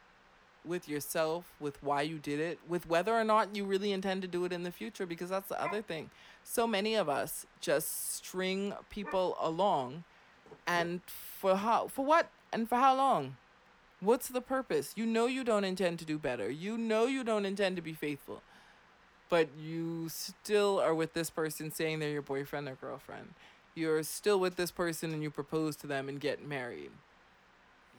with 0.65 0.89
yourself, 0.89 1.53
with 1.61 1.81
why 1.83 2.03
you 2.03 2.19
did 2.19 2.41
it, 2.41 2.59
with 2.69 2.89
whether 2.89 3.15
or 3.15 3.25
not 3.25 3.55
you 3.55 3.65
really 3.65 3.93
intend 3.93 4.23
to 4.23 4.29
do 4.29 4.45
it 4.45 4.53
in 4.53 4.65
the 4.65 4.73
future, 4.73 5.07
because 5.07 5.31
that's 5.31 5.49
the 5.49 5.63
other 5.63 5.81
thing. 5.81 6.11
So 6.43 6.67
many 6.67 6.95
of 6.95 7.09
us 7.09 7.47
just 7.61 8.15
string 8.17 8.75
people 8.91 9.37
along, 9.41 10.05
and 10.67 11.01
for 11.07 11.57
how, 11.57 11.89
for 11.89 12.05
what, 12.05 12.31
and 12.53 12.69
for 12.69 12.77
how 12.77 12.97
long? 12.97 13.37
What's 14.01 14.29
the 14.29 14.41
purpose? 14.41 14.93
You 14.97 15.07
know 15.07 15.27
you 15.27 15.45
don't 15.45 15.65
intend 15.65 15.99
to 16.01 16.05
do 16.05 16.19
better. 16.19 16.51
You 16.51 16.77
know 16.77 17.07
you 17.07 17.25
don't 17.25 17.47
intend 17.47 17.77
to 17.77 17.83
be 17.83 17.95
faithful. 17.95 18.43
But 19.29 19.49
you 19.59 20.09
still 20.09 20.79
are 20.79 20.95
with 20.95 21.15
this 21.15 21.31
person 21.31 21.73
saying 21.73 21.99
they're 21.99 22.11
your 22.11 22.23
boyfriend 22.23 22.69
or 22.69 22.75
girlfriend. 22.75 23.35
You're 23.75 24.03
still 24.03 24.39
with 24.39 24.57
this 24.57 24.71
person 24.71 25.13
and 25.13 25.23
you 25.23 25.31
propose 25.31 25.77
to 25.77 25.87
them 25.87 26.09
and 26.09 26.21
get 26.21 26.47
married. 26.47 26.91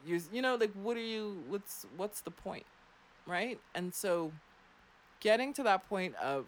You 0.07 0.21
you 0.31 0.41
know 0.41 0.55
like 0.55 0.71
what 0.73 0.97
are 0.97 1.01
you 1.01 1.43
what's 1.49 1.85
what's 1.95 2.21
the 2.21 2.31
point? 2.31 2.65
Right? 3.27 3.59
And 3.75 3.93
so 3.93 4.31
getting 5.19 5.53
to 5.53 5.63
that 5.63 5.87
point 5.89 6.15
of 6.15 6.45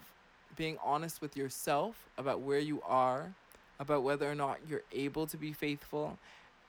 being 0.55 0.77
honest 0.83 1.21
with 1.21 1.35
yourself 1.35 2.07
about 2.17 2.41
where 2.41 2.59
you 2.59 2.81
are, 2.87 3.33
about 3.79 4.03
whether 4.03 4.29
or 4.29 4.35
not 4.35 4.59
you're 4.67 4.83
able 4.91 5.27
to 5.27 5.37
be 5.37 5.53
faithful 5.53 6.17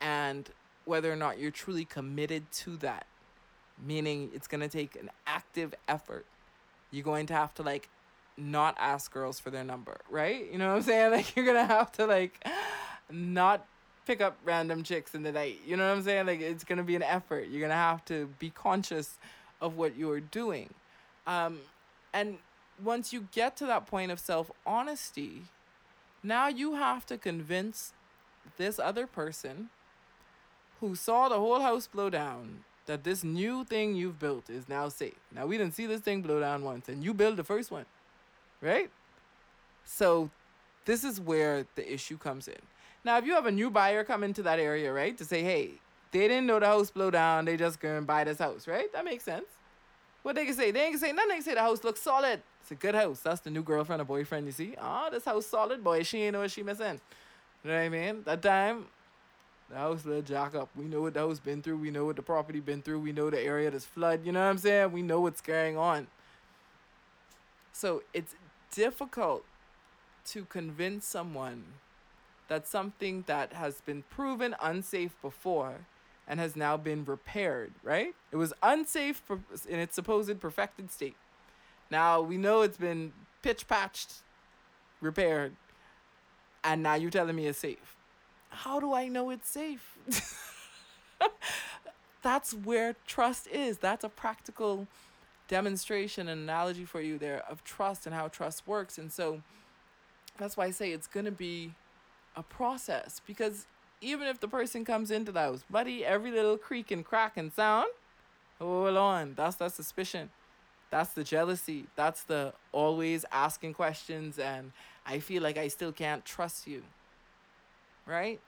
and 0.00 0.50
whether 0.85 1.12
or 1.12 1.16
not 1.16 1.38
you're 1.38 1.50
truly 1.50 1.85
committed 1.85 2.50
to 2.50 2.76
that. 2.79 3.07
Meaning 3.83 4.31
it's 4.35 4.46
going 4.46 4.61
to 4.61 4.68
take 4.68 4.96
an 4.96 5.11
active 5.26 5.74
effort. 5.88 6.26
You're 6.90 7.05
going 7.05 7.26
to 7.26 7.35
have 7.35 7.55
to 7.55 7.62
like 7.62 7.88
not 8.37 8.76
ask 8.79 9.12
girls 9.12 9.40
for 9.40 9.50
their 9.50 9.64
number, 9.64 9.98
right? 10.11 10.50
You 10.50 10.59
know 10.59 10.68
what 10.68 10.76
I'm 10.76 10.83
saying? 10.83 11.11
Like 11.12 11.37
you're 11.37 11.44
going 11.44 11.57
to 11.57 11.72
have 11.72 11.92
to 11.92 12.07
like 12.07 12.46
not 13.11 13.64
pick 14.11 14.20
up 14.20 14.37
random 14.44 14.83
chicks 14.83 15.14
in 15.14 15.23
the 15.23 15.31
night. 15.31 15.61
You 15.64 15.77
know 15.77 15.88
what 15.88 15.96
I'm 15.96 16.03
saying? 16.03 16.27
Like 16.27 16.40
it's 16.40 16.64
to 16.64 16.83
be 16.83 16.96
an 16.96 17.03
effort. 17.05 17.46
You're 17.49 17.61
to 17.68 17.75
have 17.75 18.05
to 18.07 18.29
be 18.40 18.51
conscious 18.51 19.18
of 19.61 19.77
what 19.77 19.96
you're 19.96 20.18
doing. 20.18 20.70
Um 21.29 21.61
and 22.12 22.38
once 22.83 23.12
you 23.12 23.29
get 23.31 23.57
to 23.59 23.66
that 23.66 23.87
point 23.87 24.11
of 24.11 24.18
self-honesty, 24.18 25.42
now 26.25 26.49
you 26.49 26.75
have 26.75 27.07
to 27.07 27.16
convince 27.16 27.92
this 28.57 28.81
other 28.81 29.07
person 29.07 29.68
who 30.81 30.96
saw 30.96 31.29
the 31.29 31.38
whole 31.38 31.61
house 31.61 31.87
blow 31.87 32.11
down 32.11 32.64
that 32.87 33.05
this 33.05 33.23
new 33.23 33.62
thing 33.62 33.94
you've 33.94 34.18
built 34.18 34.51
is 34.51 34.68
now 34.68 34.88
safe. 34.88 35.20
Now 35.33 35.46
we 35.46 35.57
didn't 35.57 35.75
see 35.75 35.87
this 35.87 36.01
thing 36.01 36.20
blow 36.20 36.40
down 36.40 36.64
once 36.64 36.88
and 36.88 37.05
you 37.05 37.14
build 37.14 37.37
the 37.37 37.44
first 37.44 37.70
one. 37.70 37.87
Right? 38.61 38.90
So 39.85 40.31
this 40.85 41.05
is 41.05 41.20
where 41.20 41.64
the 41.77 41.94
issue 41.94 42.18
comes 42.18 42.49
in. 42.49 42.62
Now 43.04 43.18
if 43.18 43.24
you 43.24 43.32
have 43.34 43.46
a 43.46 43.52
new 43.52 43.70
buyer 43.70 44.04
come 44.04 44.22
into 44.22 44.42
that 44.42 44.58
area, 44.58 44.92
right, 44.92 45.16
to 45.18 45.24
say, 45.24 45.42
hey, 45.42 45.72
they 46.12 46.28
didn't 46.28 46.46
know 46.46 46.60
the 46.60 46.66
house 46.66 46.90
blow 46.90 47.10
down, 47.10 47.44
they 47.44 47.56
just 47.56 47.80
gonna 47.80 48.02
buy 48.02 48.24
this 48.24 48.38
house, 48.38 48.66
right? 48.66 48.92
That 48.92 49.04
makes 49.04 49.24
sense. 49.24 49.46
What 50.22 50.34
they 50.34 50.44
can 50.44 50.54
say? 50.54 50.70
They 50.70 50.90
can 50.90 50.98
say 50.98 51.12
nothing. 51.12 51.28
They 51.28 51.34
can 51.36 51.44
say 51.44 51.54
the 51.54 51.60
house 51.60 51.82
looks 51.82 52.02
solid. 52.02 52.42
It's 52.60 52.70
a 52.70 52.74
good 52.74 52.94
house. 52.94 53.20
That's 53.20 53.40
the 53.40 53.50
new 53.50 53.62
girlfriend 53.62 54.02
or 54.02 54.04
boyfriend, 54.04 54.46
you 54.46 54.52
see. 54.52 54.74
Ah, 54.78 55.06
oh, 55.06 55.10
this 55.10 55.24
house 55.24 55.46
solid, 55.46 55.82
boy. 55.82 56.02
She 56.02 56.22
ain't 56.22 56.34
know 56.34 56.40
what 56.40 56.50
she 56.50 56.62
missing. 56.62 57.00
You 57.64 57.70
know 57.70 57.76
what 57.76 57.82
I 57.82 57.88
mean? 57.88 58.22
That 58.24 58.42
time, 58.42 58.86
the 59.70 59.76
house 59.76 60.04
let 60.04 60.26
jack 60.26 60.54
up. 60.54 60.68
We 60.76 60.84
know 60.84 61.02
what 61.02 61.14
the 61.14 61.20
house 61.20 61.38
been 61.38 61.62
through. 61.62 61.78
We 61.78 61.90
know 61.90 62.04
what 62.04 62.16
the 62.16 62.22
property 62.22 62.60
been 62.60 62.82
through. 62.82 63.00
We 63.00 63.12
know 63.12 63.30
the 63.30 63.40
area 63.40 63.70
that's 63.70 63.86
flood. 63.86 64.26
You 64.26 64.32
know 64.32 64.40
what 64.40 64.50
I'm 64.50 64.58
saying? 64.58 64.92
We 64.92 65.02
know 65.02 65.20
what's 65.20 65.40
going 65.40 65.78
on. 65.78 66.08
So 67.72 68.02
it's 68.12 68.34
difficult 68.72 69.44
to 70.26 70.44
convince 70.44 71.06
someone 71.06 71.64
that 72.50 72.66
something 72.66 73.22
that 73.28 73.52
has 73.52 73.80
been 73.80 74.02
proven 74.10 74.56
unsafe 74.60 75.14
before 75.22 75.86
and 76.26 76.40
has 76.40 76.56
now 76.56 76.76
been 76.76 77.04
repaired, 77.04 77.72
right? 77.84 78.12
It 78.32 78.36
was 78.36 78.52
unsafe 78.60 79.22
in 79.68 79.78
its 79.78 79.94
supposed 79.94 80.40
perfected 80.40 80.90
state. 80.90 81.14
Now 81.92 82.20
we 82.20 82.36
know 82.36 82.62
it's 82.62 82.76
been 82.76 83.12
pitch 83.40 83.68
patched, 83.68 84.14
repaired, 85.00 85.54
and 86.64 86.82
now 86.82 86.96
you're 86.96 87.12
telling 87.12 87.36
me 87.36 87.46
it's 87.46 87.60
safe. 87.60 87.94
How 88.48 88.80
do 88.80 88.92
I 88.92 89.06
know 89.06 89.30
it's 89.30 89.48
safe? 89.48 89.96
That's 92.22 92.52
where 92.52 92.96
trust 93.06 93.46
is. 93.46 93.78
That's 93.78 94.02
a 94.02 94.08
practical 94.08 94.88
demonstration 95.46 96.28
and 96.28 96.40
analogy 96.42 96.84
for 96.84 97.00
you 97.00 97.16
there 97.16 97.44
of 97.48 97.62
trust 97.62 98.06
and 98.06 98.14
how 98.14 98.26
trust 98.26 98.66
works. 98.66 98.98
And 98.98 99.12
so 99.12 99.40
that's 100.36 100.56
why 100.56 100.66
I 100.66 100.70
say 100.72 100.90
it's 100.90 101.06
going 101.06 101.26
to 101.26 101.32
be 101.32 101.74
a 102.37 102.43
process 102.43 103.21
because 103.27 103.66
even 104.01 104.27
if 104.27 104.40
the 104.40 104.49
person 104.49 104.85
comes 104.85 105.11
into 105.11 105.33
the 105.33 105.40
house, 105.40 105.64
buddy, 105.69 106.05
every 106.05 106.31
little 106.31 106.57
creak 106.57 106.90
and 106.90 107.05
crack 107.05 107.37
and 107.37 107.53
sound, 107.53 107.88
hold 108.59 108.97
on, 108.97 109.35
that's 109.35 109.57
that 109.57 109.73
suspicion. 109.73 110.31
That's 110.90 111.12
the 111.12 111.23
jealousy. 111.23 111.87
That's 111.97 112.25
the 112.25 112.53
always 112.73 113.25
asking 113.31 113.75
questions 113.75 114.38
and 114.38 114.73
I 115.07 115.19
feel 115.21 115.43
like 115.43 115.57
I 115.59 115.69
still 115.69 115.93
can't 115.93 116.25
trust 116.25 116.66
you. 116.66 116.83
Right? 118.07 118.40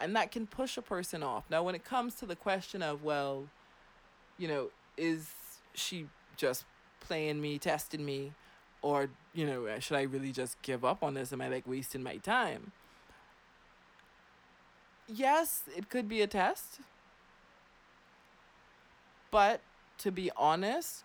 And 0.00 0.14
that 0.16 0.30
can 0.30 0.46
push 0.46 0.76
a 0.76 0.82
person 0.82 1.22
off. 1.22 1.44
Now, 1.50 1.62
when 1.62 1.74
it 1.74 1.84
comes 1.84 2.14
to 2.16 2.26
the 2.26 2.36
question 2.36 2.82
of, 2.82 3.02
well, 3.02 3.44
you 4.38 4.48
know, 4.48 4.70
is 4.96 5.28
she 5.74 6.06
just 6.36 6.64
playing 7.00 7.40
me, 7.40 7.58
testing 7.58 8.04
me, 8.04 8.32
or, 8.82 9.10
you 9.34 9.46
know, 9.46 9.66
should 9.78 9.96
I 9.96 10.02
really 10.02 10.32
just 10.32 10.60
give 10.62 10.84
up 10.84 11.02
on 11.02 11.14
this? 11.14 11.32
Am 11.32 11.40
I 11.42 11.48
like 11.48 11.66
wasting 11.66 12.02
my 12.02 12.16
time? 12.16 12.72
Yes, 15.12 15.64
it 15.76 15.88
could 15.88 16.08
be 16.08 16.22
a 16.22 16.26
test. 16.26 16.80
But 19.30 19.60
to 19.98 20.10
be 20.10 20.30
honest, 20.36 21.04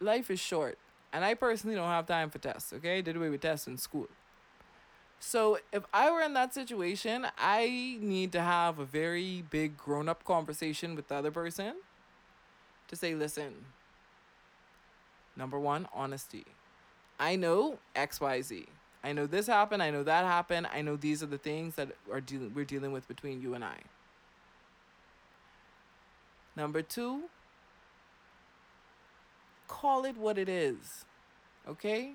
life 0.00 0.30
is 0.30 0.40
short. 0.40 0.78
And 1.12 1.24
I 1.24 1.34
personally 1.34 1.76
don't 1.76 1.88
have 1.88 2.06
time 2.06 2.28
for 2.30 2.38
tests, 2.38 2.72
okay? 2.72 3.00
Did 3.00 3.16
away 3.16 3.30
with 3.30 3.40
tests 3.40 3.66
in 3.66 3.78
school. 3.78 4.08
So 5.20 5.58
if 5.72 5.84
I 5.92 6.10
were 6.10 6.20
in 6.20 6.34
that 6.34 6.52
situation, 6.52 7.26
I 7.38 7.98
need 8.00 8.32
to 8.32 8.42
have 8.42 8.78
a 8.78 8.84
very 8.84 9.42
big 9.48 9.76
grown 9.78 10.08
up 10.08 10.24
conversation 10.24 10.94
with 10.94 11.08
the 11.08 11.14
other 11.14 11.30
person 11.30 11.76
to 12.88 12.96
say, 12.96 13.14
listen, 13.14 13.64
number 15.36 15.58
one, 15.58 15.88
honesty. 15.94 16.44
I 17.18 17.36
know 17.36 17.78
XYZ. 17.94 18.66
I 19.04 19.12
know 19.12 19.26
this 19.26 19.46
happened. 19.46 19.82
I 19.82 19.90
know 19.90 20.02
that 20.02 20.24
happened. 20.24 20.66
I 20.72 20.80
know 20.80 20.96
these 20.96 21.22
are 21.22 21.26
the 21.26 21.36
things 21.36 21.74
that 21.74 21.90
are 22.10 22.22
dealing 22.22 22.52
we're 22.54 22.64
dealing 22.64 22.90
with 22.90 23.06
between 23.06 23.42
you 23.42 23.52
and 23.52 23.62
I. 23.62 23.76
Number 26.56 26.80
two, 26.80 27.24
call 29.68 30.06
it 30.06 30.16
what 30.16 30.38
it 30.38 30.48
is. 30.48 31.04
Okay? 31.68 32.12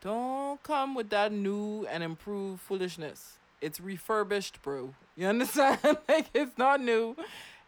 Don't 0.00 0.60
come 0.64 0.96
with 0.96 1.10
that 1.10 1.30
new 1.30 1.86
and 1.86 2.02
improved 2.02 2.60
foolishness. 2.60 3.38
It's 3.60 3.80
refurbished, 3.80 4.60
bro. 4.60 4.92
You 5.16 5.26
understand? 5.28 5.78
like 6.08 6.26
it's 6.34 6.58
not 6.58 6.80
new. 6.80 7.14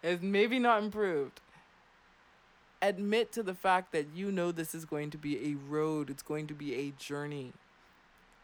It's 0.02 0.22
maybe 0.22 0.58
not 0.58 0.82
improved 0.82 1.40
admit 2.80 3.32
to 3.32 3.42
the 3.42 3.54
fact 3.54 3.92
that 3.92 4.06
you 4.14 4.30
know 4.30 4.52
this 4.52 4.74
is 4.74 4.84
going 4.84 5.10
to 5.10 5.18
be 5.18 5.50
a 5.50 5.54
road, 5.54 6.10
it's 6.10 6.22
going 6.22 6.46
to 6.46 6.54
be 6.54 6.74
a 6.74 6.92
journey. 6.92 7.52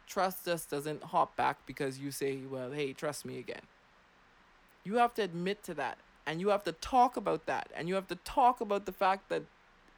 Trust 0.06 0.48
us 0.48 0.66
doesn't 0.66 1.02
hop 1.04 1.36
back 1.36 1.58
because 1.66 1.98
you 1.98 2.10
say, 2.10 2.40
well, 2.50 2.72
hey, 2.72 2.92
trust 2.92 3.24
me 3.24 3.38
again. 3.38 3.62
You 4.84 4.96
have 4.96 5.14
to 5.14 5.22
admit 5.22 5.62
to 5.64 5.74
that 5.74 5.98
and 6.26 6.40
you 6.40 6.48
have 6.48 6.64
to 6.64 6.72
talk 6.72 7.16
about 7.16 7.46
that 7.46 7.70
and 7.74 7.88
you 7.88 7.94
have 7.94 8.08
to 8.08 8.16
talk 8.16 8.60
about 8.60 8.86
the 8.86 8.92
fact 8.92 9.28
that 9.30 9.42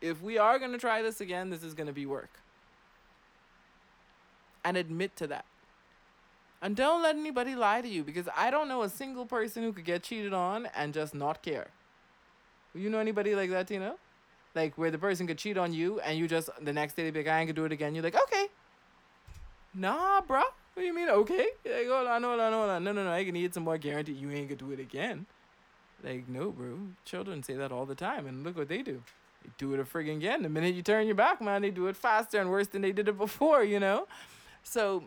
if 0.01 0.22
we 0.22 0.38
are 0.38 0.59
going 0.59 0.72
to 0.72 0.79
try 0.79 1.03
this 1.03 1.20
again, 1.20 1.51
this 1.51 1.62
is 1.62 1.75
going 1.75 1.87
to 1.87 1.92
be 1.92 2.07
work. 2.07 2.31
And 4.64 4.77
admit 4.77 5.16
to 5.16 5.27
that. 5.29 5.44
And 6.62 6.75
don't 6.75 7.03
let 7.03 7.16
anybody 7.16 7.55
lie 7.55 7.81
to 7.81 7.88
you 7.88 8.03
because 8.03 8.29
I 8.37 8.51
don't 8.51 8.68
know 8.68 8.83
a 8.83 8.88
single 8.88 9.27
person 9.27 9.62
who 9.62 9.72
could 9.72 9.85
get 9.85 10.03
cheated 10.03 10.33
on 10.33 10.66
and 10.75 10.94
just 10.94 11.14
not 11.14 11.42
care. 11.42 11.68
You 12.75 12.90
know 12.90 12.99
anybody 12.99 13.35
like 13.35 13.51
that, 13.51 13.68
Tino? 13.68 13.96
Like 14.57 14.77
where 14.77 14.90
the 14.90 14.99
person 14.99 15.27
could 15.27 15.38
cheat 15.38 15.59
on 15.59 15.73
you 15.73 16.01
and 16.01 16.19
you 16.19 16.27
just 16.27 16.49
the 16.61 16.73
next 16.73 16.97
day 16.97 17.05
they 17.05 17.11
be 17.11 17.21
like, 17.21 17.29
I 17.29 17.38
ain't 17.38 17.49
gonna 17.49 17.55
do 17.55 17.64
it 17.66 17.73
again. 17.73 17.95
You're 17.95 18.03
like, 18.03 18.16
okay. 18.16 18.47
Nah, 19.75 20.23
bro. 20.23 20.40
What 20.40 20.83
do 20.83 20.87
you 20.87 20.95
mean, 20.95 21.09
okay? 21.09 21.49
Like, 21.64 21.87
hold 21.88 22.09
on, 22.09 22.23
hold 22.23 22.40
on, 22.40 22.53
hold 22.53 22.71
on. 22.71 22.85
No, 22.85 22.92
no, 22.92 23.05
no. 23.05 23.12
I 23.12 23.25
can 23.25 23.35
need 23.35 23.55
some 23.55 23.64
more 23.64 23.79
guarantee 23.79 24.12
you 24.12 24.31
ain't 24.31 24.49
gonna 24.49 24.57
do 24.57 24.73
it 24.73 24.81
again. 24.81 25.27
Like, 26.03 26.29
no, 26.29 26.51
bro. 26.51 26.79
Children 27.05 27.42
say 27.42 27.55
that 27.55 27.73
all 27.73 27.87
the 27.87 27.95
time, 27.95 28.27
and 28.27 28.45
look 28.45 28.57
what 28.57 28.69
they 28.69 28.83
do. 28.83 29.03
They 29.42 29.51
do 29.59 29.75
it 29.75 29.81
a 29.81 29.85
friggin' 29.85 30.16
again. 30.16 30.42
The 30.42 30.49
minute 30.49 30.75
you 30.75 30.83
turn 30.83 31.07
your 31.07 31.14
back, 31.14 31.40
man, 31.40 31.62
they 31.62 31.71
do 31.71 31.87
it 31.87 31.97
faster 31.97 32.40
and 32.40 32.51
worse 32.51 32.66
than 32.66 32.83
they 32.83 32.92
did 32.92 33.09
it 33.09 33.16
before, 33.16 33.62
you 33.62 33.81
know? 33.81 34.07
So, 34.62 35.05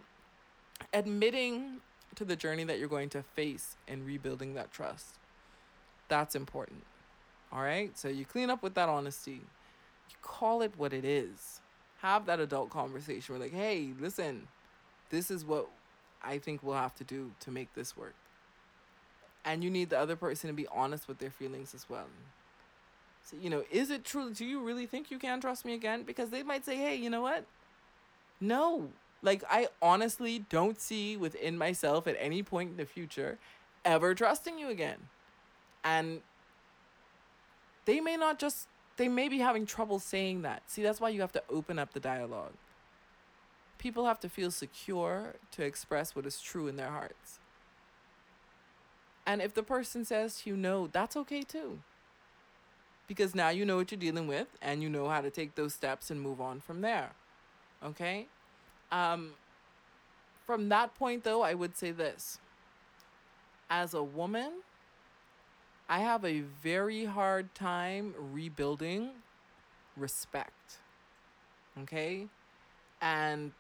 admitting 0.94 1.82
to 2.16 2.26
the 2.26 2.36
journey 2.36 2.64
that 2.64 2.80
you're 2.80 2.88
going 2.88 3.10
to 3.10 3.24
face 3.24 3.78
in 3.88 4.06
rebuilding 4.06 4.56
that 4.56 4.72
trust, 4.72 5.18
that's 6.08 6.36
important. 6.36 6.84
All 7.52 7.62
right. 7.62 7.98
So 7.98 8.08
you 8.08 8.26
clean 8.26 8.50
up 8.50 8.62
with 8.62 8.76
that 8.76 8.90
honesty. 8.90 9.42
You 10.10 10.16
call 10.22 10.62
it 10.62 10.74
what 10.78 10.94
it 10.94 11.06
is. 11.06 11.62
Have 12.02 12.26
that 12.28 12.40
adult 12.40 12.70
conversation. 12.70 13.36
We're 13.36 13.42
like, 13.42 13.54
hey, 13.54 13.90
listen, 14.00 14.48
this 15.10 15.30
is 15.30 15.44
what 15.44 15.68
I 16.24 16.38
think 16.38 16.64
we'll 16.64 16.76
have 16.76 16.96
to 16.96 17.04
do 17.04 17.32
to 17.42 17.52
make 17.52 17.74
this 17.74 17.98
work. 17.98 18.16
And 19.44 19.64
you 19.64 19.70
need 19.70 19.90
the 19.90 20.00
other 20.00 20.16
person 20.16 20.50
to 20.50 20.54
be 20.54 20.68
honest 20.68 21.08
with 21.08 21.20
their 21.20 21.32
feelings 21.32 21.74
as 21.74 21.90
well. 21.90 22.08
So, 23.24 23.38
you 23.42 23.50
know, 23.50 23.64
is 23.72 23.90
it 23.90 24.04
true? 24.04 24.34
Do 24.34 24.46
you 24.46 24.62
really 24.62 24.86
think 24.86 25.12
you 25.12 25.20
can 25.20 25.42
trust 25.42 25.66
me 25.66 25.74
again? 25.74 26.04
Because 26.04 26.30
they 26.30 26.44
might 26.44 26.66
say, 26.66 26.76
hey, 26.76 26.96
you 26.96 27.10
know 27.10 27.22
what? 27.22 27.46
No. 28.40 28.90
Like, 29.22 29.44
I 29.50 29.68
honestly 29.82 30.46
don't 30.50 30.80
see 30.80 31.18
within 31.18 31.58
myself 31.58 32.08
at 32.08 32.16
any 32.20 32.42
point 32.44 32.72
in 32.72 32.78
the 32.78 32.86
future 32.86 33.38
ever 33.86 34.16
trusting 34.16 34.58
you 34.58 34.70
again. 34.70 34.98
And 35.84 36.22
they 37.90 38.00
may 38.00 38.16
not 38.16 38.38
just 38.38 38.68
they 38.98 39.08
may 39.08 39.28
be 39.30 39.40
having 39.40 39.66
trouble 39.66 39.98
saying 39.98 40.44
that. 40.44 40.62
See, 40.68 40.84
that's 40.84 41.02
why 41.02 41.10
you 41.10 41.22
have 41.22 41.32
to 41.32 41.44
open 41.50 41.80
up 41.80 41.92
the 41.94 42.00
dialogue. 42.00 42.54
People 43.80 44.06
have 44.06 44.20
to 44.20 44.30
feel 44.30 44.52
secure 44.52 45.34
to 45.54 45.64
express 45.64 46.16
what 46.16 46.28
is 46.28 46.40
true 46.40 46.68
in 46.68 46.76
their 46.76 46.90
hearts. 46.90 47.40
And 49.26 49.42
if 49.42 49.56
the 49.56 49.64
person 49.64 50.06
says 50.06 50.46
you 50.46 50.56
know, 50.56 50.86
that's 50.86 51.18
okay 51.18 51.42
too. 51.42 51.80
Because 53.08 53.34
now 53.34 53.50
you 53.50 53.66
know 53.66 53.78
what 53.78 53.90
you're 53.90 54.00
dealing 54.00 54.28
with 54.28 54.50
and 54.62 54.84
you 54.84 54.90
know 54.90 55.10
how 55.10 55.22
to 55.22 55.32
take 55.32 55.56
those 55.56 55.74
steps 55.74 56.12
and 56.12 56.22
move 56.22 56.40
on 56.40 56.60
from 56.60 56.82
there. 56.82 57.10
Okay? 57.84 58.28
Um, 58.92 59.32
from 60.46 60.70
that 60.70 60.94
point, 60.94 61.24
though, 61.24 61.42
I 61.42 61.56
would 61.56 61.76
say 61.76 61.90
this. 61.90 62.38
As 63.68 63.96
a 63.96 64.04
woman, 64.04 64.52
I 65.90 66.00
have 66.00 66.24
a 66.24 66.42
very 66.42 67.06
hard 67.06 67.56
time 67.56 68.14
rebuilding 68.32 69.10
respect. 69.98 70.78
Okay? 71.82 72.28
And 73.02 73.52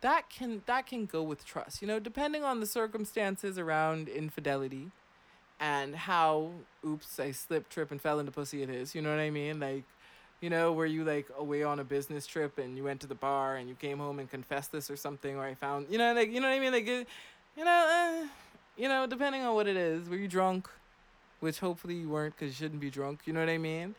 that 0.00 0.30
can 0.30 0.62
that 0.66 0.86
can 0.86 1.04
go 1.06 1.22
with 1.22 1.44
trust. 1.44 1.82
You 1.82 1.88
know, 1.88 1.98
depending 1.98 2.42
on 2.42 2.60
the 2.60 2.66
circumstances 2.66 3.58
around 3.58 4.08
infidelity 4.08 4.90
and 5.60 5.94
how 5.94 6.52
oops, 6.86 7.20
I 7.20 7.32
slipped, 7.32 7.70
trip 7.70 7.90
and 7.90 8.00
fell 8.00 8.18
into 8.18 8.32
pussy 8.32 8.62
it 8.62 8.70
is. 8.70 8.94
You 8.94 9.02
know 9.02 9.10
what 9.10 9.20
I 9.20 9.30
mean? 9.30 9.60
Like 9.60 9.84
you 10.40 10.48
know, 10.48 10.72
were 10.72 10.86
you 10.86 11.04
like 11.04 11.26
away 11.38 11.62
on 11.62 11.80
a 11.80 11.84
business 11.84 12.26
trip 12.26 12.58
and 12.58 12.76
you 12.76 12.84
went 12.84 13.00
to 13.02 13.06
the 13.06 13.14
bar 13.14 13.56
and 13.56 13.68
you 13.68 13.74
came 13.74 13.98
home 13.98 14.18
and 14.18 14.30
confessed 14.30 14.72
this 14.72 14.90
or 14.90 14.96
something, 14.96 15.36
or 15.36 15.44
I 15.44 15.54
found, 15.54 15.88
you 15.90 15.98
know, 15.98 16.14
like, 16.14 16.32
you 16.32 16.40
know 16.40 16.48
what 16.48 16.54
I 16.54 16.60
mean? 16.60 16.72
Like, 16.72 16.86
you 16.86 17.64
know, 17.64 18.22
uh, 18.24 18.26
you 18.76 18.88
know, 18.88 19.06
depending 19.06 19.42
on 19.42 19.54
what 19.54 19.66
it 19.66 19.76
is, 19.76 20.08
were 20.08 20.16
you 20.16 20.28
drunk? 20.28 20.68
Which 21.40 21.58
hopefully 21.58 21.94
you 21.94 22.08
weren't 22.08 22.34
because 22.36 22.48
you 22.48 22.64
shouldn't 22.64 22.80
be 22.80 22.90
drunk. 22.90 23.20
You 23.24 23.32
know 23.32 23.40
what 23.40 23.48
I 23.48 23.58
mean? 23.58 23.94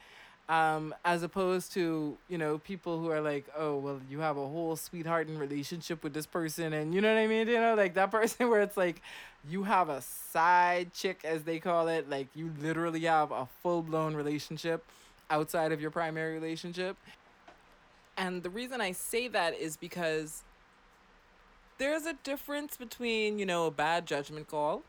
Um, 0.50 0.94
as 1.06 1.24
opposed 1.24 1.72
to, 1.74 2.18
you 2.28 2.38
know, 2.38 2.58
people 2.58 3.00
who 3.00 3.10
are 3.10 3.22
like, 3.22 3.46
oh, 3.58 3.78
well, 3.78 4.02
you 4.10 4.20
have 4.20 4.38
a 4.38 4.48
whole 4.48 4.76
sweetheart 4.76 5.28
and 5.28 5.40
relationship 5.40 6.04
with 6.04 6.14
this 6.14 6.26
person. 6.26 6.74
And 6.74 6.94
you 6.94 7.00
know 7.02 7.14
what 7.14 7.20
I 7.20 7.28
mean? 7.28 7.48
You 7.48 7.60
know, 7.60 7.76
like 7.76 7.94
that 7.94 8.12
person 8.12 8.50
where 8.50 8.62
it's 8.62 8.78
like 8.78 9.02
you 9.50 9.64
have 9.64 9.90
a 9.90 10.02
side 10.02 10.94
chick, 10.94 11.22
as 11.24 11.44
they 11.44 11.60
call 11.60 11.88
it. 11.88 12.10
Like 12.10 12.28
you 12.36 12.52
literally 12.60 13.02
have 13.02 13.32
a 13.32 13.48
full 13.62 13.82
blown 13.82 14.14
relationship 14.14 14.84
outside 15.30 15.72
of 15.72 15.82
your 15.82 15.92
primary 15.92 16.34
relationship. 16.34 16.98
And 18.18 18.44
the 18.44 18.50
reason 18.50 18.82
I 18.82 18.92
say 18.92 19.28
that 19.30 19.58
is 19.58 19.78
because 19.78 20.44
there's 21.78 22.06
a 22.06 22.14
difference 22.24 22.78
between, 22.78 23.40
you 23.40 23.46
know, 23.46 23.66
a 23.66 23.72
bad 23.72 24.06
judgment 24.06 24.48
call 24.48 24.84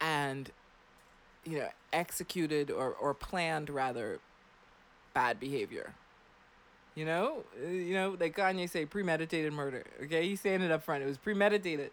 and, 0.00 0.50
you 1.46 1.58
know, 1.58 1.68
executed 1.92 2.70
or, 2.70 2.92
or 2.92 3.14
planned 3.14 3.70
rather 3.70 4.18
bad 5.14 5.40
behavior. 5.40 5.94
You 6.94 7.04
know, 7.04 7.44
Uh, 7.62 7.68
you 7.68 7.94
know, 7.94 8.16
like 8.18 8.36
Kanye 8.36 8.68
say, 8.68 8.86
premeditated 8.86 9.52
murder. 9.52 9.84
Okay, 10.04 10.26
he's 10.28 10.40
saying 10.40 10.62
it 10.62 10.70
up 10.70 10.82
front. 10.82 11.02
It 11.02 11.06
was 11.06 11.18
premeditated. 11.18 11.90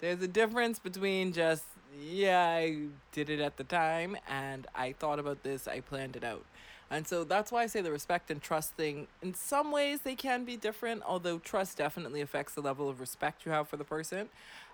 There's 0.00 0.22
a 0.22 0.28
difference 0.28 0.78
between 0.78 1.32
just 1.32 1.64
yeah, 2.00 2.40
I 2.40 2.86
did 3.12 3.30
it 3.30 3.40
at 3.40 3.56
the 3.56 3.64
time 3.64 4.16
and 4.28 4.66
I 4.74 4.92
thought 4.92 5.18
about 5.18 5.42
this, 5.42 5.66
I 5.66 5.80
planned 5.80 6.16
it 6.16 6.24
out. 6.24 6.44
And 6.90 7.06
so 7.06 7.24
that's 7.24 7.52
why 7.52 7.62
I 7.62 7.66
say 7.66 7.82
the 7.82 7.92
respect 7.92 8.30
and 8.30 8.42
trust 8.42 8.74
thing, 8.74 9.06
in 9.22 9.34
some 9.34 9.70
ways, 9.70 10.00
they 10.00 10.16
can 10.16 10.44
be 10.44 10.56
different, 10.56 11.02
although 11.06 11.38
trust 11.38 11.78
definitely 11.78 12.20
affects 12.20 12.54
the 12.54 12.60
level 12.60 12.88
of 12.88 13.00
respect 13.00 13.46
you 13.46 13.52
have 13.52 13.68
for 13.68 13.76
the 13.76 13.84
person. 13.84 14.28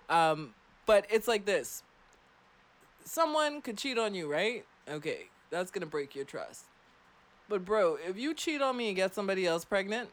Um, 0.09 0.53
but 0.85 1.05
it's 1.11 1.27
like 1.27 1.45
this 1.45 1.83
someone 3.07 3.61
could 3.61 3.77
cheat 3.77 3.97
on 3.97 4.13
you, 4.13 4.31
right? 4.31 4.65
Okay, 4.89 5.27
that's 5.49 5.71
gonna 5.71 5.85
break 5.85 6.15
your 6.15 6.25
trust. 6.25 6.65
But, 7.49 7.63
bro, 7.63 7.97
if 8.05 8.17
you 8.17 8.33
cheat 8.33 8.61
on 8.61 8.75
me 8.75 8.87
and 8.87 8.95
get 8.95 9.15
somebody 9.15 9.45
else 9.45 9.63
pregnant, 9.63 10.09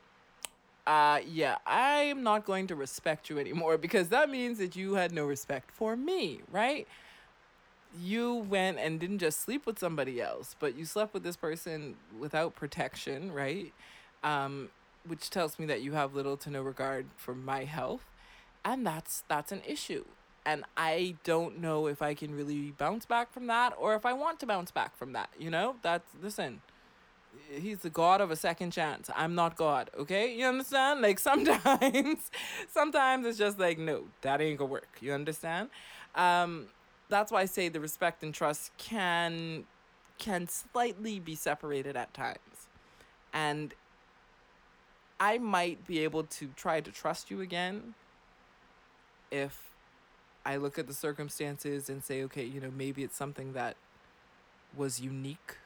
uh 0.87 1.19
yeah 1.27 1.57
i'm 1.67 2.23
not 2.23 2.45
going 2.45 2.67
to 2.67 2.75
respect 2.75 3.31
you 3.31 3.39
anymore 3.39 3.79
because 3.87 4.09
that 4.09 4.29
means 4.29 4.59
that 4.59 4.77
you 4.77 4.95
had 4.95 5.13
no 5.13 5.25
respect 5.25 5.71
for 5.71 5.97
me 5.97 6.41
right 6.53 6.87
you 8.01 8.35
went 8.35 8.79
and 8.79 8.99
didn't 9.01 9.19
just 9.19 9.41
sleep 9.41 9.65
with 9.67 9.79
somebody 9.79 10.21
else 10.21 10.57
but 10.59 10.77
you 10.77 10.85
slept 10.85 11.15
with 11.15 11.23
this 11.23 11.37
person 11.37 11.97
without 12.19 12.55
protection 12.55 13.33
right 13.33 13.73
um 14.23 14.69
which 15.07 15.31
tells 15.31 15.59
me 15.59 15.67
that 15.67 15.81
you 15.83 15.93
have 15.93 16.15
little 16.15 16.37
to 16.37 16.51
no 16.51 16.61
regard 16.63 17.07
for 17.17 17.35
my 17.35 17.65
health 17.65 18.05
and 18.65 18.87
that's 18.87 19.23
that's 19.29 19.53
an 19.53 19.63
issue 19.67 20.05
and 20.45 20.65
i 20.77 21.15
don't 21.25 21.61
know 21.61 21.87
if 21.87 22.03
i 22.03 22.15
can 22.15 22.35
really 22.35 22.73
bounce 22.73 23.07
back 23.07 23.33
from 23.33 23.47
that 23.47 23.73
or 23.79 23.95
if 23.95 24.05
i 24.05 24.13
want 24.13 24.39
to 24.41 24.47
bounce 24.47 24.71
back 24.71 24.97
from 24.97 25.13
that 25.13 25.29
you 25.39 25.51
know 25.51 25.77
that's 25.83 26.11
listen 26.23 26.61
he's 27.51 27.81
the 27.81 27.91
god 27.91 28.21
of 28.21 28.31
a 28.31 28.37
second 28.37 28.71
chance. 28.71 29.11
I'm 29.15 29.35
not 29.35 29.57
God, 29.57 29.91
okay? 29.99 30.35
You 30.35 30.47
understand? 30.47 31.01
Like 31.01 31.19
sometimes 31.31 32.31
sometimes 32.69 33.27
it's 33.27 33.39
just 33.39 33.59
like 33.59 33.79
no, 33.79 34.05
that 34.23 34.41
ain't 34.41 34.59
gonna 34.59 34.71
work. 34.71 34.99
You 35.01 35.13
understand? 35.13 35.71
Um 36.15 36.67
that's 37.09 37.31
why 37.31 37.43
I 37.43 37.45
say 37.45 37.69
the 37.69 37.81
respect 37.81 38.23
and 38.23 38.33
trust 38.33 38.73
can 38.79 39.65
can 40.19 40.49
slightly 40.49 41.19
be 41.19 41.35
separated 41.35 41.97
at 41.97 42.15
times. 42.15 42.69
And 43.33 43.75
I 45.19 45.39
might 45.39 45.87
be 45.87 46.01
able 46.01 46.25
to 46.25 46.49
try 46.57 46.81
to 46.81 46.91
trust 46.91 47.31
you 47.31 47.41
again 47.41 47.95
if 49.31 49.74
I 50.45 50.57
look 50.57 50.79
at 50.79 50.87
the 50.87 50.95
circumstances 50.95 51.89
and 51.89 52.03
say, 52.05 52.23
okay, 52.25 52.45
you 52.45 52.61
know, 52.61 52.71
maybe 52.77 53.03
it's 53.03 53.17
something 53.17 53.53
that 53.55 53.77
was 54.77 55.01
unique 55.01 55.57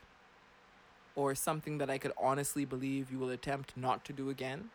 or 1.16 1.35
something 1.35 1.79
that 1.79 1.91
I 1.91 1.99
could 1.99 2.12
honestly 2.16 2.64
believe 2.64 3.11
you 3.11 3.18
will 3.18 3.31
attempt 3.31 3.76
not 3.76 4.05
to 4.05 4.12
do 4.12 4.31
again. 4.31 4.70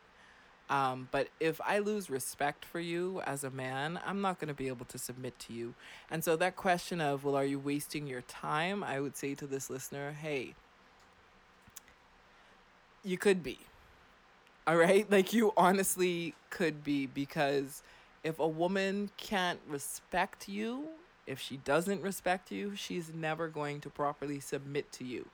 Um, 0.70 1.08
but 1.12 1.28
if 1.40 1.60
I 1.62 1.80
lose 1.80 2.10
respect 2.10 2.66
for 2.66 2.80
you 2.80 3.22
as 3.26 3.44
a 3.44 3.50
man, 3.50 4.00
I'm 4.06 4.22
not 4.22 4.40
going 4.40 4.48
to 4.48 4.54
be 4.54 4.68
able 4.70 4.86
to 4.88 4.98
submit 4.98 5.38
to 5.40 5.54
you. 5.54 5.74
And 6.10 6.24
so, 6.24 6.36
that 6.38 6.56
question 6.56 7.02
of, 7.02 7.24
well, 7.24 7.36
are 7.36 7.46
you 7.46 7.60
wasting 7.60 8.08
your 8.08 8.22
time? 8.22 8.84
I 8.84 9.00
would 9.00 9.16
say 9.16 9.36
to 9.36 9.46
this 9.46 9.70
listener, 9.70 10.14
hey, 10.14 10.56
you 13.04 13.18
could 13.18 13.44
be. 13.44 13.60
All 14.66 14.78
right? 14.78 15.06
Like, 15.12 15.34
you 15.34 15.54
honestly 15.58 16.34
could 16.50 16.84
be 16.84 17.06
because 17.06 17.84
if 18.24 18.40
a 18.40 18.48
woman 18.48 19.10
can't 19.18 19.60
respect 19.68 20.48
you, 20.48 20.88
if 21.28 21.40
she 21.40 21.58
doesn't 21.58 22.02
respect 22.02 22.52
you, 22.52 22.76
she's 22.76 23.12
never 23.14 23.48
going 23.48 23.82
to 23.82 23.90
properly 23.90 24.40
submit 24.40 24.92
to 24.94 25.04
you 25.04 25.28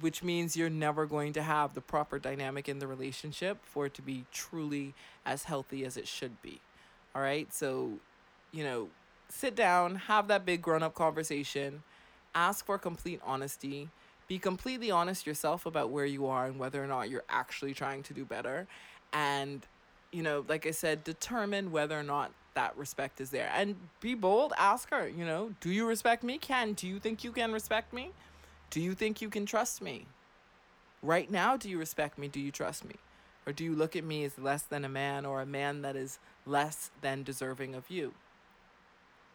which 0.00 0.22
means 0.22 0.56
you're 0.56 0.70
never 0.70 1.06
going 1.06 1.32
to 1.32 1.42
have 1.42 1.74
the 1.74 1.80
proper 1.80 2.18
dynamic 2.18 2.68
in 2.68 2.78
the 2.78 2.86
relationship 2.86 3.58
for 3.62 3.86
it 3.86 3.94
to 3.94 4.02
be 4.02 4.24
truly 4.32 4.94
as 5.24 5.44
healthy 5.44 5.84
as 5.84 5.96
it 5.96 6.06
should 6.06 6.40
be. 6.42 6.60
All 7.14 7.22
right? 7.22 7.52
So, 7.52 7.92
you 8.52 8.62
know, 8.62 8.88
sit 9.28 9.54
down, 9.54 9.96
have 9.96 10.28
that 10.28 10.44
big 10.44 10.60
grown 10.60 10.82
up 10.82 10.94
conversation, 10.94 11.82
ask 12.34 12.64
for 12.66 12.78
complete 12.78 13.20
honesty, 13.24 13.88
be 14.28 14.38
completely 14.38 14.90
honest 14.90 15.26
yourself 15.26 15.64
about 15.64 15.90
where 15.90 16.04
you 16.04 16.26
are 16.26 16.46
and 16.46 16.58
whether 16.58 16.82
or 16.82 16.86
not 16.86 17.08
you're 17.08 17.24
actually 17.30 17.72
trying 17.72 18.02
to 18.02 18.12
do 18.12 18.24
better. 18.24 18.66
And, 19.12 19.66
you 20.16 20.22
know, 20.22 20.46
like 20.48 20.66
I 20.66 20.70
said, 20.70 21.04
determine 21.04 21.70
whether 21.70 21.98
or 21.98 22.02
not 22.02 22.32
that 22.54 22.74
respect 22.78 23.20
is 23.20 23.28
there. 23.28 23.50
And 23.54 23.76
be 24.00 24.14
bold, 24.14 24.54
ask 24.56 24.88
her, 24.90 25.06
you 25.06 25.26
know, 25.26 25.50
do 25.60 25.68
you 25.68 25.86
respect 25.86 26.24
me? 26.24 26.38
Can, 26.38 26.72
do 26.72 26.88
you 26.88 26.98
think 26.98 27.22
you 27.22 27.32
can 27.32 27.52
respect 27.52 27.92
me? 27.92 28.12
Do 28.70 28.80
you 28.80 28.94
think 28.94 29.20
you 29.20 29.28
can 29.28 29.44
trust 29.44 29.82
me? 29.82 30.06
Right 31.02 31.30
now, 31.30 31.58
do 31.58 31.68
you 31.68 31.78
respect 31.78 32.16
me? 32.16 32.28
Do 32.28 32.40
you 32.40 32.50
trust 32.50 32.86
me? 32.86 32.94
Or 33.46 33.52
do 33.52 33.62
you 33.62 33.74
look 33.74 33.94
at 33.94 34.04
me 34.04 34.24
as 34.24 34.38
less 34.38 34.62
than 34.62 34.86
a 34.86 34.88
man 34.88 35.26
or 35.26 35.42
a 35.42 35.46
man 35.46 35.82
that 35.82 35.96
is 35.96 36.18
less 36.46 36.90
than 37.02 37.22
deserving 37.22 37.74
of 37.74 37.90
you? 37.90 38.14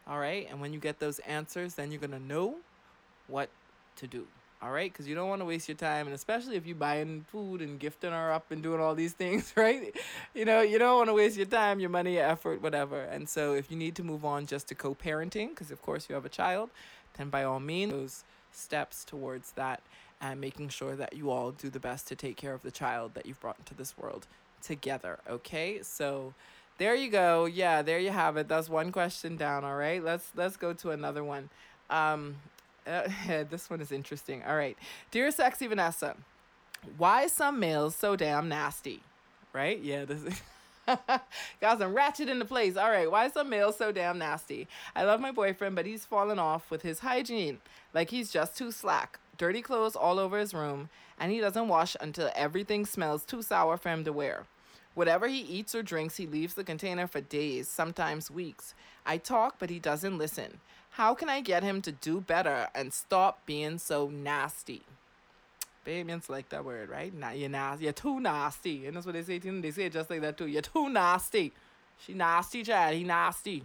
All 0.07 0.17
right. 0.17 0.47
And 0.49 0.59
when 0.59 0.73
you 0.73 0.79
get 0.79 0.99
those 0.99 1.19
answers, 1.19 1.75
then 1.75 1.91
you're 1.91 2.01
going 2.01 2.09
to 2.09 2.19
know 2.19 2.55
what 3.27 3.51
to 3.97 4.07
do. 4.07 4.25
All 4.61 4.71
right. 4.71 4.91
Because 4.91 5.07
you 5.07 5.15
don't 5.15 5.29
want 5.29 5.41
to 5.41 5.45
waste 5.45 5.67
your 5.67 5.77
time. 5.77 6.07
And 6.07 6.13
especially 6.13 6.55
if 6.55 6.65
you're 6.65 6.75
buying 6.75 7.25
food 7.27 7.61
and 7.61 7.79
gifting 7.79 8.11
her 8.11 8.31
up 8.31 8.51
and 8.51 8.61
doing 8.61 8.79
all 8.79 8.95
these 8.95 9.13
things, 9.21 9.53
right? 9.55 9.95
You 10.33 10.45
know, 10.45 10.61
you 10.61 10.77
don't 10.77 10.97
want 10.97 11.09
to 11.09 11.13
waste 11.13 11.37
your 11.37 11.45
time, 11.47 11.79
your 11.79 11.89
money, 11.89 12.15
your 12.15 12.25
effort, 12.25 12.61
whatever. 12.61 13.01
And 13.01 13.27
so 13.27 13.53
if 13.53 13.71
you 13.71 13.77
need 13.77 13.95
to 13.95 14.03
move 14.03 14.25
on 14.25 14.45
just 14.45 14.67
to 14.67 14.75
co 14.75 14.95
parenting, 14.95 15.49
because 15.49 15.71
of 15.71 15.81
course 15.81 16.07
you 16.09 16.15
have 16.15 16.25
a 16.25 16.29
child, 16.29 16.69
then 17.17 17.29
by 17.29 17.43
all 17.43 17.59
means, 17.59 17.91
those 17.91 18.23
steps 18.51 19.03
towards 19.03 19.51
that 19.53 19.81
and 20.21 20.39
making 20.39 20.69
sure 20.69 20.95
that 20.95 21.13
you 21.13 21.31
all 21.31 21.51
do 21.51 21.69
the 21.69 21.79
best 21.79 22.07
to 22.07 22.15
take 22.15 22.37
care 22.37 22.53
of 22.53 22.61
the 22.61 22.71
child 22.71 23.13
that 23.15 23.25
you've 23.25 23.39
brought 23.39 23.57
into 23.57 23.73
this 23.73 23.97
world 23.97 24.27
together. 24.61 25.17
Okay, 25.27 25.81
so 25.81 26.33
there 26.77 26.95
you 26.95 27.09
go. 27.09 27.45
Yeah, 27.45 27.81
there 27.81 27.99
you 27.99 28.11
have 28.11 28.37
it. 28.37 28.47
That's 28.47 28.69
one 28.69 28.91
question 28.91 29.35
down. 29.35 29.63
All 29.63 29.75
right, 29.75 30.03
let's 30.03 30.31
let's 30.35 30.57
go 30.57 30.73
to 30.73 30.91
another 30.91 31.23
one. 31.23 31.49
Um, 31.89 32.35
uh, 32.87 33.07
this 33.49 33.69
one 33.69 33.81
is 33.81 33.91
interesting. 33.91 34.43
All 34.43 34.55
right, 34.55 34.77
dear 35.11 35.31
sexy 35.31 35.67
Vanessa, 35.67 36.15
why 36.97 37.27
some 37.27 37.59
males 37.59 37.95
so 37.95 38.15
damn 38.15 38.49
nasty? 38.49 39.01
Right? 39.53 39.79
Yeah, 39.81 40.05
this 40.05 40.23
is. 40.23 40.41
Got 41.61 41.79
some 41.79 41.93
ratchet 41.93 42.29
in 42.29 42.39
the 42.39 42.45
place. 42.45 42.75
All 42.75 42.89
right, 42.89 43.09
why 43.09 43.29
some 43.29 43.49
males 43.49 43.77
so 43.77 43.91
damn 43.91 44.17
nasty? 44.17 44.67
I 44.95 45.03
love 45.03 45.19
my 45.21 45.31
boyfriend, 45.31 45.75
but 45.75 45.85
he's 45.85 46.05
fallen 46.05 46.39
off 46.39 46.71
with 46.71 46.81
his 46.81 46.99
hygiene. 46.99 47.59
Like 47.93 48.09
he's 48.09 48.31
just 48.31 48.57
too 48.57 48.71
slack. 48.71 49.19
dirty 49.37 49.61
clothes 49.61 49.95
all 49.95 50.19
over 50.19 50.39
his 50.39 50.53
room, 50.53 50.89
and 51.19 51.31
he 51.31 51.39
doesn't 51.39 51.67
wash 51.67 51.95
until 52.01 52.31
everything 52.35 52.85
smells 52.85 53.23
too 53.23 53.41
sour 53.41 53.77
for 53.77 53.89
him 53.89 54.03
to 54.05 54.13
wear. 54.13 54.45
Whatever 54.93 55.27
he 55.27 55.39
eats 55.39 55.73
or 55.73 55.83
drinks, 55.83 56.17
he 56.17 56.27
leaves 56.27 56.53
the 56.55 56.63
container 56.63 57.07
for 57.07 57.21
days, 57.21 57.67
sometimes 57.67 58.29
weeks. 58.29 58.73
I 59.05 59.17
talk, 59.17 59.55
but 59.59 59.69
he 59.69 59.79
doesn't 59.79 60.17
listen. 60.17 60.59
How 61.01 61.15
can 61.15 61.29
I 61.29 61.41
get 61.41 61.63
him 61.63 61.81
to 61.81 61.91
do 61.91 62.21
better 62.21 62.67
and 62.75 62.93
stop 62.93 63.43
being 63.47 63.79
so 63.79 64.09
nasty? 64.09 64.83
Bahamians 65.83 66.29
like 66.29 66.49
that 66.49 66.63
word, 66.63 66.89
right? 66.91 67.11
Nah, 67.11 67.31
you're 67.31 67.49
nasty. 67.49 67.85
You're 67.85 67.93
too 67.93 68.19
nasty. 68.19 68.85
And 68.85 68.95
that's 68.95 69.07
what 69.07 69.13
they 69.13 69.23
say 69.23 69.39
to 69.39 69.47
him. 69.47 69.61
They 69.61 69.71
say 69.71 69.85
it 69.85 69.93
just 69.93 70.11
like 70.11 70.21
that 70.21 70.37
too. 70.37 70.45
You're 70.45 70.61
too 70.61 70.89
nasty. 70.89 71.53
She 72.05 72.13
nasty, 72.13 72.61
child. 72.61 72.95
He 72.95 73.03
nasty. 73.03 73.63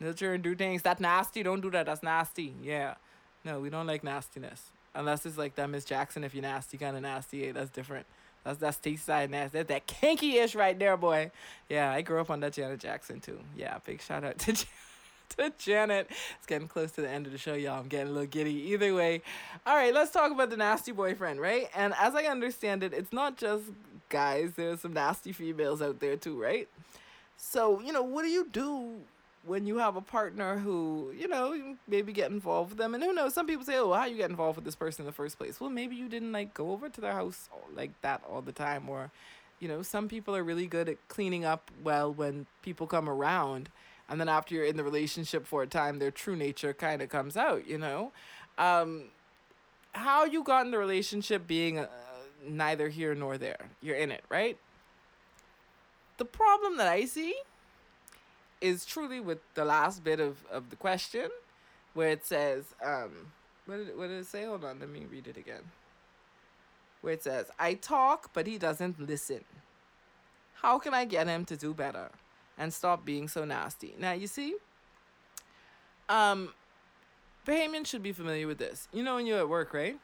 Nurture 0.00 0.34
and 0.34 0.44
do 0.44 0.54
things. 0.54 0.82
That 0.82 1.00
nasty. 1.00 1.42
Don't 1.42 1.62
do 1.62 1.70
that. 1.70 1.86
That's 1.86 2.02
nasty. 2.02 2.52
Yeah. 2.62 2.96
No, 3.42 3.58
we 3.58 3.70
don't 3.70 3.86
like 3.86 4.04
nastiness. 4.04 4.64
Unless 4.94 5.24
it's 5.24 5.38
like 5.38 5.54
that 5.54 5.70
Miss 5.70 5.86
Jackson, 5.86 6.24
if 6.24 6.34
you're 6.34 6.42
nasty, 6.42 6.76
kind 6.76 6.94
of 6.94 7.00
nasty. 7.00 7.52
That's 7.52 7.70
different. 7.70 8.04
That's 8.44 8.58
that's 8.58 8.76
T 8.76 8.98
side 8.98 9.30
nasty. 9.30 9.56
That's 9.56 9.68
that 9.68 9.86
kinky 9.86 10.36
ish 10.36 10.54
right 10.54 10.78
there, 10.78 10.98
boy. 10.98 11.30
Yeah, 11.70 11.90
I 11.90 12.02
grew 12.02 12.20
up 12.20 12.28
on 12.28 12.40
that 12.40 12.52
Janet 12.52 12.80
Jackson 12.80 13.20
too. 13.20 13.40
Yeah, 13.56 13.78
big 13.86 14.02
shout 14.02 14.24
out 14.24 14.38
to 14.40 14.52
to 15.36 15.52
Janet. 15.58 16.08
It's 16.38 16.46
getting 16.46 16.68
close 16.68 16.92
to 16.92 17.00
the 17.00 17.08
end 17.08 17.26
of 17.26 17.32
the 17.32 17.38
show, 17.38 17.54
y'all. 17.54 17.80
I'm 17.80 17.88
getting 17.88 18.08
a 18.08 18.12
little 18.12 18.26
giddy. 18.26 18.54
Either 18.72 18.94
way, 18.94 19.22
all 19.66 19.76
right, 19.76 19.92
let's 19.92 20.10
talk 20.10 20.30
about 20.32 20.50
the 20.50 20.56
nasty 20.56 20.92
boyfriend, 20.92 21.40
right? 21.40 21.68
And 21.74 21.94
as 21.98 22.14
I 22.14 22.24
understand 22.24 22.82
it, 22.82 22.92
it's 22.92 23.12
not 23.12 23.36
just 23.36 23.64
guys. 24.08 24.52
There's 24.56 24.80
some 24.80 24.92
nasty 24.92 25.32
females 25.32 25.82
out 25.82 26.00
there 26.00 26.16
too, 26.16 26.40
right? 26.40 26.68
So 27.36 27.80
you 27.80 27.92
know, 27.92 28.02
what 28.02 28.22
do 28.22 28.28
you 28.28 28.48
do 28.50 29.00
when 29.46 29.66
you 29.66 29.78
have 29.78 29.96
a 29.96 30.00
partner 30.00 30.58
who, 30.58 31.12
you 31.16 31.28
know, 31.28 31.76
maybe 31.86 32.12
get 32.12 32.30
involved 32.30 32.70
with 32.70 32.78
them. 32.78 32.94
And 32.94 33.02
who 33.02 33.12
knows, 33.12 33.32
some 33.32 33.46
people 33.46 33.64
say, 33.64 33.78
oh, 33.78 33.92
how 33.92 34.04
you 34.04 34.16
get 34.16 34.28
involved 34.28 34.56
with 34.56 34.64
this 34.64 34.74
person 34.74 35.02
in 35.02 35.06
the 35.06 35.12
first 35.12 35.38
place? 35.38 35.60
Well, 35.60 35.70
maybe 35.70 35.94
you 35.94 36.08
didn't 36.08 36.32
like 36.32 36.52
go 36.52 36.72
over 36.72 36.88
to 36.88 37.00
their 37.00 37.12
house 37.12 37.48
like 37.74 37.92
that 38.02 38.22
all 38.28 38.42
the 38.42 38.52
time. 38.52 38.88
Or, 38.88 39.10
you 39.60 39.68
know, 39.68 39.82
some 39.82 40.08
people 40.08 40.34
are 40.34 40.42
really 40.42 40.66
good 40.66 40.88
at 40.88 41.08
cleaning 41.08 41.44
up 41.44 41.70
well 41.82 42.12
when 42.12 42.46
people 42.62 42.86
come 42.86 43.08
around. 43.08 43.68
And 44.08 44.20
then 44.20 44.28
after 44.28 44.54
you're 44.54 44.64
in 44.64 44.76
the 44.76 44.84
relationship 44.84 45.46
for 45.46 45.62
a 45.62 45.66
time, 45.66 45.98
their 45.98 46.10
true 46.10 46.36
nature 46.36 46.72
kind 46.72 47.02
of 47.02 47.08
comes 47.08 47.36
out, 47.36 47.66
you 47.66 47.78
know? 47.78 48.12
Um, 48.58 49.06
how 49.92 50.24
you 50.24 50.44
got 50.44 50.64
in 50.64 50.70
the 50.70 50.78
relationship 50.78 51.46
being 51.46 51.78
uh, 51.78 51.88
neither 52.46 52.88
here 52.88 53.14
nor 53.14 53.38
there. 53.38 53.70
You're 53.82 53.96
in 53.96 54.12
it, 54.12 54.24
right? 54.28 54.56
The 56.18 56.24
problem 56.24 56.76
that 56.76 56.86
I 56.86 57.04
see 57.04 57.34
is 58.60 58.84
truly 58.84 59.20
with 59.20 59.38
the 59.54 59.64
last 59.64 60.04
bit 60.04 60.20
of, 60.20 60.44
of 60.50 60.70
the 60.70 60.76
question 60.76 61.28
where 61.94 62.10
it 62.10 62.24
says, 62.24 62.64
um, 62.84 63.32
what 63.66 63.76
did, 63.76 63.98
what 63.98 64.08
did 64.08 64.20
it 64.20 64.26
say? 64.26 64.44
Hold 64.44 64.64
on, 64.64 64.78
let 64.78 64.88
me 64.88 65.06
read 65.10 65.26
it 65.26 65.36
again. 65.36 65.62
Where 67.00 67.12
it 67.12 67.22
says, 67.22 67.46
I 67.58 67.74
talk, 67.74 68.30
but 68.32 68.46
he 68.46 68.58
doesn't 68.58 69.00
listen. 69.00 69.44
How 70.54 70.78
can 70.78 70.94
I 70.94 71.04
get 71.04 71.26
him 71.26 71.44
to 71.46 71.56
do 71.56 71.74
better 71.74 72.10
and 72.58 72.72
stop 72.72 73.04
being 73.04 73.28
so 73.28 73.44
nasty? 73.44 73.94
Now, 73.98 74.12
you 74.12 74.26
see, 74.26 74.54
um, 76.08 76.50
Bahamians 77.46 77.86
should 77.86 78.02
be 78.02 78.12
familiar 78.12 78.46
with 78.46 78.58
this. 78.58 78.88
You 78.92 79.02
know 79.02 79.16
when 79.16 79.26
you're 79.26 79.38
at 79.38 79.48
work, 79.48 79.72
right? 79.74 79.98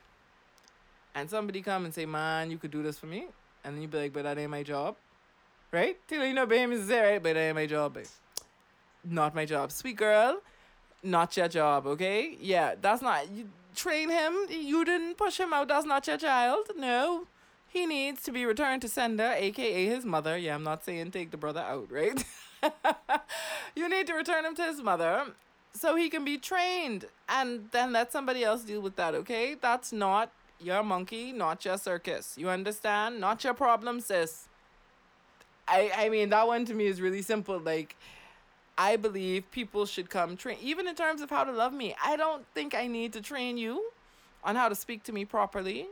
And 1.14 1.28
somebody 1.28 1.60
come 1.62 1.84
and 1.84 1.92
say, 1.92 2.06
man, 2.06 2.50
you 2.50 2.58
could 2.58 2.70
do 2.70 2.82
this 2.82 2.98
for 2.98 3.06
me. 3.06 3.26
And 3.64 3.74
then 3.74 3.82
you 3.82 3.88
be 3.88 3.98
like, 3.98 4.12
but 4.12 4.24
that 4.24 4.38
ain't 4.38 4.50
my 4.50 4.62
job. 4.62 4.96
Right? 5.70 5.98
You 6.10 6.32
know, 6.34 6.46
Bahamians 6.46 6.86
there, 6.86 7.12
right? 7.12 7.22
But 7.22 7.34
that 7.34 7.40
ain't 7.40 7.54
my 7.54 7.66
job, 7.66 7.94
babe 7.94 8.06
not 9.04 9.34
my 9.34 9.44
job. 9.44 9.72
Sweet 9.72 9.96
girl, 9.96 10.40
not 11.02 11.36
your 11.36 11.48
job, 11.48 11.86
okay? 11.86 12.36
Yeah, 12.40 12.74
that's 12.80 13.02
not 13.02 13.30
you 13.30 13.48
train 13.74 14.10
him. 14.10 14.34
You 14.50 14.84
didn't 14.84 15.16
push 15.16 15.38
him 15.38 15.52
out. 15.52 15.68
That's 15.68 15.86
not 15.86 16.06
your 16.06 16.16
child. 16.18 16.66
No. 16.76 17.26
He 17.72 17.86
needs 17.86 18.22
to 18.24 18.32
be 18.32 18.44
returned 18.44 18.82
to 18.82 18.88
sender, 18.88 19.32
aka 19.34 19.86
his 19.86 20.04
mother. 20.04 20.36
Yeah, 20.36 20.54
I'm 20.54 20.62
not 20.62 20.84
saying 20.84 21.10
take 21.10 21.30
the 21.30 21.38
brother 21.38 21.60
out, 21.60 21.90
right? 21.90 22.22
you 23.74 23.88
need 23.88 24.06
to 24.08 24.12
return 24.12 24.44
him 24.44 24.54
to 24.56 24.62
his 24.64 24.82
mother 24.82 25.28
so 25.72 25.96
he 25.96 26.10
can 26.10 26.22
be 26.22 26.36
trained 26.36 27.06
and 27.30 27.68
then 27.72 27.92
let 27.92 28.12
somebody 28.12 28.44
else 28.44 28.62
deal 28.62 28.82
with 28.82 28.96
that, 28.96 29.14
okay? 29.14 29.56
That's 29.58 29.90
not 29.90 30.30
your 30.60 30.82
monkey, 30.82 31.32
not 31.32 31.64
your 31.64 31.78
circus. 31.78 32.34
You 32.36 32.50
understand? 32.50 33.18
Not 33.20 33.42
your 33.42 33.54
problem, 33.54 34.00
sis. 34.00 34.48
I 35.66 35.90
I 35.96 36.08
mean 36.10 36.28
that 36.28 36.46
one 36.46 36.66
to 36.66 36.74
me 36.74 36.86
is 36.86 37.00
really 37.00 37.22
simple. 37.22 37.58
Like 37.58 37.96
I 38.76 38.96
believe 38.96 39.50
people 39.50 39.86
should 39.86 40.10
come 40.10 40.36
train, 40.36 40.58
even 40.60 40.86
in 40.86 40.94
terms 40.94 41.22
of 41.22 41.30
how 41.30 41.44
to 41.44 41.52
love 41.52 41.72
me. 41.72 41.94
I 42.04 42.16
don't 42.16 42.44
think 42.52 42.74
I 42.74 42.86
need 42.86 43.14
to 43.14 43.22
train 43.22 43.56
you 43.56 43.92
on 44.44 44.56
how 44.56 44.68
to 44.68 44.74
speak 44.74 45.04
to 45.04 45.12
me 45.12 45.24
properly, 45.24 45.86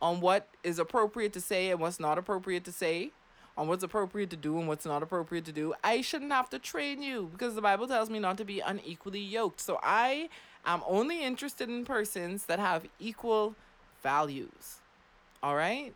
on 0.00 0.20
what 0.20 0.48
is 0.62 0.78
appropriate 0.78 1.32
to 1.32 1.40
say 1.40 1.70
and 1.70 1.80
what's 1.80 2.00
not 2.00 2.18
appropriate 2.18 2.64
to 2.64 2.72
say, 2.72 3.10
on 3.56 3.66
what's 3.66 3.82
appropriate 3.82 4.30
to 4.30 4.36
do 4.36 4.58
and 4.58 4.68
what's 4.68 4.86
not 4.86 5.02
appropriate 5.02 5.44
to 5.44 5.52
do. 5.52 5.74
I 5.82 6.00
shouldn't 6.00 6.32
have 6.32 6.48
to 6.50 6.58
train 6.58 7.02
you 7.02 7.28
because 7.32 7.54
the 7.54 7.60
Bible 7.60 7.88
tells 7.88 8.08
me 8.08 8.18
not 8.18 8.36
to 8.38 8.44
be 8.44 8.60
unequally 8.60 9.20
yoked. 9.20 9.60
So 9.60 9.80
I 9.82 10.28
am 10.64 10.82
only 10.86 11.22
interested 11.24 11.68
in 11.68 11.84
persons 11.84 12.46
that 12.46 12.60
have 12.60 12.86
equal 13.00 13.56
values. 14.02 14.76
All 15.42 15.56
right? 15.56 15.92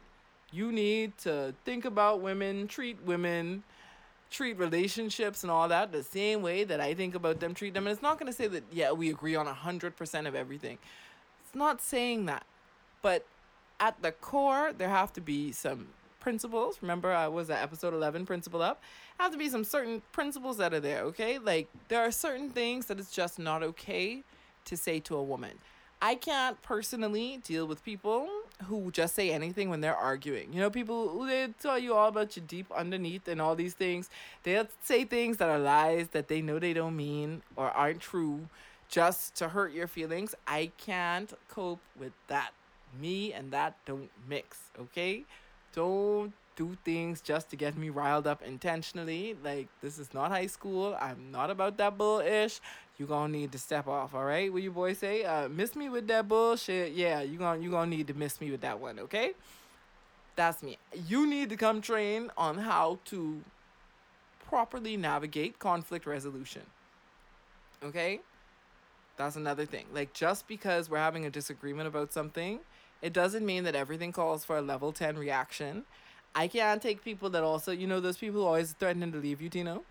You 0.50 0.72
need 0.72 1.16
to 1.18 1.54
think 1.64 1.84
about 1.84 2.20
women, 2.20 2.66
treat 2.66 3.00
women 3.02 3.62
treat 4.32 4.58
relationships 4.58 5.42
and 5.42 5.52
all 5.52 5.68
that 5.68 5.92
the 5.92 6.02
same 6.02 6.42
way 6.42 6.64
that 6.64 6.80
I 6.80 6.94
think 6.94 7.14
about 7.14 7.38
them 7.38 7.54
treat 7.54 7.74
them. 7.74 7.86
And 7.86 7.92
it's 7.92 8.02
not 8.02 8.18
going 8.18 8.32
to 8.32 8.36
say 8.36 8.48
that, 8.48 8.64
yeah, 8.72 8.90
we 8.90 9.10
agree 9.10 9.36
on 9.36 9.46
100% 9.46 10.26
of 10.26 10.34
everything. 10.34 10.78
It's 11.44 11.54
not 11.54 11.80
saying 11.80 12.26
that. 12.26 12.44
But 13.02 13.26
at 13.82 14.00
the 14.00 14.12
core, 14.12 14.72
there 14.72 14.88
have 14.88 15.12
to 15.12 15.20
be 15.20 15.50
some 15.50 15.88
principles. 16.20 16.78
Remember, 16.82 17.12
I 17.12 17.26
was 17.26 17.50
at 17.50 17.60
episode 17.60 17.92
11, 17.92 18.24
Principle 18.26 18.62
Up. 18.62 18.80
Have 19.18 19.32
to 19.32 19.38
be 19.38 19.48
some 19.48 19.64
certain 19.64 20.02
principles 20.12 20.56
that 20.58 20.72
are 20.72 20.78
there, 20.78 21.00
okay? 21.02 21.38
Like, 21.38 21.66
there 21.88 22.00
are 22.00 22.12
certain 22.12 22.48
things 22.48 22.86
that 22.86 23.00
it's 23.00 23.10
just 23.10 23.40
not 23.40 23.64
okay 23.64 24.22
to 24.66 24.76
say 24.76 25.00
to 25.00 25.16
a 25.16 25.22
woman. 25.22 25.58
I 26.00 26.14
can't 26.14 26.62
personally 26.62 27.40
deal 27.42 27.66
with 27.66 27.84
people 27.84 28.28
who 28.66 28.92
just 28.92 29.16
say 29.16 29.32
anything 29.32 29.68
when 29.68 29.80
they're 29.80 29.96
arguing. 29.96 30.52
You 30.52 30.60
know, 30.60 30.70
people 30.70 31.24
they 31.24 31.48
tell 31.60 31.78
you 31.78 31.94
all 31.94 32.08
about 32.08 32.36
your 32.36 32.44
deep 32.46 32.70
underneath 32.72 33.26
and 33.26 33.40
all 33.40 33.56
these 33.56 33.74
things. 33.74 34.10
They'll 34.44 34.68
say 34.82 35.04
things 35.04 35.38
that 35.38 35.48
are 35.48 35.58
lies 35.58 36.08
that 36.08 36.28
they 36.28 36.40
know 36.40 36.58
they 36.60 36.72
don't 36.72 36.96
mean 36.96 37.42
or 37.56 37.70
aren't 37.70 38.00
true 38.00 38.48
just 38.88 39.36
to 39.36 39.48
hurt 39.48 39.72
your 39.72 39.86
feelings. 39.88 40.34
I 40.46 40.70
can't 40.76 41.32
cope 41.48 41.80
with 41.98 42.12
that. 42.28 42.52
Me 43.00 43.32
and 43.32 43.50
that 43.52 43.76
don't 43.86 44.10
mix, 44.28 44.58
okay? 44.78 45.24
Don't 45.74 46.32
do 46.56 46.76
things 46.84 47.20
just 47.22 47.48
to 47.50 47.56
get 47.56 47.76
me 47.78 47.88
riled 47.88 48.26
up 48.26 48.42
intentionally. 48.42 49.34
Like, 49.42 49.68
this 49.80 49.98
is 49.98 50.12
not 50.12 50.30
high 50.30 50.46
school. 50.46 50.96
I'm 51.00 51.32
not 51.32 51.50
about 51.50 51.78
that 51.78 51.96
bullish 51.96 52.60
you 53.02 53.06
gonna 53.06 53.32
need 53.32 53.50
to 53.52 53.58
step 53.58 53.88
off, 53.88 54.14
all 54.14 54.24
right? 54.24 54.52
What 54.52 54.62
you 54.62 54.70
boys 54.70 54.98
say? 54.98 55.24
Uh, 55.24 55.48
miss 55.48 55.74
me 55.74 55.88
with 55.88 56.06
that 56.06 56.28
bullshit. 56.28 56.92
Yeah, 56.92 57.20
you 57.22 57.36
gonna 57.36 57.60
you 57.60 57.70
gonna 57.70 57.90
need 57.90 58.06
to 58.06 58.14
miss 58.14 58.40
me 58.40 58.50
with 58.50 58.60
that 58.60 58.78
one, 58.78 59.00
okay? 59.00 59.32
That's 60.36 60.62
me. 60.62 60.78
You 61.08 61.26
need 61.26 61.48
to 61.50 61.56
come 61.56 61.80
train 61.80 62.30
on 62.36 62.58
how 62.58 63.00
to 63.06 63.42
properly 64.48 64.96
navigate 64.96 65.58
conflict 65.58 66.06
resolution. 66.06 66.62
Okay? 67.82 68.20
That's 69.16 69.36
another 69.36 69.66
thing. 69.66 69.86
Like 69.92 70.12
just 70.14 70.46
because 70.46 70.88
we're 70.88 70.98
having 70.98 71.26
a 71.26 71.30
disagreement 71.30 71.88
about 71.88 72.12
something, 72.12 72.60
it 73.02 73.12
doesn't 73.12 73.44
mean 73.44 73.64
that 73.64 73.74
everything 73.74 74.12
calls 74.12 74.44
for 74.44 74.56
a 74.56 74.62
level 74.62 74.92
10 74.92 75.16
reaction. 75.18 75.84
I 76.34 76.48
can't 76.48 76.80
take 76.80 77.04
people 77.04 77.28
that 77.30 77.42
also, 77.42 77.72
you 77.72 77.86
know, 77.86 78.00
those 78.00 78.16
people 78.16 78.46
always 78.46 78.72
threatening 78.72 79.12
to 79.12 79.18
leave 79.18 79.42
you, 79.42 79.48
Tino. 79.50 79.82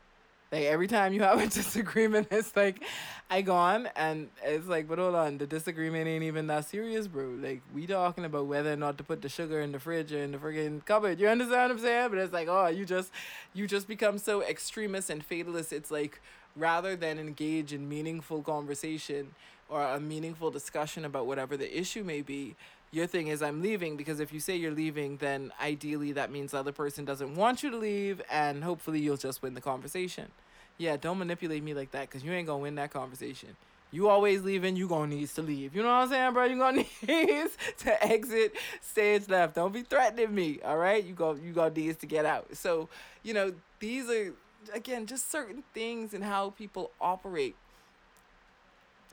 Like 0.51 0.63
every 0.63 0.87
time 0.87 1.13
you 1.13 1.21
have 1.21 1.39
a 1.39 1.47
disagreement, 1.61 2.27
it's 2.31 2.55
like 2.55 2.83
I 3.29 3.41
gone 3.41 3.87
and 3.95 4.29
it's 4.43 4.67
like, 4.67 4.87
but 4.87 4.97
hold 4.97 5.15
on, 5.15 5.37
the 5.37 5.47
disagreement 5.47 6.07
ain't 6.07 6.23
even 6.23 6.47
that 6.47 6.65
serious, 6.65 7.07
bro. 7.07 7.37
Like 7.39 7.61
we 7.73 7.87
talking 7.87 8.25
about 8.25 8.47
whether 8.47 8.73
or 8.73 8.75
not 8.75 8.97
to 8.97 9.03
put 9.03 9.21
the 9.21 9.29
sugar 9.29 9.61
in 9.61 9.71
the 9.71 9.79
fridge 9.79 10.11
or 10.11 10.17
in 10.21 10.31
the 10.31 10.37
friggin' 10.37 10.83
cupboard. 10.85 11.19
You 11.19 11.29
understand 11.29 11.61
what 11.61 11.71
I'm 11.71 11.79
saying? 11.79 12.09
But 12.09 12.17
it's 12.17 12.33
like, 12.33 12.47
oh, 12.49 12.67
you 12.67 12.85
just 12.85 13.11
you 13.53 13.65
just 13.65 13.87
become 13.87 14.17
so 14.17 14.41
extremist 14.41 15.09
and 15.09 15.23
fatalist. 15.23 15.71
It's 15.71 15.91
like 15.91 16.19
rather 16.57 16.97
than 16.97 17.17
engage 17.17 17.71
in 17.71 17.87
meaningful 17.87 18.41
conversation 18.41 19.33
or 19.69 19.81
a 19.81 20.01
meaningful 20.01 20.51
discussion 20.51 21.05
about 21.05 21.25
whatever 21.25 21.55
the 21.55 21.79
issue 21.79 22.03
may 22.03 22.21
be, 22.21 22.55
your 22.91 23.07
thing 23.07 23.27
is 23.27 23.41
I'm 23.41 23.61
leaving 23.61 23.95
because 23.95 24.19
if 24.19 24.33
you 24.33 24.39
say 24.39 24.55
you're 24.57 24.71
leaving, 24.71 25.17
then 25.17 25.53
ideally 25.61 26.11
that 26.11 26.31
means 26.31 26.51
the 26.51 26.57
other 26.57 26.73
person 26.73 27.05
doesn't 27.05 27.35
want 27.35 27.63
you 27.63 27.71
to 27.71 27.77
leave, 27.77 28.21
and 28.29 28.63
hopefully 28.63 28.99
you'll 28.99 29.17
just 29.17 29.41
win 29.41 29.53
the 29.53 29.61
conversation. 29.61 30.31
Yeah, 30.77 30.97
don't 30.97 31.17
manipulate 31.17 31.63
me 31.63 31.73
like 31.73 31.91
that 31.91 32.09
because 32.09 32.23
you 32.23 32.31
ain't 32.33 32.47
gonna 32.47 32.59
win 32.59 32.75
that 32.75 32.91
conversation. 32.91 33.55
You 33.93 34.09
always 34.09 34.41
leaving, 34.41 34.75
you 34.75 34.87
gonna 34.87 35.15
need 35.15 35.29
to 35.29 35.41
leave. 35.41 35.75
You 35.75 35.83
know 35.83 35.89
what 35.89 36.03
I'm 36.03 36.09
saying, 36.09 36.33
bro? 36.33 36.45
You 36.45 36.57
gonna 36.57 36.85
need 37.07 37.49
to 37.79 38.05
exit 38.05 38.53
stage 38.81 39.29
left. 39.29 39.55
Don't 39.55 39.73
be 39.73 39.83
threatening 39.83 40.33
me, 40.33 40.59
all 40.63 40.77
right? 40.77 41.03
You 41.03 41.13
go, 41.13 41.33
you 41.33 41.53
got 41.53 41.75
need 41.75 41.99
to 41.99 42.05
get 42.05 42.25
out. 42.25 42.55
So, 42.57 42.89
you 43.23 43.33
know, 43.33 43.53
these 43.79 44.09
are 44.09 44.33
again 44.73 45.05
just 45.05 45.31
certain 45.31 45.63
things 45.73 46.13
and 46.13 46.23
how 46.23 46.49
people 46.51 46.91
operate. 46.99 47.55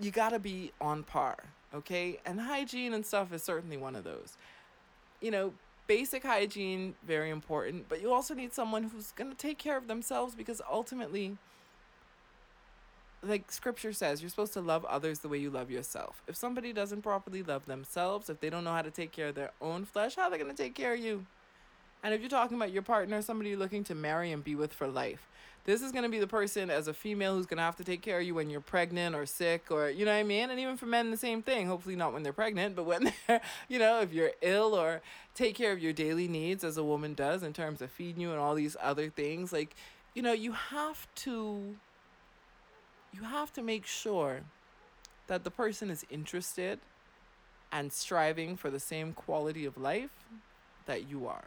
You 0.00 0.10
gotta 0.10 0.40
be 0.40 0.72
on 0.80 1.04
par 1.04 1.36
Okay? 1.74 2.18
And 2.24 2.40
hygiene 2.40 2.94
and 2.94 3.04
stuff 3.04 3.32
is 3.32 3.42
certainly 3.42 3.76
one 3.76 3.96
of 3.96 4.04
those. 4.04 4.36
You 5.20 5.30
know, 5.30 5.52
basic 5.86 6.22
hygiene, 6.22 6.94
very 7.06 7.30
important, 7.30 7.88
but 7.88 8.00
you 8.00 8.12
also 8.12 8.34
need 8.34 8.52
someone 8.52 8.84
who's 8.84 9.12
going 9.12 9.30
to 9.30 9.36
take 9.36 9.58
care 9.58 9.76
of 9.76 9.88
themselves 9.88 10.34
because 10.34 10.60
ultimately, 10.70 11.36
like 13.22 13.50
scripture 13.50 13.92
says, 13.92 14.20
you're 14.20 14.28
supposed 14.28 14.52
to 14.52 14.60
love 14.60 14.84
others 14.84 15.20
the 15.20 15.28
way 15.28 15.38
you 15.38 15.50
love 15.50 15.70
yourself. 15.70 16.22
If 16.28 16.36
somebody 16.36 16.72
doesn't 16.72 17.02
properly 17.02 17.42
love 17.42 17.66
themselves, 17.66 18.30
if 18.30 18.38
they 18.38 18.50
don't 18.50 18.64
know 18.64 18.72
how 18.72 18.82
to 18.82 18.90
take 18.90 19.12
care 19.12 19.28
of 19.28 19.34
their 19.34 19.50
own 19.60 19.84
flesh, 19.86 20.14
how 20.14 20.24
are 20.24 20.30
they 20.30 20.38
going 20.38 20.54
to 20.54 20.62
take 20.62 20.74
care 20.74 20.94
of 20.94 21.00
you? 21.00 21.26
And 22.04 22.14
if 22.14 22.20
you're 22.20 22.30
talking 22.30 22.56
about 22.56 22.70
your 22.70 22.82
partner, 22.82 23.20
somebody 23.22 23.50
you're 23.50 23.58
looking 23.58 23.82
to 23.84 23.94
marry 23.94 24.30
and 24.30 24.44
be 24.44 24.54
with 24.54 24.72
for 24.72 24.86
life, 24.86 25.26
this 25.68 25.82
is 25.82 25.92
going 25.92 26.02
to 26.02 26.08
be 26.08 26.18
the 26.18 26.26
person 26.26 26.70
as 26.70 26.88
a 26.88 26.94
female 26.94 27.34
who's 27.34 27.44
going 27.44 27.58
to 27.58 27.62
have 27.62 27.76
to 27.76 27.84
take 27.84 28.00
care 28.00 28.20
of 28.20 28.26
you 28.26 28.34
when 28.34 28.48
you're 28.48 28.58
pregnant 28.58 29.14
or 29.14 29.26
sick 29.26 29.66
or, 29.68 29.90
you 29.90 30.06
know 30.06 30.12
what 30.12 30.20
I 30.20 30.22
mean? 30.22 30.48
And 30.48 30.58
even 30.58 30.78
for 30.78 30.86
men, 30.86 31.10
the 31.10 31.16
same 31.18 31.42
thing. 31.42 31.66
Hopefully, 31.66 31.94
not 31.94 32.14
when 32.14 32.22
they're 32.22 32.32
pregnant, 32.32 32.74
but 32.74 32.86
when 32.86 33.12
they're, 33.26 33.42
you 33.68 33.78
know, 33.78 34.00
if 34.00 34.10
you're 34.10 34.30
ill 34.40 34.74
or 34.74 35.02
take 35.34 35.54
care 35.54 35.70
of 35.70 35.78
your 35.78 35.92
daily 35.92 36.26
needs 36.26 36.64
as 36.64 36.78
a 36.78 36.82
woman 36.82 37.12
does 37.12 37.42
in 37.42 37.52
terms 37.52 37.82
of 37.82 37.90
feeding 37.90 38.22
you 38.22 38.30
and 38.30 38.40
all 38.40 38.54
these 38.54 38.78
other 38.80 39.10
things. 39.10 39.52
Like, 39.52 39.76
you 40.14 40.22
know, 40.22 40.32
you 40.32 40.52
have 40.52 41.06
to, 41.16 41.76
you 43.12 43.24
have 43.24 43.52
to 43.52 43.62
make 43.62 43.84
sure 43.84 44.40
that 45.26 45.44
the 45.44 45.50
person 45.50 45.90
is 45.90 46.02
interested 46.08 46.78
and 47.70 47.92
striving 47.92 48.56
for 48.56 48.70
the 48.70 48.80
same 48.80 49.12
quality 49.12 49.66
of 49.66 49.76
life 49.76 50.24
that 50.86 51.10
you 51.10 51.26
are 51.26 51.44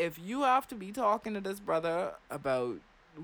if 0.00 0.18
you 0.18 0.42
have 0.42 0.66
to 0.68 0.74
be 0.74 0.92
talking 0.92 1.34
to 1.34 1.40
this 1.40 1.60
brother 1.60 2.14
about 2.30 2.78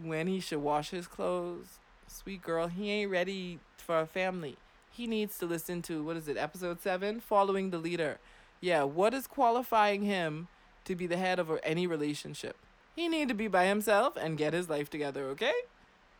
when 0.04 0.26
he 0.26 0.40
should 0.40 0.58
wash 0.58 0.90
his 0.90 1.06
clothes, 1.06 1.78
sweet 2.06 2.42
girl, 2.42 2.68
he 2.68 2.90
ain't 2.90 3.10
ready 3.10 3.58
for 3.78 4.00
a 4.00 4.06
family. 4.06 4.56
He 4.90 5.06
needs 5.06 5.38
to 5.38 5.46
listen 5.46 5.80
to 5.82 6.04
what 6.04 6.16
is 6.16 6.28
it, 6.28 6.36
episode 6.36 6.80
seven? 6.82 7.20
Following 7.20 7.70
the 7.70 7.78
leader. 7.78 8.18
Yeah, 8.60 8.82
what 8.82 9.14
is 9.14 9.26
qualifying 9.26 10.02
him 10.02 10.48
to 10.84 10.94
be 10.94 11.06
the 11.06 11.16
head 11.16 11.38
of 11.38 11.50
any 11.62 11.86
relationship? 11.86 12.56
He 12.94 13.08
need 13.08 13.28
to 13.28 13.34
be 13.34 13.48
by 13.48 13.66
himself 13.66 14.16
and 14.16 14.38
get 14.38 14.52
his 14.52 14.68
life 14.68 14.90
together, 14.90 15.24
okay? 15.28 15.52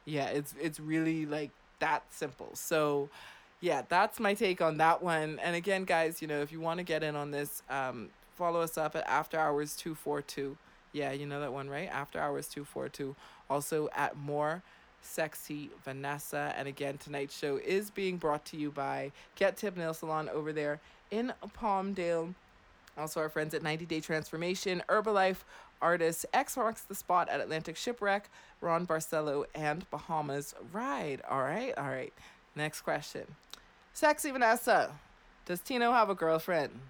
Yeah, 0.05 0.27
it's 0.27 0.55
it's 0.61 0.81
really 0.81 1.27
like 1.27 1.51
that 1.81 2.03
simple. 2.11 2.51
So 2.55 3.11
yeah, 3.61 3.83
that's 3.89 4.21
my 4.21 4.35
take 4.35 4.61
on 4.61 4.79
that 4.79 5.03
one. 5.03 5.39
And 5.43 5.57
again, 5.57 5.85
guys, 5.85 6.21
you 6.23 6.29
know, 6.29 6.41
if 6.41 6.53
you 6.53 6.61
want 6.61 6.79
to 6.79 6.85
get 6.85 7.03
in 7.03 7.17
on 7.17 7.31
this, 7.31 7.63
um, 7.69 8.11
follow 8.37 8.61
us 8.61 8.79
up 8.79 8.95
at 8.95 9.07
After 9.09 9.39
Hours 9.39 9.75
242. 9.77 10.57
Yeah, 10.93 11.13
you 11.13 11.27
know 11.27 11.41
that 11.41 11.53
one, 11.53 11.69
right? 11.69 11.89
After 11.91 12.19
Hours 12.19 12.49
242. 12.49 13.17
Also 13.51 13.89
at 13.95 14.17
More 14.17 14.63
Sexy 15.03 15.71
Vanessa. 15.85 16.55
And 16.57 16.69
again, 16.69 16.99
tonight's 16.99 17.37
show 17.37 17.57
is 17.57 17.91
being 17.91 18.17
brought 18.17 18.45
to 18.47 18.57
you 18.57 18.71
by 18.71 19.13
Get 19.37 19.57
Tip 19.57 19.77
Nail 19.77 19.95
Salon 19.95 20.29
over 20.29 20.53
there 20.53 20.81
in 21.11 21.33
Palmdale. 21.59 22.35
Also, 22.99 23.21
our 23.21 23.29
friends 23.29 23.53
at 23.53 23.63
90 23.63 23.85
Day 23.85 24.01
Transformation, 24.01 24.83
Herbalife, 24.89 25.45
Artists, 25.83 26.25
X 26.33 26.57
Marks 26.57 26.81
the 26.83 26.95
Spot 26.95 27.29
at 27.29 27.41
Atlantic 27.41 27.77
Shipwreck, 27.77 28.31
Ron 28.63 28.87
Barcelo, 28.87 29.45
and 29.55 29.89
Bahamas 29.91 30.55
Ride. 30.73 31.21
All 31.29 31.43
right, 31.43 31.77
all 31.77 31.89
right. 31.89 32.13
Next 32.55 32.81
question. 32.81 33.25
Sexy 33.93 34.31
Vanessa, 34.31 34.93
does 35.45 35.61
Tino 35.61 35.93
have 35.93 36.09
a 36.09 36.15
girlfriend? 36.15 36.81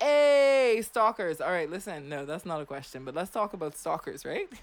Hey, 0.00 0.82
stalkers. 0.82 1.40
All 1.40 1.50
right, 1.50 1.70
listen. 1.70 2.08
No, 2.08 2.24
that's 2.24 2.44
not 2.44 2.60
a 2.60 2.66
question, 2.66 3.04
but 3.04 3.14
let's 3.14 3.30
talk 3.30 3.52
about 3.52 3.76
stalkers, 3.76 4.24
right? 4.24 4.48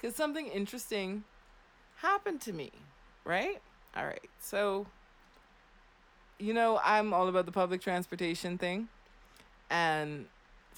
Because 0.00 0.14
something 0.14 0.46
interesting 0.46 1.24
happened 1.96 2.40
to 2.42 2.52
me, 2.52 2.70
right? 3.24 3.60
All 3.96 4.04
right. 4.06 4.30
So, 4.38 4.86
you 6.38 6.54
know, 6.54 6.80
I'm 6.84 7.12
all 7.12 7.26
about 7.28 7.46
the 7.46 7.52
public 7.52 7.80
transportation 7.80 8.58
thing. 8.58 8.86
And, 9.70 10.26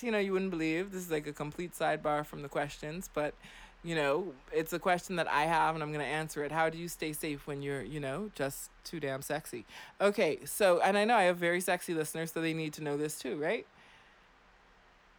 you 0.00 0.10
know, 0.10 0.18
you 0.18 0.32
wouldn't 0.32 0.50
believe 0.50 0.90
this 0.90 1.02
is 1.02 1.10
like 1.10 1.26
a 1.26 1.34
complete 1.34 1.74
sidebar 1.74 2.24
from 2.24 2.40
the 2.40 2.48
questions, 2.48 3.10
but, 3.12 3.34
you 3.82 3.94
know, 3.94 4.32
it's 4.52 4.72
a 4.72 4.78
question 4.78 5.16
that 5.16 5.28
I 5.28 5.44
have 5.44 5.74
and 5.74 5.82
I'm 5.82 5.92
going 5.92 6.04
to 6.04 6.10
answer 6.10 6.44
it. 6.44 6.52
How 6.52 6.68
do 6.68 6.76
you 6.76 6.88
stay 6.88 7.12
safe 7.12 7.46
when 7.46 7.62
you're, 7.62 7.82
you 7.82 8.00
know, 8.00 8.30
just 8.34 8.70
too 8.84 9.00
damn 9.00 9.22
sexy? 9.22 9.64
Okay. 10.00 10.40
So, 10.44 10.80
and 10.80 10.98
I 10.98 11.04
know 11.04 11.16
I 11.16 11.22
have 11.24 11.38
very 11.38 11.60
sexy 11.60 11.94
listeners, 11.94 12.32
so 12.32 12.40
they 12.40 12.52
need 12.52 12.74
to 12.74 12.82
know 12.82 12.96
this 12.96 13.18
too, 13.18 13.36
right? 13.36 13.66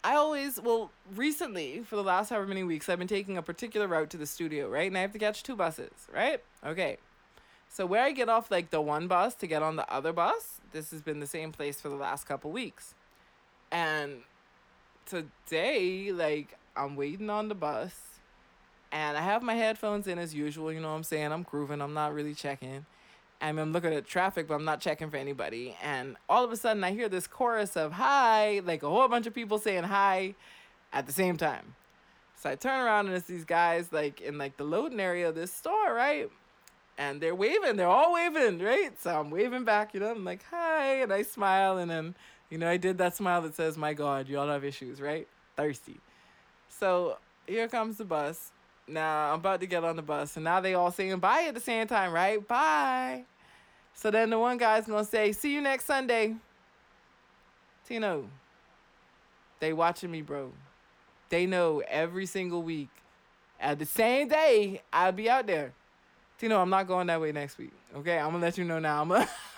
I 0.04 0.16
always, 0.16 0.60
well, 0.60 0.92
recently, 1.16 1.84
for 1.86 1.96
the 1.96 2.04
last 2.04 2.30
however 2.30 2.48
many 2.48 2.64
weeks, 2.64 2.90
I've 2.90 3.00
been 3.00 3.08
taking 3.08 3.38
a 3.38 3.44
particular 3.44 3.88
route 3.88 4.10
to 4.12 4.18
the 4.18 4.26
studio, 4.26 4.68
right? 4.70 4.88
And 4.88 4.98
I 4.98 5.02
have 5.02 5.14
to 5.14 5.20
catch 5.20 5.44
two 5.44 5.56
buses, 5.56 5.92
right? 6.14 6.42
Okay. 6.66 6.98
So 7.70 7.86
where 7.86 8.04
I 8.04 8.12
get 8.12 8.28
off 8.28 8.52
like 8.52 8.70
the 8.70 8.82
one 8.82 9.08
bus 9.08 9.34
to 9.36 9.48
get 9.48 9.64
on 9.64 9.76
the 9.76 9.92
other 9.92 10.12
bus, 10.12 10.60
this 10.72 10.92
has 10.92 11.02
been 11.02 11.20
the 11.20 11.28
same 11.28 11.52
place 11.52 11.80
for 11.80 11.90
the 11.90 11.96
last 11.96 12.26
couple 12.26 12.52
weeks. 12.52 12.94
And 13.72 14.22
today, 15.06 16.12
like, 16.12 16.58
I'm 16.76 16.96
waiting 16.96 17.30
on 17.30 17.48
the 17.48 17.56
bus 17.56 18.11
and 18.92 19.18
I 19.18 19.22
have 19.22 19.44
my 19.44 19.56
headphones 19.56 20.08
in 20.08 20.20
as 20.20 20.34
usual, 20.34 20.72
you 20.72 20.80
know 20.80 20.90
what 20.90 20.98
I'm 20.98 21.04
saying? 21.04 21.32
I'm 21.32 21.44
grooving, 21.44 21.82
I'm 21.82 21.94
not 21.94 22.14
really 22.14 22.34
checking 22.34 22.86
and 23.42 23.60
I'm 23.60 23.74
looking 23.74 23.94
at 23.94 24.06
traffic, 24.06 24.48
but 24.48 24.54
I'm 24.54 24.66
not 24.66 24.80
checking 24.80 25.10
for 25.10 25.18
anybody. 25.18 25.76
And 25.82 26.16
all 26.30 26.46
of 26.46 26.52
a 26.52 26.56
sudden, 26.56 26.84
I 26.84 26.92
hear 26.92 27.10
this 27.10 27.26
chorus 27.26 27.76
of 27.76 27.94
hi, 27.94 28.62
like 28.64 28.84
a 28.84 28.90
whole 28.90 29.08
bunch 29.08 29.26
of 29.26 29.34
people 29.34 29.58
saying 29.58 29.84
hi 29.84 30.36
at 30.94 31.08
the 31.08 31.12
same 31.12 31.38
time. 31.38 31.76
So 32.36 32.50
I 32.50 32.56
turn 32.56 32.80
around 32.80 33.08
and 33.08 33.16
it's 33.16 33.28
these 33.28 33.44
guys 33.44 33.92
like 33.92 34.22
in 34.22 34.38
like 34.38 34.58
the 34.58 34.64
loading 34.64 35.00
area 35.00 35.28
of 35.28 35.36
this 35.36 35.52
store, 35.52 35.94
right? 35.94 36.30
And 36.98 37.20
they're 37.20 37.36
waving, 37.36 37.78
they're 37.78 37.88
all 37.88 38.14
waving, 38.14 38.60
right? 38.60 38.92
So 39.02 39.20
I'm 39.20 39.32
waving 39.32 39.64
back, 39.64 39.94
you 39.96 40.00
know, 40.00 40.12
I'm 40.12 40.24
like, 40.24 40.44
hi, 40.52 41.02
and 41.02 41.12
I 41.12 41.24
smile, 41.24 41.80
and 41.80 41.90
then, 41.90 42.16
you 42.52 42.60
know, 42.60 42.70
I 42.70 42.78
did 42.78 43.00
that 43.00 43.16
smile 43.16 43.42
that 43.42 43.56
says, 43.56 43.76
my 43.76 43.94
God, 43.94 44.30
you 44.30 44.38
all 44.38 44.50
have 44.50 44.64
issues, 44.64 45.02
right? 45.02 45.28
Thirsty. 45.56 46.00
So 46.70 47.18
here 47.48 47.68
comes 47.68 47.98
the 47.98 48.06
bus. 48.06 48.52
Now 48.92 49.32
I'm 49.32 49.40
about 49.40 49.62
to 49.62 49.68
get 49.68 49.84
on 49.84 49.96
the 49.96 50.02
bus, 50.02 50.36
and 50.36 50.44
now 50.44 50.60
they 50.60 50.74
all 50.74 50.92
saying 50.92 51.20
bye 51.20 51.46
at 51.48 51.54
the 51.54 51.62
same 51.62 51.88
time, 51.88 52.12
right? 52.12 52.46
Bye. 52.46 53.24
So 53.94 54.12
then 54.12 54.30
the 54.30 54.38
one 54.38 54.58
guy's 54.58 54.86
gonna 54.86 55.06
say, 55.06 55.32
"See 55.32 55.54
you 55.54 55.62
next 55.62 55.86
Sunday." 55.86 56.36
Tino, 57.88 58.30
they 59.60 59.74
watching 59.74 60.12
me, 60.12 60.22
bro. 60.22 60.52
They 61.30 61.46
know 61.46 61.82
every 61.88 62.26
single 62.26 62.62
week. 62.62 62.90
At 63.60 63.80
the 63.80 63.86
same 63.86 64.28
day, 64.28 64.82
I'll 64.92 65.12
be 65.12 65.30
out 65.30 65.48
there. 65.48 65.74
Tino, 66.38 66.60
I'm 66.60 66.70
not 66.70 66.88
going 66.88 67.08
that 67.08 67.22
way 67.22 67.32
next 67.32 67.58
week. 67.58 67.72
Okay, 67.96 68.18
I'm 68.18 68.32
gonna 68.32 68.40
let 68.40 68.58
you 68.58 68.66
know 68.66 68.80
now. 68.80 69.02
I'm 69.02 69.08
gonna 69.08 69.30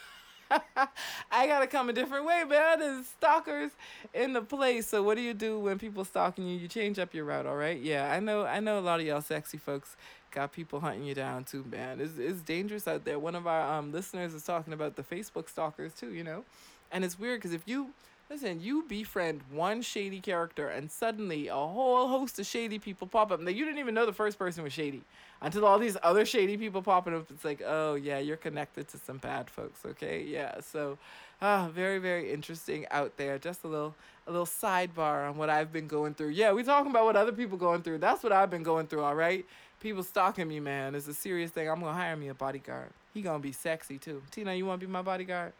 I 1.31 1.47
gotta 1.47 1.67
come 1.67 1.89
a 1.89 1.93
different 1.93 2.25
way, 2.25 2.43
man. 2.47 2.79
There's 2.79 3.07
stalkers 3.07 3.71
in 4.13 4.33
the 4.33 4.41
place. 4.41 4.87
So 4.87 5.03
what 5.03 5.15
do 5.15 5.21
you 5.21 5.33
do 5.33 5.59
when 5.59 5.79
people 5.79 6.05
stalking 6.05 6.47
you? 6.47 6.57
You 6.57 6.67
change 6.67 6.99
up 6.99 7.13
your 7.13 7.25
route, 7.25 7.45
all 7.45 7.55
right? 7.55 7.79
Yeah, 7.79 8.11
I 8.11 8.19
know. 8.19 8.45
I 8.45 8.59
know 8.59 8.79
a 8.79 8.81
lot 8.81 8.99
of 8.99 9.05
y'all 9.05 9.21
sexy 9.21 9.57
folks 9.57 9.95
got 10.31 10.51
people 10.51 10.79
hunting 10.79 11.03
you 11.03 11.13
down 11.13 11.43
too, 11.43 11.63
man. 11.69 11.99
It's 11.99 12.17
it's 12.17 12.41
dangerous 12.41 12.87
out 12.87 13.05
there. 13.05 13.19
One 13.19 13.35
of 13.35 13.47
our 13.47 13.77
um 13.77 13.91
listeners 13.91 14.33
is 14.33 14.43
talking 14.43 14.73
about 14.73 14.95
the 14.95 15.03
Facebook 15.03 15.49
stalkers 15.49 15.93
too, 15.93 16.13
you 16.13 16.23
know, 16.23 16.43
and 16.91 17.03
it's 17.05 17.17
weird 17.19 17.39
because 17.39 17.53
if 17.53 17.63
you 17.65 17.89
Listen, 18.29 18.61
you 18.61 18.83
befriend 18.87 19.41
one 19.51 19.81
shady 19.81 20.19
character, 20.19 20.69
and 20.69 20.89
suddenly 20.89 21.49
a 21.49 21.55
whole 21.55 22.07
host 22.07 22.39
of 22.39 22.45
shady 22.45 22.79
people 22.79 23.05
pop 23.05 23.31
up. 23.31 23.39
Now 23.39 23.51
you 23.51 23.65
didn't 23.65 23.79
even 23.79 23.93
know 23.93 24.05
the 24.05 24.13
first 24.13 24.39
person 24.39 24.63
was 24.63 24.73
shady 24.73 25.03
until 25.41 25.65
all 25.65 25.77
these 25.77 25.97
other 26.01 26.25
shady 26.25 26.57
people 26.57 26.81
popping 26.81 27.13
up. 27.13 27.29
It's 27.29 27.43
like, 27.43 27.61
oh 27.65 27.95
yeah, 27.95 28.19
you're 28.19 28.37
connected 28.37 28.87
to 28.89 28.97
some 28.97 29.17
bad 29.17 29.49
folks. 29.49 29.85
Okay, 29.85 30.23
yeah. 30.23 30.61
So, 30.61 30.97
ah, 31.41 31.69
very 31.73 31.99
very 31.99 32.31
interesting 32.31 32.87
out 32.91 33.17
there. 33.17 33.37
Just 33.37 33.65
a 33.65 33.67
little 33.67 33.93
a 34.25 34.31
little 34.31 34.47
sidebar 34.47 35.29
on 35.29 35.37
what 35.37 35.49
I've 35.49 35.73
been 35.73 35.87
going 35.87 36.13
through. 36.13 36.29
Yeah, 36.29 36.53
we 36.53 36.63
talking 36.63 36.91
about 36.91 37.03
what 37.03 37.17
other 37.17 37.33
people 37.33 37.57
going 37.57 37.81
through. 37.81 37.97
That's 37.97 38.23
what 38.23 38.31
I've 38.31 38.49
been 38.49 38.63
going 38.63 38.87
through. 38.87 39.03
All 39.03 39.15
right, 39.15 39.45
people 39.81 40.01
stalking 40.01 40.47
me, 40.47 40.61
man. 40.61 40.95
It's 40.95 41.07
a 41.09 41.13
serious 41.13 41.51
thing. 41.51 41.69
I'm 41.69 41.81
gonna 41.81 41.93
hire 41.93 42.15
me 42.15 42.29
a 42.29 42.33
bodyguard. 42.33 42.89
He 43.13 43.21
gonna 43.21 43.39
be 43.39 43.51
sexy 43.51 43.97
too. 43.97 44.23
Tino, 44.31 44.53
you 44.53 44.65
wanna 44.65 44.79
be 44.79 44.87
my 44.87 45.01
bodyguard? 45.01 45.51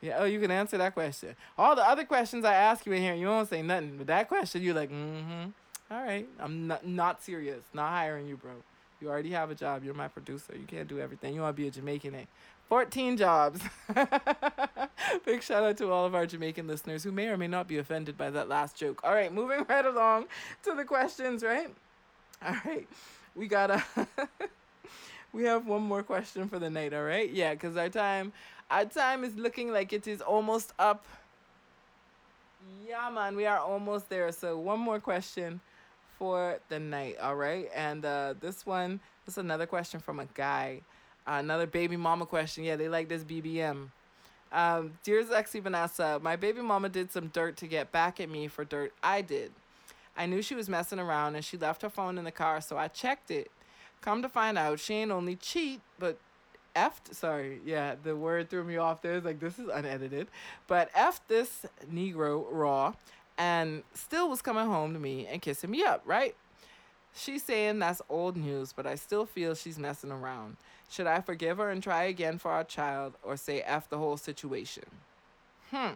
Yeah, 0.00 0.18
oh, 0.18 0.24
you 0.24 0.40
can 0.40 0.50
answer 0.50 0.78
that 0.78 0.94
question. 0.94 1.34
All 1.56 1.74
the 1.74 1.82
other 1.82 2.04
questions 2.04 2.44
I 2.44 2.54
ask 2.54 2.86
you 2.86 2.92
in 2.92 3.02
here, 3.02 3.14
you 3.14 3.26
won't 3.26 3.48
say 3.48 3.62
nothing. 3.62 3.96
But 3.98 4.06
that 4.06 4.28
question, 4.28 4.62
you're 4.62 4.74
like, 4.74 4.90
mm-hmm. 4.90 5.50
All 5.90 6.02
right, 6.02 6.28
I'm 6.38 6.66
not 6.66 6.86
not 6.86 7.22
serious. 7.22 7.62
Not 7.72 7.90
hiring 7.90 8.28
you, 8.28 8.36
bro. 8.36 8.50
You 9.00 9.08
already 9.08 9.30
have 9.30 9.50
a 9.50 9.54
job. 9.54 9.84
You're 9.84 9.94
my 9.94 10.08
producer. 10.08 10.54
You 10.54 10.66
can't 10.66 10.86
do 10.86 11.00
everything. 11.00 11.34
You 11.34 11.40
want 11.40 11.56
to 11.56 11.62
be 11.62 11.68
a 11.68 11.70
Jamaican, 11.70 12.14
eh? 12.14 12.24
14 12.68 13.16
jobs. 13.16 13.62
Big 15.24 15.42
shout 15.42 15.62
out 15.64 15.78
to 15.78 15.90
all 15.90 16.04
of 16.04 16.14
our 16.14 16.26
Jamaican 16.26 16.66
listeners 16.66 17.04
who 17.04 17.12
may 17.12 17.28
or 17.28 17.38
may 17.38 17.46
not 17.46 17.68
be 17.68 17.78
offended 17.78 18.18
by 18.18 18.28
that 18.28 18.48
last 18.50 18.76
joke. 18.76 19.00
All 19.02 19.14
right, 19.14 19.32
moving 19.32 19.64
right 19.68 19.86
along 19.86 20.26
to 20.64 20.74
the 20.74 20.84
questions, 20.84 21.42
right? 21.42 21.74
All 22.44 22.56
right, 22.66 22.86
we 23.34 23.48
got 23.48 23.68
to. 23.68 24.06
we 25.32 25.44
have 25.44 25.66
one 25.66 25.82
more 25.82 26.02
question 26.02 26.50
for 26.50 26.58
the 26.58 26.68
night, 26.68 26.92
all 26.92 27.04
right? 27.04 27.30
Yeah, 27.30 27.54
because 27.54 27.78
our 27.78 27.88
time 27.88 28.32
our 28.70 28.84
time 28.84 29.24
is 29.24 29.34
looking 29.36 29.72
like 29.72 29.92
it 29.92 30.06
is 30.06 30.20
almost 30.20 30.72
up. 30.78 31.04
Yeah, 32.86 33.10
man, 33.10 33.36
we 33.36 33.46
are 33.46 33.58
almost 33.58 34.08
there. 34.08 34.30
So 34.32 34.58
one 34.58 34.80
more 34.80 35.00
question 35.00 35.60
for 36.18 36.58
the 36.68 36.78
night, 36.78 37.16
all 37.20 37.36
right? 37.36 37.68
And 37.74 38.04
uh, 38.04 38.34
this 38.40 38.66
one, 38.66 39.00
this 39.24 39.34
is 39.34 39.38
another 39.38 39.66
question 39.66 40.00
from 40.00 40.20
a 40.20 40.26
guy. 40.34 40.80
another 41.26 41.66
baby 41.66 41.96
mama 41.96 42.26
question. 42.26 42.64
Yeah, 42.64 42.76
they 42.76 42.88
like 42.88 43.08
this 43.08 43.24
BBM. 43.24 43.88
Um, 44.50 44.92
dear 45.02 45.22
Lexi 45.24 45.62
Vanessa, 45.62 46.18
my 46.22 46.36
baby 46.36 46.62
mama 46.62 46.88
did 46.88 47.10
some 47.10 47.28
dirt 47.28 47.56
to 47.58 47.66
get 47.66 47.92
back 47.92 48.18
at 48.18 48.30
me 48.30 48.48
for 48.48 48.64
dirt 48.64 48.92
I 49.02 49.20
did. 49.20 49.52
I 50.16 50.26
knew 50.26 50.42
she 50.42 50.54
was 50.54 50.68
messing 50.68 50.98
around 50.98 51.36
and 51.36 51.44
she 51.44 51.56
left 51.56 51.82
her 51.82 51.90
phone 51.90 52.18
in 52.18 52.24
the 52.24 52.32
car, 52.32 52.60
so 52.60 52.76
I 52.76 52.88
checked 52.88 53.30
it. 53.30 53.50
Come 54.00 54.22
to 54.22 54.28
find 54.28 54.56
out, 54.56 54.80
she 54.80 54.94
ain't 54.94 55.10
only 55.10 55.36
cheat, 55.36 55.80
but 55.98 56.18
effed. 56.78 57.14
Sorry, 57.14 57.60
yeah, 57.64 57.96
the 58.02 58.14
word 58.16 58.50
threw 58.50 58.64
me 58.64 58.76
off 58.76 59.02
there. 59.02 59.16
It's 59.16 59.26
like 59.26 59.40
this 59.40 59.58
is 59.58 59.68
unedited, 59.68 60.28
but 60.66 60.92
effed 60.92 61.20
this 61.28 61.66
Negro 61.92 62.46
raw, 62.50 62.94
and 63.36 63.82
still 63.94 64.28
was 64.30 64.42
coming 64.42 64.66
home 64.66 64.92
to 64.94 65.00
me 65.00 65.26
and 65.26 65.42
kissing 65.42 65.70
me 65.70 65.82
up. 65.82 66.02
Right? 66.04 66.34
She's 67.14 67.42
saying 67.42 67.78
that's 67.80 68.02
old 68.08 68.36
news, 68.36 68.72
but 68.72 68.86
I 68.86 68.94
still 68.94 69.26
feel 69.26 69.54
she's 69.54 69.78
messing 69.78 70.12
around. 70.12 70.56
Should 70.90 71.06
I 71.06 71.20
forgive 71.20 71.58
her 71.58 71.70
and 71.70 71.82
try 71.82 72.04
again 72.04 72.38
for 72.38 72.50
our 72.50 72.64
child, 72.64 73.14
or 73.22 73.36
say 73.36 73.60
f 73.62 73.88
the 73.88 73.98
whole 73.98 74.16
situation? 74.16 74.84
Hmm. 75.70 75.94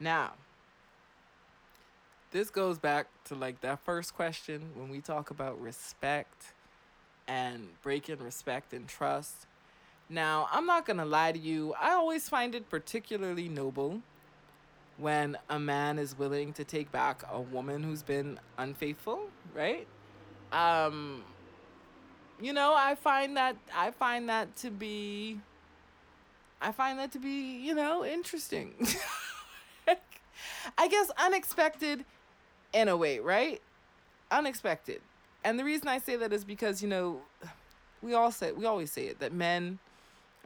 Now, 0.00 0.32
this 2.30 2.50
goes 2.50 2.78
back 2.78 3.06
to 3.24 3.34
like 3.34 3.60
that 3.60 3.80
first 3.80 4.14
question 4.14 4.70
when 4.74 4.88
we 4.90 5.00
talk 5.00 5.30
about 5.30 5.60
respect 5.60 6.52
and 7.28 7.68
breaking 7.82 8.18
respect 8.18 8.72
and 8.72 8.86
trust. 8.86 9.46
Now, 10.08 10.48
I'm 10.52 10.66
not 10.66 10.86
going 10.86 10.98
to 10.98 11.04
lie 11.04 11.32
to 11.32 11.38
you. 11.38 11.74
I 11.80 11.90
always 11.90 12.28
find 12.28 12.54
it 12.54 12.70
particularly 12.70 13.48
noble 13.48 14.02
when 14.98 15.36
a 15.50 15.58
man 15.58 15.98
is 15.98 16.18
willing 16.18 16.52
to 16.54 16.64
take 16.64 16.90
back 16.90 17.22
a 17.30 17.40
woman 17.40 17.82
who's 17.82 18.02
been 18.02 18.38
unfaithful, 18.56 19.28
right? 19.54 19.86
Um 20.52 21.24
you 22.40 22.52
know, 22.52 22.74
I 22.76 22.94
find 22.94 23.36
that 23.36 23.56
I 23.74 23.90
find 23.90 24.28
that 24.28 24.54
to 24.56 24.70
be 24.70 25.40
I 26.60 26.72
find 26.72 26.98
that 26.98 27.12
to 27.12 27.18
be, 27.18 27.58
you 27.58 27.74
know, 27.74 28.04
interesting. 28.04 28.74
I 30.78 30.88
guess 30.88 31.10
unexpected 31.18 32.04
in 32.72 32.88
a 32.88 32.96
way, 32.96 33.18
right? 33.18 33.60
Unexpected. 34.30 35.00
And 35.44 35.58
the 35.58 35.64
reason 35.64 35.88
I 35.88 35.98
say 35.98 36.16
that 36.16 36.32
is 36.32 36.44
because, 36.44 36.82
you 36.82 36.88
know, 36.88 37.20
we 38.02 38.14
all 38.14 38.32
say 38.32 38.52
we 38.52 38.64
always 38.64 38.92
say 38.92 39.06
it 39.06 39.20
that 39.20 39.32
men 39.32 39.78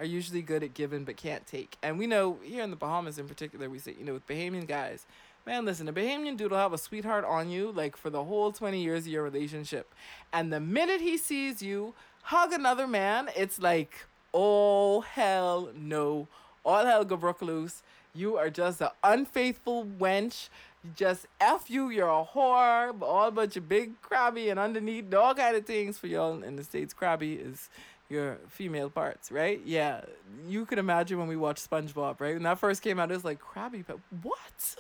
are 0.01 0.07
usually 0.07 0.41
good 0.41 0.65
at 0.65 0.73
giving 0.73 1.05
but 1.05 1.17
can't 1.17 1.47
take. 1.47 1.77
And 1.83 1.99
we 1.99 2.07
know 2.07 2.39
here 2.43 2.65
in 2.65 2.71
the 2.71 2.77
Bahamas 2.77 3.19
in 3.19 3.29
particular, 3.29 3.69
we 3.69 3.79
say, 3.79 3.95
you 3.99 4.05
know, 4.05 4.15
with 4.15 4.27
Bahamian 4.27 4.67
guys, 4.67 5.07
man, 5.47 5.67
listen, 5.67 5.89
a 5.89 5.93
Bahamian 5.93 6.39
dude 6.39 6.51
will 6.51 6.59
have 6.59 6.73
a 6.73 6.79
sweetheart 6.79 7.25
on 7.25 7.51
you 7.51 7.71
like 7.71 7.97
for 7.97 8.09
the 8.09 8.25
whole 8.25 8.51
20 8.51 8.83
years 8.83 9.03
of 9.03 9.13
your 9.13 9.23
relationship. 9.23 9.95
And 10.33 10.51
the 10.51 10.59
minute 10.59 11.03
he 11.03 11.19
sees 11.19 11.63
you 11.63 11.95
hug 12.23 12.53
another 12.53 12.87
man, 12.87 13.29
it's 13.37 13.59
like, 13.61 14.07
oh, 14.33 15.03
hell 15.03 15.71
no. 15.77 16.29
All 16.65 16.87
hell 16.87 17.05
go 17.05 17.17
broke 17.17 17.43
loose. 17.43 17.83
You 18.15 18.37
are 18.37 18.51
just 18.51 18.81
an 18.81 18.89
unfaithful 19.05 19.85
wench. 19.85 20.49
Just 20.97 21.27
F 21.39 21.69
you, 21.69 21.91
you're 21.91 22.09
a 22.09 22.25
whore, 22.25 23.03
all 23.03 23.31
bunch 23.31 23.55
of 23.59 23.69
big 23.69 24.01
crabby 24.01 24.49
and 24.49 24.59
underneath 24.59 25.13
all 25.13 25.35
kind 25.35 25.55
of 25.55 25.67
things 25.67 25.99
for 25.99 26.07
y'all 26.07 26.43
in 26.43 26.57
the 26.57 26.65
States. 26.65 26.95
Crabby 26.95 27.35
is 27.35 27.69
your 28.11 28.39
female 28.49 28.91
parts, 28.91 29.31
right? 29.31 29.61
Yeah, 29.65 30.03
you 30.49 30.67
could 30.67 30.79
imagine 30.79 31.19
when 31.19 31.29
we 31.29 31.37
watched 31.37 31.69
SpongeBob, 31.69 32.21
right? 32.21 32.35
When 32.35 32.43
that 32.43 32.59
first 32.59 32.83
came 32.83 32.99
out, 32.99 33.11
it 33.11 33.15
was 33.15 33.25
like 33.25 33.41
Krabby, 33.41 33.85
but 33.87 33.99
what? 34.23 34.77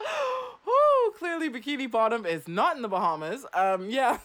oh, 0.66 1.12
clearly 1.18 1.50
Bikini 1.50 1.90
Bottom 1.90 2.24
is 2.24 2.46
not 2.46 2.76
in 2.76 2.82
the 2.82 2.88
Bahamas. 2.88 3.44
Um, 3.52 3.90
yeah. 3.90 4.18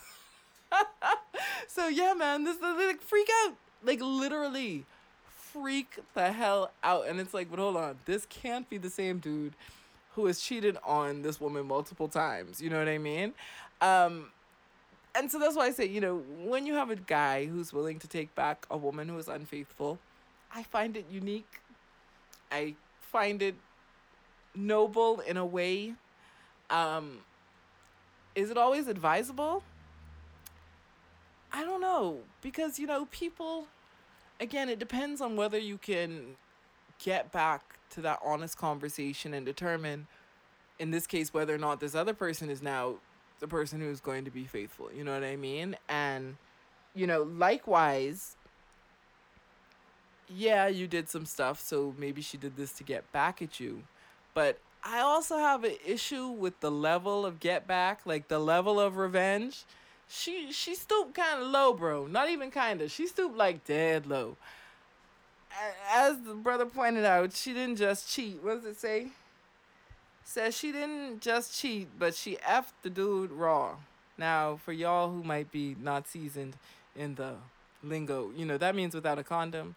so 1.67 1.87
yeah, 1.87 2.13
man, 2.13 2.43
this 2.43 2.57
is 2.57 2.61
like 2.61 3.01
freak 3.01 3.29
out, 3.43 3.55
like 3.83 3.99
literally 4.01 4.85
freak 5.25 5.99
the 6.13 6.31
hell 6.31 6.71
out, 6.83 7.07
and 7.07 7.19
it's 7.19 7.33
like, 7.33 7.49
but 7.49 7.59
hold 7.59 7.75
on, 7.75 7.97
this 8.05 8.25
can't 8.29 8.69
be 8.69 8.77
the 8.77 8.89
same 8.89 9.19
dude 9.19 9.53
who 10.15 10.25
has 10.25 10.39
cheated 10.39 10.77
on 10.83 11.21
this 11.21 11.39
woman 11.39 11.67
multiple 11.67 12.07
times. 12.07 12.61
You 12.61 12.69
know 12.69 12.79
what 12.79 12.87
I 12.87 12.97
mean? 12.97 13.33
Um, 13.81 14.31
and 15.15 15.31
so 15.31 15.39
that's 15.39 15.55
why 15.55 15.65
I 15.65 15.71
say, 15.71 15.85
you 15.85 16.01
know, 16.01 16.23
when 16.43 16.65
you 16.65 16.75
have 16.75 16.89
a 16.89 16.95
guy 16.95 17.45
who's 17.45 17.73
willing 17.73 17.99
to 17.99 18.07
take 18.07 18.33
back 18.35 18.65
a 18.71 18.77
woman 18.77 19.09
who 19.09 19.17
is 19.17 19.27
unfaithful, 19.27 19.99
I 20.53 20.63
find 20.63 20.95
it 20.95 21.05
unique. 21.11 21.61
I 22.51 22.75
find 22.99 23.41
it 23.41 23.55
noble 24.55 25.19
in 25.21 25.37
a 25.37 25.45
way. 25.45 25.93
Um, 26.69 27.19
is 28.35 28.49
it 28.49 28.57
always 28.57 28.87
advisable? 28.87 29.63
I 31.53 31.63
don't 31.63 31.81
know 31.81 32.19
because 32.41 32.79
you 32.79 32.87
know 32.87 33.07
people 33.11 33.67
again 34.39 34.69
it 34.69 34.79
depends 34.79 35.19
on 35.19 35.35
whether 35.35 35.57
you 35.57 35.77
can 35.77 36.37
get 37.03 37.31
back 37.31 37.61
to 37.89 38.01
that 38.01 38.19
honest 38.23 38.57
conversation 38.57 39.33
and 39.33 39.45
determine 39.45 40.07
in 40.79 40.91
this 40.91 41.05
case 41.05 41.33
whether 41.33 41.53
or 41.53 41.57
not 41.57 41.81
this 41.81 41.93
other 41.93 42.13
person 42.13 42.49
is 42.49 42.61
now 42.61 42.95
the 43.41 43.47
person 43.47 43.81
who's 43.81 43.99
going 43.99 44.23
to 44.23 44.31
be 44.31 44.45
faithful. 44.45 44.89
You 44.95 45.03
know 45.03 45.13
what 45.13 45.25
I 45.25 45.35
mean? 45.35 45.75
And, 45.89 46.37
you 46.95 47.05
know, 47.05 47.23
likewise, 47.23 48.37
yeah, 50.33 50.67
you 50.67 50.87
did 50.87 51.09
some 51.09 51.25
stuff, 51.25 51.59
so 51.59 51.93
maybe 51.97 52.21
she 52.21 52.37
did 52.37 52.55
this 52.55 52.71
to 52.73 52.83
get 52.83 53.11
back 53.11 53.41
at 53.41 53.59
you. 53.59 53.83
But 54.33 54.59
I 54.83 54.99
also 54.99 55.37
have 55.37 55.63
an 55.63 55.75
issue 55.85 56.27
with 56.27 56.59
the 56.61 56.71
level 56.71 57.25
of 57.25 57.39
get 57.39 57.67
back, 57.67 58.01
like 58.05 58.29
the 58.29 58.39
level 58.39 58.79
of 58.79 58.95
revenge. 58.95 59.65
She 60.07 60.51
she 60.51 60.75
stooped 60.75 61.13
kind 61.15 61.41
of 61.41 61.47
low, 61.47 61.73
bro. 61.73 62.05
Not 62.05 62.29
even 62.29 62.51
kind 62.51 62.81
of. 62.81 62.91
She 62.91 63.07
stooped 63.07 63.37
like 63.37 63.65
dead 63.65 64.05
low. 64.05 64.37
As 65.91 66.17
the 66.21 66.33
brother 66.33 66.65
pointed 66.65 67.05
out, 67.05 67.33
she 67.33 67.53
didn't 67.53 67.75
just 67.77 68.09
cheat. 68.09 68.41
What 68.41 68.61
does 68.61 68.65
it 68.65 68.79
say? 68.79 69.07
Says 70.23 70.55
she 70.55 70.71
didn't 70.71 71.21
just 71.21 71.59
cheat, 71.59 71.89
but 71.97 72.15
she 72.15 72.37
effed 72.37 72.73
the 72.83 72.89
dude 72.89 73.31
raw. 73.31 73.75
Now, 74.17 74.59
for 74.63 74.71
y'all 74.71 75.09
who 75.09 75.23
might 75.23 75.51
be 75.51 75.75
not 75.81 76.07
seasoned 76.07 76.55
in 76.95 77.15
the 77.15 77.35
lingo, 77.83 78.31
you 78.35 78.45
know, 78.45 78.57
that 78.57 78.75
means 78.75 78.93
without 78.93 79.17
a 79.17 79.23
condom. 79.23 79.75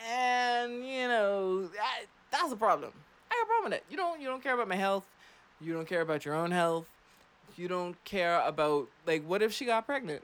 And, 0.00 0.86
you 0.86 1.08
know, 1.08 1.66
that, 1.68 2.04
that's 2.30 2.52
a 2.52 2.56
problem. 2.56 2.92
I 3.30 3.34
got 3.34 3.42
a 3.42 3.46
problem 3.46 3.70
with 3.70 3.80
it. 3.80 3.84
You 3.90 3.96
don't 3.96 4.20
you 4.20 4.28
don't 4.28 4.42
care 4.42 4.54
about 4.54 4.68
my 4.68 4.76
health. 4.76 5.04
You 5.60 5.72
don't 5.72 5.86
care 5.88 6.00
about 6.00 6.24
your 6.24 6.34
own 6.34 6.50
health. 6.50 6.86
You 7.56 7.68
don't 7.68 8.02
care 8.04 8.40
about 8.40 8.88
like 9.06 9.24
what 9.24 9.42
if 9.42 9.52
she 9.52 9.64
got 9.64 9.86
pregnant? 9.86 10.22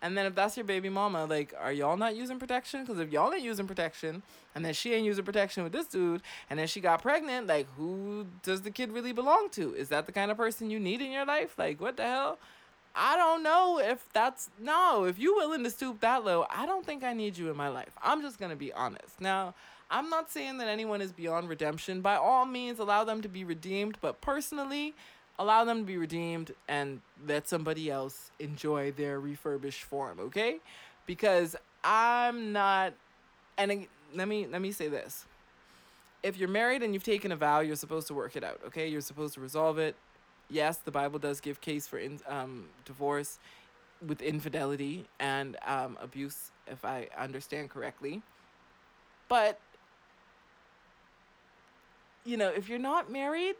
And 0.00 0.16
then 0.16 0.26
if 0.26 0.34
that's 0.34 0.56
your 0.56 0.64
baby 0.64 0.88
mama, 0.88 1.24
like, 1.24 1.52
are 1.58 1.72
y'all 1.72 1.96
not 1.96 2.14
using 2.14 2.38
protection? 2.38 2.84
Because 2.84 3.00
if 3.00 3.10
y'all 3.10 3.32
ain't 3.32 3.42
using 3.42 3.66
protection, 3.66 4.22
and 4.54 4.64
then 4.64 4.72
she 4.72 4.94
ain't 4.94 5.04
using 5.04 5.24
protection 5.24 5.64
with 5.64 5.72
this 5.72 5.86
dude, 5.86 6.22
and 6.48 6.58
then 6.58 6.68
she 6.68 6.80
got 6.80 7.02
pregnant, 7.02 7.48
like, 7.48 7.66
who 7.76 8.26
does 8.42 8.62
the 8.62 8.70
kid 8.70 8.92
really 8.92 9.12
belong 9.12 9.48
to? 9.50 9.74
Is 9.74 9.88
that 9.88 10.06
the 10.06 10.12
kind 10.12 10.30
of 10.30 10.36
person 10.36 10.70
you 10.70 10.78
need 10.78 11.02
in 11.02 11.10
your 11.10 11.26
life? 11.26 11.58
Like, 11.58 11.80
what 11.80 11.96
the 11.96 12.04
hell? 12.04 12.38
I 12.94 13.16
don't 13.16 13.42
know 13.42 13.78
if 13.78 14.12
that's 14.12 14.50
no. 14.60 15.04
If 15.04 15.18
you 15.18 15.36
willing 15.36 15.64
to 15.64 15.70
stoop 15.70 16.00
that 16.00 16.24
low, 16.24 16.46
I 16.50 16.66
don't 16.66 16.84
think 16.84 17.04
I 17.04 17.12
need 17.12 17.36
you 17.36 17.50
in 17.50 17.56
my 17.56 17.68
life. 17.68 17.92
I'm 18.02 18.22
just 18.22 18.38
gonna 18.38 18.56
be 18.56 18.72
honest. 18.72 19.20
Now, 19.20 19.54
I'm 19.90 20.10
not 20.10 20.30
saying 20.30 20.58
that 20.58 20.68
anyone 20.68 21.00
is 21.00 21.12
beyond 21.12 21.48
redemption. 21.48 22.00
By 22.00 22.16
all 22.16 22.44
means, 22.44 22.78
allow 22.78 23.04
them 23.04 23.22
to 23.22 23.28
be 23.28 23.44
redeemed. 23.44 23.98
But 24.00 24.20
personally, 24.20 24.94
allow 25.38 25.64
them 25.64 25.78
to 25.80 25.84
be 25.84 25.96
redeemed 25.96 26.52
and 26.68 27.00
let 27.26 27.48
somebody 27.48 27.90
else 27.90 28.30
enjoy 28.38 28.90
their 28.92 29.20
refurbished 29.20 29.84
form 29.84 30.18
okay? 30.20 30.58
Because 31.06 31.56
i'm 31.84 32.52
not 32.52 32.92
and 33.56 33.86
let 34.14 34.26
me 34.28 34.46
let 34.46 34.60
me 34.60 34.72
say 34.72 34.88
this. 34.88 35.26
If 36.22 36.36
you're 36.36 36.48
married 36.48 36.82
and 36.82 36.92
you've 36.92 37.04
taken 37.04 37.30
a 37.32 37.36
vow 37.36 37.60
you're 37.60 37.76
supposed 37.76 38.08
to 38.08 38.14
work 38.14 38.36
it 38.36 38.44
out 38.44 38.60
okay? 38.66 38.88
You're 38.88 39.00
supposed 39.00 39.34
to 39.34 39.40
resolve 39.40 39.78
it. 39.78 39.94
Yes 40.50 40.78
the 40.78 40.90
bible 40.90 41.18
does 41.18 41.40
give 41.40 41.60
case 41.60 41.86
for 41.86 41.98
in, 41.98 42.20
um, 42.26 42.68
divorce 42.84 43.38
with 44.06 44.22
infidelity 44.22 45.06
and 45.18 45.56
um, 45.66 45.98
abuse 46.00 46.50
if 46.66 46.84
i 46.84 47.08
understand 47.16 47.70
correctly. 47.70 48.22
But 49.28 49.60
you 52.24 52.36
know 52.36 52.48
if 52.48 52.68
you're 52.68 52.78
not 52.78 53.10
married 53.10 53.54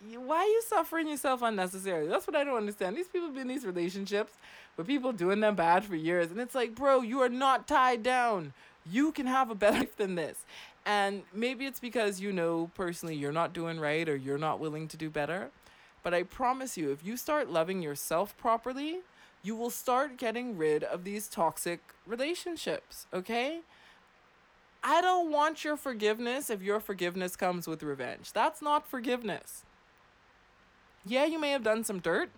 why 0.00 0.38
are 0.38 0.46
you 0.46 0.62
suffering 0.66 1.08
yourself 1.08 1.42
unnecessarily? 1.42 2.08
That's 2.08 2.26
what 2.26 2.36
I 2.36 2.44
don't 2.44 2.56
understand. 2.56 2.96
These 2.96 3.08
people 3.08 3.28
been 3.30 3.42
in 3.42 3.48
these 3.48 3.66
relationships 3.66 4.32
with 4.76 4.86
people 4.86 5.12
doing 5.12 5.40
them 5.40 5.56
bad 5.56 5.84
for 5.84 5.96
years, 5.96 6.30
and 6.30 6.40
it's 6.40 6.54
like, 6.54 6.74
bro, 6.74 7.02
you 7.02 7.20
are 7.20 7.28
not 7.28 7.66
tied 7.66 8.02
down. 8.02 8.52
You 8.90 9.12
can 9.12 9.26
have 9.26 9.50
a 9.50 9.54
better 9.54 9.78
life 9.78 9.96
than 9.96 10.14
this. 10.14 10.44
And 10.86 11.22
maybe 11.34 11.66
it's 11.66 11.80
because 11.80 12.20
you 12.20 12.32
know 12.32 12.70
personally 12.74 13.14
you're 13.14 13.32
not 13.32 13.52
doing 13.52 13.78
right 13.78 14.08
or 14.08 14.16
you're 14.16 14.38
not 14.38 14.60
willing 14.60 14.88
to 14.88 14.96
do 14.96 15.10
better. 15.10 15.50
But 16.02 16.14
I 16.14 16.22
promise 16.22 16.78
you, 16.78 16.90
if 16.90 17.04
you 17.04 17.16
start 17.16 17.50
loving 17.50 17.82
yourself 17.82 18.36
properly, 18.38 19.00
you 19.42 19.54
will 19.56 19.70
start 19.70 20.16
getting 20.16 20.56
rid 20.56 20.84
of 20.84 21.04
these 21.04 21.28
toxic 21.28 21.80
relationships, 22.06 23.06
okay? 23.12 23.60
I 24.82 25.00
don't 25.00 25.30
want 25.30 25.64
your 25.64 25.76
forgiveness 25.76 26.50
if 26.50 26.62
your 26.62 26.80
forgiveness 26.80 27.36
comes 27.36 27.66
with 27.66 27.82
revenge. 27.82 28.32
That's 28.32 28.62
not 28.62 28.88
forgiveness 28.88 29.64
yeah, 31.08 31.24
you 31.24 31.38
may 31.38 31.50
have 31.50 31.62
done 31.62 31.84
some 31.84 32.00
dirt, 32.00 32.30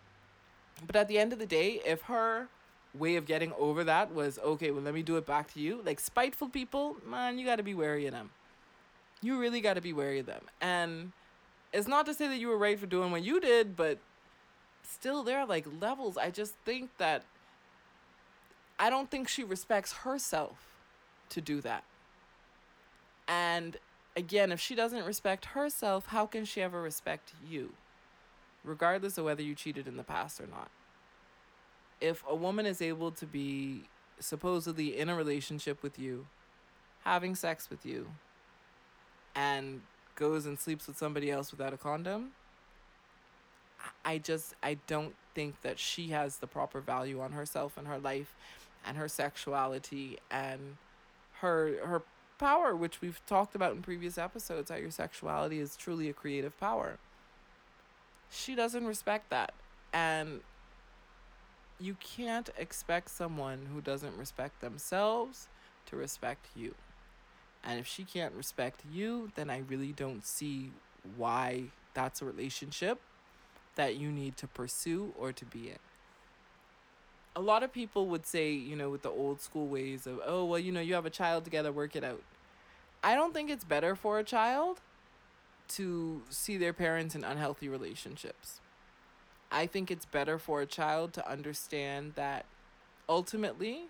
but 0.87 0.97
at 0.97 1.09
the 1.09 1.18
end 1.18 1.33
of 1.33 1.39
the 1.39 1.47
day, 1.47 1.81
if 1.85 2.03
her 2.03 2.49
way 2.95 3.16
of 3.16 3.27
getting 3.27 3.53
over 3.59 3.85
that 3.85 4.14
was 4.14 4.39
okay, 4.39 4.71
well, 4.71 4.83
let 4.83 4.95
me 4.95 5.03
do 5.03 5.16
it 5.16 5.27
back 5.27 5.53
to 5.55 5.61
you. 5.61 5.81
Like 5.85 6.01
spiteful 6.01 6.49
people, 6.49 6.97
man, 7.07 7.39
you 7.39 7.47
got 7.47 7.57
to 7.57 7.62
be 7.62 7.75
wary 7.75 8.07
of 8.07 8.12
them. 8.12 8.31
You 9.23 9.39
really 9.39 9.61
got 9.61 9.75
to 9.75 9.81
be 9.81 9.93
wary 9.93 10.18
of 10.18 10.27
them. 10.27 10.43
And 10.61 11.12
it's 11.73 11.87
not 11.87 12.07
to 12.07 12.14
say 12.14 12.27
that 12.29 12.39
you 12.39 12.49
were 12.49 12.59
right 12.59 12.79
for 12.79 12.87
doing 12.87 13.11
what 13.11 13.23
you 13.23 13.41
did, 13.41 13.77
but 13.77 13.99
still, 14.83 15.23
there 15.23 15.39
are 15.39 15.47
like 15.47 15.66
levels. 15.81 16.16
I 16.16 16.31
just 16.31 16.55
think 16.64 16.97
that 16.99 17.25
I 18.79 18.91
don't 18.91 19.11
think 19.11 19.29
she 19.29 19.45
respects 19.45 19.93
herself 19.93 20.57
to 21.29 21.41
do 21.41 21.61
that. 21.61 21.85
And 23.29 23.77
again, 24.16 24.51
if 24.51 24.59
she 24.59 24.75
doesn't 24.75 25.05
respect 25.05 25.47
herself, 25.47 26.07
how 26.07 26.27
can 26.27 26.45
she 26.45 26.62
ever 26.62 26.83
respect 26.83 27.33
you? 27.49 27.75
Regardless 28.65 29.17
of 29.19 29.25
whether 29.25 29.43
you 29.43 29.55
cheated 29.55 29.89
in 29.89 29.97
the 29.97 30.03
past 30.03 30.41
or 30.41 30.47
not 30.47 30.71
if 32.01 32.25
a 32.29 32.35
woman 32.35 32.67
is 32.67 32.81
able 32.81 33.11
to 33.13 33.27
be 33.27 33.83
supposedly 34.19 34.99
in 34.99 35.09
a 35.09 35.15
relationship 35.15 35.83
with 35.83 35.99
you, 35.99 36.27
having 37.05 37.35
sex 37.35 37.69
with 37.71 37.85
you, 37.85 38.09
and 39.35 39.83
goes 40.17 40.47
and 40.47 40.59
sleeps 40.59 40.87
with 40.87 40.99
somebody 40.99 41.31
else 41.31 41.51
without 41.51 41.73
a 41.73 41.77
condom, 41.77 42.31
I 44.05 44.19
just 44.19 44.55
I 44.63 44.79
don't 44.87 45.15
think 45.35 45.61
that 45.63 45.79
she 45.79 46.09
has 46.09 46.39
the 46.39 46.47
proper 46.47 46.81
value 46.81 47.21
on 47.21 47.33
herself 47.33 47.77
and 47.79 47.87
her 47.87 47.99
life 47.99 48.35
and 48.87 48.97
her 48.97 49.09
sexuality 49.09 50.19
and 50.31 50.77
her 51.41 51.85
her 51.87 52.03
power 52.39 52.75
which 52.75 53.01
we've 53.01 53.21
talked 53.27 53.55
about 53.55 53.73
in 53.73 53.83
previous 53.83 54.19
episodes 54.19 54.71
how 54.71 54.77
your 54.77 54.91
sexuality 54.91 55.61
is 55.61 55.77
truly 55.77 56.09
a 56.09 56.13
creative 56.13 56.59
power. 56.61 56.99
She 58.31 58.55
doesn't 58.55 58.87
respect 58.87 59.31
that 59.31 59.53
and 59.93 60.41
you 61.81 61.97
can't 61.99 62.51
expect 62.59 63.11
someone 63.11 63.66
who 63.72 63.81
doesn't 63.81 64.16
respect 64.16 64.61
themselves 64.61 65.49
to 65.87 65.97
respect 65.97 66.47
you. 66.55 66.74
And 67.64 67.81
if 67.81 67.87
she 67.87 68.05
can't 68.05 68.35
respect 68.35 68.83
you, 68.91 69.31
then 69.35 69.51
I 69.51 69.59
really 69.59 69.93
don't 69.93 70.24
see 70.24 70.70
why 71.16 71.64
that's 71.95 72.22
a 72.22 72.24
relationship 72.24 73.01
that 73.76 73.97
you 73.97 74.11
need 74.11 74.37
to 74.39 74.47
pursue 74.47 75.12
or 75.18 75.33
to 75.33 75.45
be 75.45 75.70
in. 75.70 75.78
A 77.37 77.41
lot 77.41 77.62
of 77.62 77.72
people 77.72 78.07
would 78.09 78.26
say, 78.26 78.53
you 78.53 78.76
know, 78.76 78.91
with 78.91 79.03
the 79.03 79.11
old 79.11 79.41
school 79.41 79.66
ways 79.66 80.07
of, 80.07 80.20
oh, 80.24 80.45
well, 80.45 80.59
you 80.59 80.72
know, 80.72 80.81
you 80.81 80.95
have 80.95 81.07
a 81.07 81.11
child 81.11 81.45
together, 81.45 81.72
work 81.72 81.97
it 81.97 82.05
out. 82.05 82.22
I 83.03 83.14
don't 83.14 83.33
think 83.33 83.51
it's 83.51 83.64
better 83.64 83.95
for 83.95 84.18
a 84.18 84.24
child 84.24 84.81
to 85.71 86.23
see 86.31 86.57
their 86.57 86.73
parents 86.73 87.14
in 87.14 87.25
unhealthy 87.25 87.68
relationships. 87.68 88.61
I 89.51 89.66
think 89.66 89.91
it's 89.91 90.05
better 90.05 90.39
for 90.39 90.61
a 90.61 90.66
child 90.66 91.12
to 91.14 91.29
understand 91.29 92.12
that 92.14 92.45
ultimately 93.09 93.85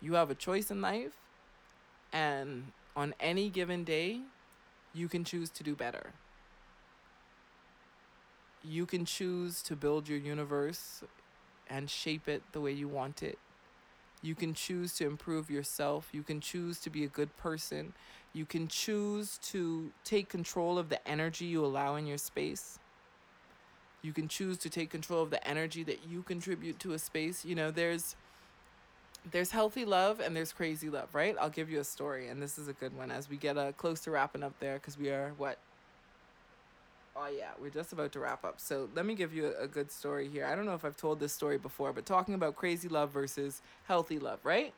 you 0.00 0.14
have 0.14 0.30
a 0.30 0.34
choice 0.34 0.70
in 0.70 0.80
life 0.80 1.12
and 2.12 2.72
on 2.96 3.14
any 3.20 3.48
given 3.48 3.84
day 3.84 4.20
you 4.94 5.08
can 5.08 5.24
choose 5.24 5.50
to 5.50 5.62
do 5.62 5.74
better. 5.74 6.12
You 8.64 8.86
can 8.86 9.04
choose 9.04 9.62
to 9.62 9.76
build 9.76 10.08
your 10.08 10.18
universe 10.18 11.02
and 11.68 11.90
shape 11.90 12.28
it 12.28 12.42
the 12.52 12.60
way 12.60 12.72
you 12.72 12.88
want 12.88 13.22
it. 13.22 13.38
You 14.22 14.34
can 14.34 14.54
choose 14.54 14.94
to 14.96 15.06
improve 15.06 15.50
yourself. 15.50 16.08
You 16.12 16.22
can 16.22 16.40
choose 16.40 16.78
to 16.80 16.90
be 16.90 17.02
a 17.04 17.08
good 17.08 17.36
person. 17.36 17.92
You 18.34 18.46
can 18.46 18.66
choose 18.68 19.38
to 19.50 19.92
take 20.04 20.28
control 20.28 20.78
of 20.78 20.88
the 20.88 21.06
energy 21.06 21.44
you 21.44 21.64
allow 21.64 21.96
in 21.96 22.06
your 22.06 22.18
space. 22.18 22.78
You 24.02 24.12
can 24.12 24.26
choose 24.26 24.58
to 24.58 24.70
take 24.70 24.90
control 24.90 25.22
of 25.22 25.30
the 25.30 25.46
energy 25.46 25.82
that 25.84 26.00
you 26.08 26.22
contribute 26.22 26.78
to 26.80 26.92
a 26.92 26.98
space. 26.98 27.44
You 27.44 27.54
know, 27.54 27.70
there's 27.70 28.16
there's 29.30 29.52
healthy 29.52 29.84
love 29.84 30.18
and 30.18 30.34
there's 30.34 30.52
crazy 30.52 30.90
love, 30.90 31.14
right? 31.14 31.36
I'll 31.40 31.50
give 31.50 31.70
you 31.70 31.78
a 31.78 31.84
story, 31.84 32.28
and 32.28 32.42
this 32.42 32.58
is 32.58 32.68
a 32.68 32.72
good 32.72 32.96
one 32.96 33.10
as 33.10 33.28
we 33.28 33.36
get 33.36 33.56
uh, 33.56 33.72
close 33.72 34.00
to 34.00 34.10
wrapping 34.10 34.42
up 34.42 34.58
there 34.58 34.74
because 34.74 34.98
we 34.98 35.10
are 35.10 35.32
what? 35.36 35.58
Oh, 37.14 37.28
yeah, 37.28 37.50
we're 37.60 37.70
just 37.70 37.92
about 37.92 38.10
to 38.12 38.20
wrap 38.20 38.44
up. 38.44 38.58
So 38.58 38.88
let 38.94 39.04
me 39.04 39.14
give 39.14 39.34
you 39.34 39.52
a, 39.58 39.64
a 39.64 39.68
good 39.68 39.92
story 39.92 40.28
here. 40.28 40.46
I 40.46 40.56
don't 40.56 40.64
know 40.64 40.74
if 40.74 40.84
I've 40.84 40.96
told 40.96 41.20
this 41.20 41.32
story 41.32 41.58
before, 41.58 41.92
but 41.92 42.06
talking 42.06 42.34
about 42.34 42.56
crazy 42.56 42.88
love 42.88 43.10
versus 43.10 43.60
healthy 43.84 44.18
love, 44.18 44.40
right? 44.44 44.72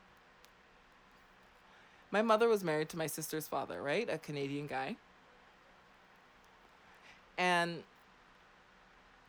My 2.11 2.21
mother 2.21 2.47
was 2.47 2.63
married 2.63 2.89
to 2.89 2.97
my 2.97 3.07
sister's 3.07 3.47
father, 3.47 3.81
right? 3.81 4.09
A 4.09 4.17
Canadian 4.17 4.67
guy. 4.67 4.95
And 7.37 7.83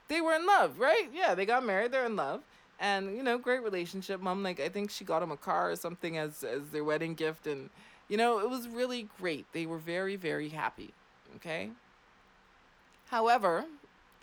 they 0.08 0.20
were 0.20 0.34
in 0.34 0.46
love, 0.46 0.78
right? 0.78 1.08
Yeah, 1.12 1.34
they 1.34 1.46
got 1.46 1.64
married, 1.64 1.92
they're 1.92 2.06
in 2.06 2.16
love. 2.16 2.42
And, 2.78 3.16
you 3.16 3.22
know, 3.22 3.38
great 3.38 3.62
relationship. 3.62 4.20
Mom, 4.20 4.42
like, 4.42 4.60
I 4.60 4.68
think 4.68 4.90
she 4.90 5.04
got 5.04 5.22
him 5.22 5.32
a 5.32 5.36
car 5.36 5.70
or 5.70 5.76
something 5.76 6.18
as, 6.18 6.44
as 6.44 6.68
their 6.68 6.84
wedding 6.84 7.14
gift. 7.14 7.46
And, 7.46 7.70
you 8.08 8.16
know, 8.16 8.38
it 8.38 8.50
was 8.50 8.68
really 8.68 9.08
great. 9.18 9.46
They 9.52 9.66
were 9.66 9.78
very, 9.78 10.16
very 10.16 10.50
happy. 10.50 10.92
Okay. 11.36 11.70
However, 13.06 13.64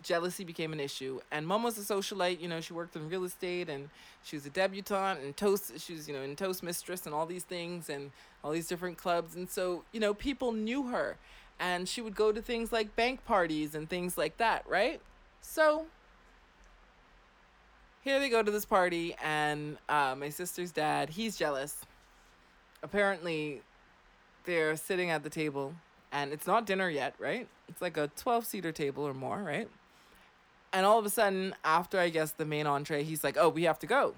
jealousy 0.04 0.44
became 0.44 0.72
an 0.72 0.80
issue. 0.80 1.20
And 1.32 1.46
mom 1.46 1.62
was 1.62 1.78
a 1.78 1.94
socialite. 1.94 2.40
You 2.40 2.48
know, 2.48 2.60
she 2.60 2.72
worked 2.72 2.94
in 2.94 3.08
real 3.08 3.24
estate 3.24 3.68
and 3.68 3.88
she 4.22 4.36
was 4.36 4.46
a 4.46 4.50
debutante 4.50 5.20
and 5.22 5.36
toast. 5.36 5.72
She 5.80 5.94
was, 5.94 6.06
you 6.06 6.14
know, 6.14 6.22
in 6.22 6.36
Toast 6.36 6.62
Mistress 6.62 7.06
and 7.06 7.14
all 7.14 7.26
these 7.26 7.44
things 7.44 7.88
and 7.88 8.12
all 8.44 8.52
these 8.52 8.68
different 8.68 8.98
clubs. 8.98 9.34
And 9.34 9.50
so, 9.50 9.84
you 9.92 10.00
know, 10.00 10.14
people 10.14 10.52
knew 10.52 10.88
her. 10.88 11.16
And 11.58 11.88
she 11.88 12.00
would 12.00 12.14
go 12.14 12.32
to 12.32 12.42
things 12.42 12.72
like 12.72 12.94
bank 12.96 13.24
parties 13.24 13.74
and 13.74 13.88
things 13.88 14.18
like 14.18 14.36
that, 14.38 14.64
right? 14.68 15.00
So 15.40 15.86
here 18.04 18.20
they 18.20 18.28
go 18.28 18.42
to 18.42 18.50
this 18.50 18.66
party, 18.66 19.16
and 19.22 19.78
uh, 19.88 20.14
my 20.18 20.28
sister's 20.28 20.70
dad, 20.70 21.08
he's 21.08 21.38
jealous. 21.38 21.80
Apparently, 22.82 23.62
they're 24.44 24.76
sitting 24.76 25.08
at 25.08 25.22
the 25.22 25.30
table, 25.30 25.74
and 26.12 26.30
it's 26.30 26.46
not 26.46 26.66
dinner 26.66 26.90
yet, 26.90 27.14
right? 27.18 27.48
It's 27.66 27.80
like 27.80 27.96
a 27.96 28.08
12 28.08 28.44
seater 28.44 28.72
table 28.72 29.08
or 29.08 29.14
more, 29.14 29.42
right? 29.42 29.68
And 30.74 30.84
all 30.84 30.98
of 30.98 31.06
a 31.06 31.10
sudden, 31.10 31.54
after 31.64 32.00
I 32.00 32.08
guess 32.08 32.32
the 32.32 32.44
main 32.44 32.66
entree, 32.66 33.04
he's 33.04 33.22
like, 33.22 33.36
oh, 33.38 33.48
we 33.48 33.62
have 33.62 33.78
to 33.78 33.86
go. 33.86 34.14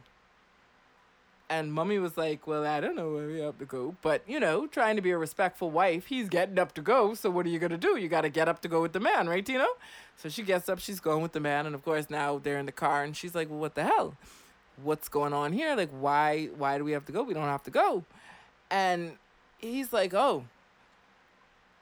And 1.49 1.73
mummy 1.73 1.99
was 2.01 2.17
like, 2.17 2.47
Well, 2.49 2.67
I 2.67 2.81
don't 2.81 2.97
know 2.97 3.13
where 3.13 3.29
we 3.29 3.39
have 3.39 3.59
to 3.59 3.65
go. 3.65 3.95
But, 4.03 4.23
you 4.27 4.41
know, 4.41 4.67
trying 4.67 4.97
to 4.97 5.03
be 5.03 5.13
a 5.13 5.19
respectful 5.19 5.71
wife, 5.71 6.07
he's 6.07 6.29
getting 6.29 6.59
up 6.59 6.73
to 6.75 6.83
go. 6.83 7.15
So 7.15 7.31
what 7.31 7.47
are 7.47 7.51
you 7.51 7.61
to 7.61 7.77
do? 7.77 7.97
You 7.97 8.09
got 8.09 8.23
to 8.23 8.31
get 8.31 8.49
up 8.49 8.63
to 8.63 8.69
go 8.69 8.83
with 8.83 8.93
the 8.93 8.99
man, 8.99 9.29
right, 9.29 9.47
Tino? 9.47 9.67
So 10.17 10.29
she 10.29 10.43
gets 10.43 10.69
up, 10.69 10.81
she's 10.81 10.99
going 10.99 11.23
with 11.23 11.33
the 11.33 11.41
man. 11.41 11.67
And 11.67 11.75
of 11.75 11.85
course, 11.85 12.11
now 12.11 12.39
they're 12.39 12.59
in 12.59 12.67
the 12.67 12.73
car 12.73 13.05
and 13.05 13.17
she's 13.17 13.35
like, 13.35 13.49
Well, 13.49 13.61
what 13.61 13.77
the 13.77 13.85
hell? 13.85 14.17
What's 14.83 15.09
going 15.09 15.33
on 15.33 15.53
here? 15.53 15.77
Like, 15.77 15.91
why, 15.91 16.47
why 16.57 16.79
do 16.79 16.85
we 16.85 16.93
have 16.93 17.05
to 17.05 17.13
go? 17.13 17.23
We 17.23 17.35
don't 17.35 17.45
have 17.45 17.63
to 17.65 17.71
go. 17.71 18.05
And 18.73 19.13
he's 19.59 19.93
like, 19.93 20.15
Oh, 20.15 20.47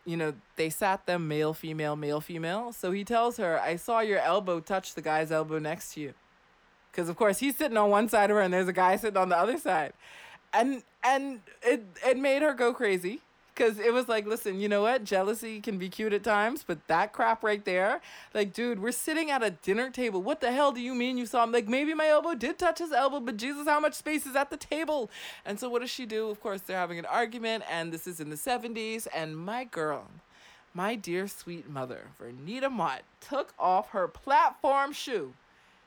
you 0.04 0.16
know, 0.16 0.34
they 0.56 0.70
sat 0.70 1.06
them 1.06 1.28
male, 1.28 1.54
female, 1.54 1.96
male, 1.96 2.20
female. 2.20 2.72
So 2.72 2.92
he 2.92 3.04
tells 3.04 3.36
her, 3.38 3.60
I 3.60 3.76
saw 3.76 4.00
your 4.00 4.18
elbow 4.18 4.60
touch 4.60 4.94
the 4.94 5.02
guy's 5.02 5.32
elbow 5.32 5.58
next 5.58 5.94
to 5.94 6.00
you. 6.00 6.14
Because 6.90 7.08
of 7.08 7.16
course 7.16 7.38
he's 7.38 7.56
sitting 7.56 7.76
on 7.76 7.90
one 7.90 8.08
side 8.08 8.30
of 8.30 8.36
her 8.36 8.42
and 8.42 8.52
there's 8.52 8.68
a 8.68 8.72
guy 8.72 8.96
sitting 8.96 9.16
on 9.16 9.28
the 9.28 9.36
other 9.36 9.58
side. 9.58 9.92
And 10.52 10.82
and 11.02 11.40
it 11.62 11.84
it 12.06 12.18
made 12.18 12.42
her 12.42 12.54
go 12.54 12.72
crazy 12.72 13.20
because 13.54 13.78
it 13.78 13.92
was 13.92 14.08
like 14.08 14.26
listen 14.26 14.60
you 14.60 14.68
know 14.68 14.82
what? 14.82 15.04
Jealousy 15.04 15.60
can 15.60 15.78
be 15.78 15.88
cute 15.88 16.12
at 16.12 16.24
times 16.24 16.64
but 16.66 16.86
that 16.88 17.12
crap 17.12 17.42
right 17.42 17.64
there 17.64 18.00
like 18.34 18.52
dude 18.52 18.80
we're 18.80 18.92
sitting 18.92 19.30
at 19.30 19.42
a 19.42 19.50
dinner 19.50 19.90
table. 19.90 20.22
What 20.22 20.40
the 20.40 20.52
hell 20.52 20.72
do 20.72 20.80
you 20.80 20.94
mean 20.94 21.18
you 21.18 21.26
saw 21.26 21.44
him? 21.44 21.52
Like 21.52 21.68
maybe 21.68 21.94
my 21.94 22.08
elbow 22.08 22.34
did 22.34 22.58
touch 22.58 22.78
his 22.78 22.92
elbow 22.92 23.20
but 23.20 23.36
jesus 23.36 23.66
how 23.66 23.80
much 23.80 23.94
space 23.94 24.26
is 24.26 24.36
at 24.36 24.50
the 24.50 24.56
table? 24.56 25.10
And 25.44 25.58
so 25.58 25.68
what 25.68 25.80
does 25.80 25.90
she 25.90 26.06
do? 26.06 26.30
Of 26.30 26.40
course 26.40 26.60
they're 26.60 26.78
having 26.78 26.98
an 26.98 27.06
argument 27.06 27.64
and 27.70 27.92
this 27.92 28.06
is 28.06 28.20
in 28.20 28.30
the 28.30 28.36
70s 28.36 29.06
and 29.14 29.36
my 29.36 29.64
girl 29.64 30.06
my 30.72 30.96
dear 30.96 31.28
sweet 31.28 31.68
mother 31.70 32.08
vernita 32.20 32.70
mott 32.70 33.02
took 33.20 33.54
off 33.58 33.90
her 33.90 34.08
platform 34.08 34.92
shoe 34.92 35.32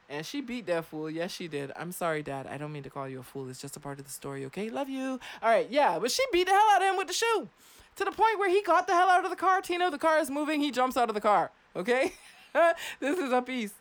and 0.10 0.26
she 0.26 0.42
beat 0.42 0.66
that 0.68 0.86
fool. 0.86 1.10
Yes, 1.10 1.32
she 1.32 1.48
did. 1.48 1.72
I'm 1.76 1.92
sorry, 1.92 2.24
Dad. 2.24 2.48
I 2.48 2.58
don't 2.58 2.72
mean 2.72 2.84
to 2.84 2.90
call 2.90 3.10
you 3.10 3.20
a 3.20 3.24
fool. 3.24 3.50
It's 3.50 3.60
just 3.60 3.76
a 3.76 3.80
part 3.80 4.00
of 4.00 4.06
the 4.06 4.12
story, 4.12 4.46
okay? 4.46 4.70
Love 4.70 4.90
you. 4.90 5.20
All 5.42 5.50
right, 5.50 5.70
yeah. 5.70 6.00
But 6.00 6.12
she 6.12 6.24
beat 6.32 6.46
the 6.46 6.54
hell 6.54 6.68
out 6.74 6.82
of 6.82 6.88
him 6.90 6.98
with 6.98 7.08
the 7.08 7.14
shoe 7.14 7.50
to 7.98 8.06
the 8.06 8.12
point 8.12 8.40
where 8.40 8.50
he 8.50 8.62
got 8.62 8.88
the 8.88 8.94
hell 8.94 9.10
out 9.10 9.26
of 9.26 9.30
the 9.30 9.36
car. 9.36 9.62
Tino, 9.62 9.90
the 9.90 9.98
car 9.98 10.20
is 10.20 10.30
moving. 10.30 10.62
He 10.62 10.72
jumps 10.72 10.96
out 10.96 11.10
of 11.10 11.16
the 11.16 11.22
car, 11.22 11.52
okay? 11.76 12.14
this 13.00 13.20
is 13.20 13.34
a 13.34 13.42
piece. 13.42 13.74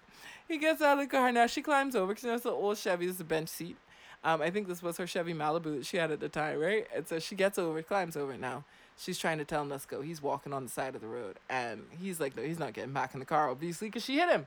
He 0.48 0.58
gets 0.58 0.82
out 0.82 0.98
of 0.98 1.04
the 1.04 1.10
car. 1.10 1.30
Now 1.30 1.46
she 1.46 1.62
climbs 1.62 1.94
over 1.94 2.08
because 2.08 2.24
you 2.24 2.30
know, 2.30 2.36
it's 2.36 2.44
an 2.44 2.52
old 2.52 2.78
Chevy. 2.78 3.06
This 3.06 3.16
is 3.16 3.20
a 3.20 3.24
bench 3.24 3.48
seat. 3.48 3.76
Um, 4.24 4.42
I 4.42 4.50
think 4.50 4.66
this 4.66 4.82
was 4.82 4.96
her 4.96 5.06
Chevy 5.06 5.34
Malibu 5.34 5.76
that 5.76 5.86
she 5.86 5.98
had 5.98 6.10
at 6.10 6.18
the 6.18 6.28
time, 6.28 6.58
right? 6.58 6.86
And 6.94 7.06
so 7.06 7.18
she 7.20 7.36
gets 7.36 7.58
over, 7.58 7.80
climbs 7.82 8.16
over 8.16 8.36
now. 8.36 8.64
She's 8.98 9.18
trying 9.18 9.38
to 9.38 9.44
tell 9.44 9.62
him, 9.62 9.68
let's 9.68 9.84
go. 9.84 10.00
He's 10.00 10.22
walking 10.22 10.52
on 10.52 10.64
the 10.64 10.70
side 10.70 10.94
of 10.94 11.02
the 11.02 11.06
road. 11.06 11.38
And 11.50 11.84
he's 12.00 12.18
like, 12.18 12.36
no, 12.36 12.42
he's 12.42 12.58
not 12.58 12.72
getting 12.72 12.92
back 12.92 13.12
in 13.12 13.20
the 13.20 13.26
car, 13.26 13.50
obviously, 13.50 13.88
because 13.88 14.04
she 14.04 14.16
hit 14.16 14.30
him 14.30 14.46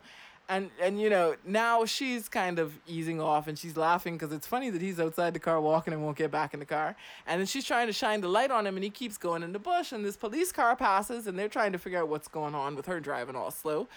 and 0.49 0.71
and 0.81 0.99
you 0.99 1.09
know 1.09 1.35
now 1.45 1.85
she's 1.85 2.27
kind 2.27 2.57
of 2.59 2.73
easing 2.87 3.21
off 3.21 3.47
and 3.47 3.57
she's 3.57 3.77
laughing 3.77 4.15
because 4.15 4.33
it's 4.33 4.47
funny 4.47 4.71
that 4.71 4.81
he's 4.81 4.99
outside 4.99 5.33
the 5.33 5.39
car 5.39 5.61
walking 5.61 5.93
and 5.93 6.03
won't 6.03 6.17
get 6.17 6.31
back 6.31 6.53
in 6.53 6.59
the 6.59 6.65
car. 6.65 6.95
And 7.27 7.39
then 7.39 7.45
she's 7.45 7.65
trying 7.65 7.87
to 7.87 7.93
shine 7.93 8.21
the 8.21 8.27
light 8.27 8.51
on 8.51 8.65
him 8.65 8.75
and 8.75 8.83
he 8.83 8.89
keeps 8.89 9.17
going 9.17 9.43
in 9.43 9.53
the 9.53 9.59
bush 9.59 9.91
and 9.91 10.03
this 10.03 10.17
police 10.17 10.51
car 10.51 10.75
passes 10.75 11.27
and 11.27 11.37
they're 11.37 11.47
trying 11.47 11.71
to 11.71 11.77
figure 11.77 11.99
out 11.99 12.09
what's 12.09 12.27
going 12.27 12.55
on 12.55 12.75
with 12.75 12.87
her 12.87 12.99
driving 12.99 13.35
all 13.35 13.51
slow. 13.51 13.87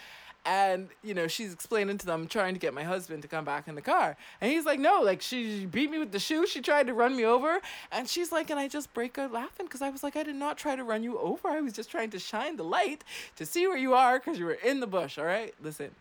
And 0.44 0.88
you 1.02 1.14
know 1.14 1.26
she's 1.28 1.52
explaining 1.54 1.98
to 1.98 2.06
them 2.06 2.26
trying 2.26 2.52
to 2.52 2.60
get 2.60 2.74
my 2.74 2.82
husband 2.82 3.22
to 3.22 3.28
come 3.28 3.44
back 3.46 3.66
in 3.66 3.74
the 3.74 3.80
car. 3.80 4.16
And 4.42 4.52
he's 4.52 4.66
like 4.66 4.78
no 4.78 5.00
like 5.00 5.22
she 5.22 5.64
beat 5.64 5.90
me 5.90 5.98
with 5.98 6.12
the 6.12 6.18
shoe. 6.18 6.46
She 6.46 6.60
tried 6.60 6.88
to 6.88 6.94
run 6.94 7.16
me 7.16 7.24
over. 7.24 7.60
And 7.90 8.06
she's 8.06 8.30
like 8.30 8.50
and 8.50 8.60
i 8.60 8.68
just 8.68 8.92
break 8.92 9.16
out 9.16 9.32
laughing 9.32 9.64
because 9.66 9.80
i 9.80 9.88
was 9.88 10.02
like 10.02 10.16
i 10.16 10.22
did 10.22 10.36
not 10.36 10.58
try 10.58 10.76
to 10.76 10.84
run 10.84 11.02
you 11.02 11.18
over. 11.18 11.48
I 11.48 11.62
was 11.62 11.72
just 11.72 11.90
trying 11.90 12.10
to 12.10 12.18
shine 12.18 12.56
the 12.56 12.64
light 12.64 13.04
to 13.36 13.46
see 13.46 13.66
where 13.66 13.78
you 13.78 13.94
are 13.94 14.18
because 14.18 14.38
you 14.38 14.44
were 14.44 14.58
in 14.64 14.80
the 14.80 14.86
bush 14.86 15.16
all 15.16 15.24
right? 15.24 15.54
Listen 15.62 15.92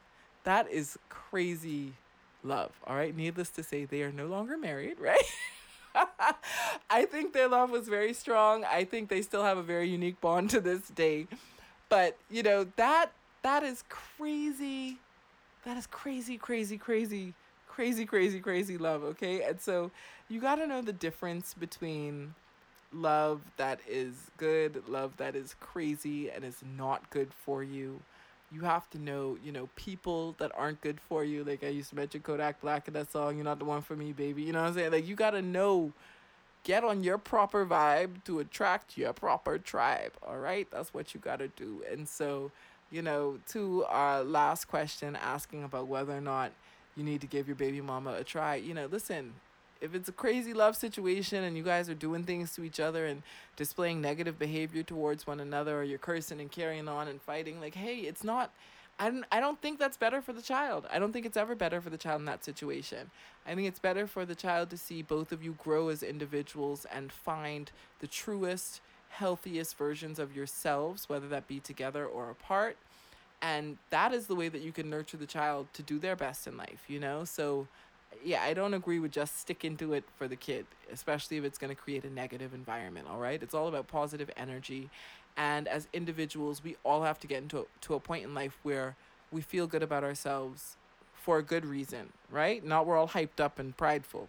that 0.43 0.69
is 0.69 0.97
crazy 1.09 1.93
love 2.43 2.71
all 2.87 2.95
right 2.95 3.15
needless 3.15 3.49
to 3.49 3.63
say 3.63 3.85
they 3.85 4.01
are 4.01 4.11
no 4.11 4.25
longer 4.25 4.57
married 4.57 4.99
right 4.99 5.23
I 6.89 7.05
think 7.05 7.33
their 7.33 7.47
love 7.47 7.69
was 7.69 7.87
very 7.87 8.13
strong. 8.13 8.63
I 8.65 8.83
think 8.83 9.09
they 9.09 9.21
still 9.21 9.43
have 9.43 9.57
a 9.57 9.63
very 9.63 9.89
unique 9.89 10.21
bond 10.21 10.49
to 10.51 10.61
this 10.61 10.87
day. 10.89 11.27
But, 11.89 12.17
you 12.29 12.43
know, 12.43 12.67
that 12.77 13.11
that 13.43 13.63
is 13.63 13.83
crazy. 13.89 14.97
That 15.65 15.77
is 15.77 15.87
crazy, 15.87 16.37
crazy, 16.37 16.77
crazy, 16.77 17.33
crazy, 17.67 18.05
crazy, 18.05 18.39
crazy 18.39 18.77
love, 18.77 19.03
okay? 19.03 19.43
And 19.43 19.59
so 19.59 19.91
you 20.29 20.39
got 20.39 20.55
to 20.55 20.67
know 20.67 20.81
the 20.81 20.93
difference 20.93 21.53
between 21.53 22.35
love 22.93 23.41
that 23.57 23.79
is 23.87 24.31
good, 24.37 24.83
love 24.87 25.17
that 25.17 25.35
is 25.35 25.55
crazy 25.59 26.29
and 26.29 26.43
is 26.43 26.63
not 26.77 27.09
good 27.09 27.29
for 27.33 27.63
you. 27.63 27.99
You 28.51 28.61
have 28.61 28.89
to 28.91 28.99
know, 28.99 29.37
you 29.43 29.51
know, 29.51 29.69
people 29.75 30.35
that 30.39 30.51
aren't 30.55 30.81
good 30.81 30.99
for 30.99 31.23
you. 31.23 31.43
Like 31.43 31.63
I 31.63 31.67
used 31.67 31.89
to 31.91 31.95
mention 31.95 32.21
Kodak 32.21 32.61
Black 32.61 32.87
in 32.87 32.93
that 32.95 33.11
song, 33.11 33.35
You're 33.35 33.45
Not 33.45 33.59
the 33.59 33.65
One 33.65 33.81
for 33.81 33.95
Me, 33.95 34.11
Baby. 34.11 34.43
You 34.43 34.51
know 34.53 34.61
what 34.61 34.69
I'm 34.69 34.73
saying? 34.73 34.91
Like 34.91 35.07
you 35.07 35.15
got 35.15 35.31
to 35.31 35.41
know 35.41 35.93
get 36.63 36.83
on 36.83 37.03
your 37.03 37.17
proper 37.17 37.65
vibe 37.65 38.23
to 38.25 38.39
attract 38.39 38.97
your 38.97 39.13
proper 39.13 39.57
tribe. 39.57 40.13
All 40.21 40.37
right, 40.37 40.67
that's 40.71 40.93
what 40.93 41.13
you 41.13 41.19
got 41.19 41.39
to 41.39 41.47
do. 41.49 41.83
And 41.91 42.07
so, 42.07 42.51
you 42.91 43.01
know, 43.01 43.39
to 43.49 43.85
our 43.85 44.23
last 44.23 44.65
question 44.65 45.15
asking 45.15 45.63
about 45.63 45.87
whether 45.87 46.15
or 46.15 46.21
not 46.21 46.51
you 46.95 47.03
need 47.03 47.21
to 47.21 47.27
give 47.27 47.47
your 47.47 47.55
baby 47.55 47.81
mama 47.81 48.13
a 48.13 48.23
try, 48.23 48.55
you 48.55 48.73
know, 48.73 48.87
listen, 48.87 49.33
if 49.81 49.95
it's 49.95 50.07
a 50.07 50.13
crazy 50.13 50.53
love 50.53 50.75
situation 50.75 51.43
and 51.43 51.57
you 51.57 51.63
guys 51.63 51.89
are 51.89 51.95
doing 51.95 52.23
things 52.23 52.53
to 52.55 52.63
each 52.63 52.79
other 52.79 53.05
and 53.05 53.23
displaying 53.55 53.99
negative 53.99 54.37
behavior 54.37 54.83
towards 54.83 55.25
one 55.25 55.39
another 55.39 55.79
or 55.79 55.83
you're 55.83 55.97
cursing 55.97 56.39
and 56.39 56.51
carrying 56.51 56.87
on 56.87 57.07
and 57.07 57.21
fighting, 57.21 57.59
like, 57.59 57.75
hey, 57.75 57.97
it's 57.97 58.23
not. 58.23 58.51
I 58.99 59.09
don't, 59.09 59.25
I 59.31 59.39
don't 59.39 59.59
think 59.59 59.79
that's 59.79 59.97
better 59.97 60.21
for 60.21 60.33
the 60.33 60.41
child. 60.43 60.85
I 60.93 60.99
don't 60.99 61.11
think 61.11 61.25
it's 61.25 61.37
ever 61.37 61.55
better 61.55 61.81
for 61.81 61.89
the 61.89 61.97
child 61.97 62.19
in 62.19 62.25
that 62.25 62.45
situation. 62.45 63.09
I 63.47 63.55
think 63.55 63.67
it's 63.67 63.79
better 63.79 64.05
for 64.05 64.25
the 64.25 64.35
child 64.35 64.69
to 64.69 64.77
see 64.77 65.01
both 65.01 65.31
of 65.31 65.43
you 65.43 65.55
grow 65.57 65.89
as 65.89 66.03
individuals 66.03 66.85
and 66.85 67.11
find 67.11 67.71
the 67.99 68.07
truest 68.07 68.81
healthiest 69.09 69.77
versions 69.77 70.19
of 70.19 70.35
yourselves, 70.35 71.09
whether 71.09 71.27
that 71.29 71.47
be 71.47 71.59
together 71.59 72.05
or 72.05 72.29
apart. 72.29 72.77
And 73.41 73.77
that 73.89 74.13
is 74.13 74.27
the 74.27 74.35
way 74.35 74.49
that 74.49 74.61
you 74.61 74.71
can 74.71 74.89
nurture 74.89 75.17
the 75.17 75.25
child 75.25 75.67
to 75.73 75.81
do 75.81 75.97
their 75.97 76.15
best 76.15 76.45
in 76.45 76.55
life, 76.57 76.83
you 76.87 76.99
know? 76.99 77.25
So, 77.25 77.67
yeah, 78.23 78.43
I 78.43 78.53
don't 78.53 78.73
agree 78.73 78.99
with 78.99 79.11
just 79.11 79.39
sticking 79.39 79.77
to 79.77 79.93
it 79.93 80.03
for 80.17 80.27
the 80.27 80.35
kid, 80.35 80.65
especially 80.91 81.37
if 81.37 81.43
it's 81.43 81.57
going 81.57 81.73
to 81.73 81.81
create 81.81 82.03
a 82.03 82.09
negative 82.09 82.53
environment, 82.53 83.07
all 83.09 83.19
right? 83.19 83.41
It's 83.41 83.53
all 83.53 83.67
about 83.67 83.87
positive 83.87 84.29
energy. 84.37 84.89
And 85.37 85.67
as 85.67 85.87
individuals, 85.93 86.63
we 86.63 86.75
all 86.83 87.03
have 87.03 87.19
to 87.21 87.27
get 87.27 87.41
into 87.41 87.67
to 87.81 87.93
a 87.95 87.99
point 87.99 88.23
in 88.23 88.33
life 88.33 88.57
where 88.63 88.95
we 89.31 89.41
feel 89.41 89.65
good 89.65 89.83
about 89.83 90.03
ourselves 90.03 90.75
for 91.13 91.37
a 91.37 91.43
good 91.43 91.65
reason, 91.65 92.11
right? 92.29 92.63
Not 92.65 92.85
we're 92.85 92.97
all 92.97 93.07
hyped 93.07 93.39
up 93.39 93.59
and 93.59 93.75
prideful 93.75 94.27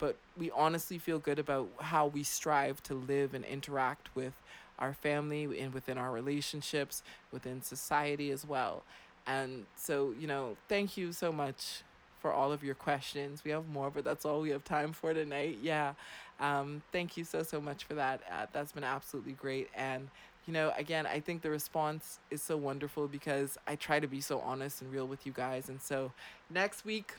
but 0.00 0.16
we 0.36 0.50
honestly 0.50 0.98
feel 0.98 1.18
good 1.20 1.38
about 1.38 1.68
how 1.78 2.06
we 2.06 2.24
strive 2.24 2.82
to 2.82 2.94
live 2.94 3.34
and 3.34 3.44
interact 3.44 4.08
with 4.16 4.32
our 4.78 4.94
family 4.94 5.60
and 5.60 5.74
within 5.74 5.98
our 5.98 6.10
relationships, 6.10 7.02
within 7.30 7.62
society 7.62 8.30
as 8.30 8.46
well. 8.46 8.82
And 9.26 9.66
so, 9.76 10.14
you 10.18 10.26
know, 10.26 10.56
thank 10.68 10.96
you 10.96 11.12
so 11.12 11.30
much 11.30 11.82
for 12.20 12.32
all 12.32 12.52
of 12.52 12.62
your 12.62 12.74
questions. 12.74 13.42
We 13.44 13.50
have 13.50 13.68
more, 13.68 13.90
but 13.90 14.04
that's 14.04 14.24
all 14.24 14.40
we 14.40 14.50
have 14.50 14.64
time 14.64 14.92
for 14.92 15.14
tonight. 15.14 15.58
Yeah. 15.62 15.94
Um, 16.38 16.82
thank 16.92 17.16
you 17.16 17.24
so, 17.24 17.42
so 17.42 17.60
much 17.60 17.84
for 17.84 17.94
that. 17.94 18.20
Uh, 18.30 18.46
that's 18.52 18.72
been 18.72 18.84
absolutely 18.84 19.32
great. 19.32 19.68
And, 19.74 20.08
you 20.46 20.52
know, 20.52 20.72
again, 20.76 21.06
I 21.06 21.20
think 21.20 21.42
the 21.42 21.50
response 21.50 22.18
is 22.30 22.42
so 22.42 22.56
wonderful 22.56 23.08
because 23.08 23.58
I 23.66 23.76
try 23.76 24.00
to 24.00 24.06
be 24.06 24.20
so 24.20 24.40
honest 24.40 24.82
and 24.82 24.92
real 24.92 25.06
with 25.06 25.26
you 25.26 25.32
guys. 25.32 25.68
And 25.68 25.80
so 25.80 26.12
next 26.50 26.84
week, 26.84 27.14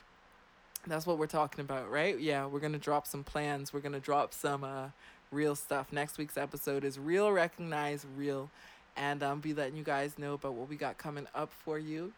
that's 0.86 1.06
what 1.06 1.18
we're 1.18 1.26
talking 1.26 1.60
about, 1.60 1.90
right? 1.90 2.18
Yeah, 2.18 2.46
we're 2.46 2.60
going 2.60 2.72
to 2.72 2.78
drop 2.78 3.06
some 3.06 3.22
plans. 3.22 3.72
We're 3.72 3.80
going 3.80 3.92
to 3.92 4.00
drop 4.00 4.34
some 4.34 4.64
uh, 4.64 4.88
real 5.30 5.54
stuff. 5.54 5.92
Next 5.92 6.18
week's 6.18 6.36
episode 6.36 6.84
is 6.84 6.98
Real 6.98 7.30
Recognize 7.30 8.04
Real. 8.16 8.50
And 8.96 9.22
um, 9.22 9.40
be 9.40 9.54
letting 9.54 9.76
you 9.76 9.84
guys 9.84 10.18
know 10.18 10.34
about 10.34 10.54
what 10.54 10.68
we 10.68 10.76
got 10.76 10.98
coming 10.98 11.26
up 11.34 11.50
for 11.64 11.78
you 11.78 12.12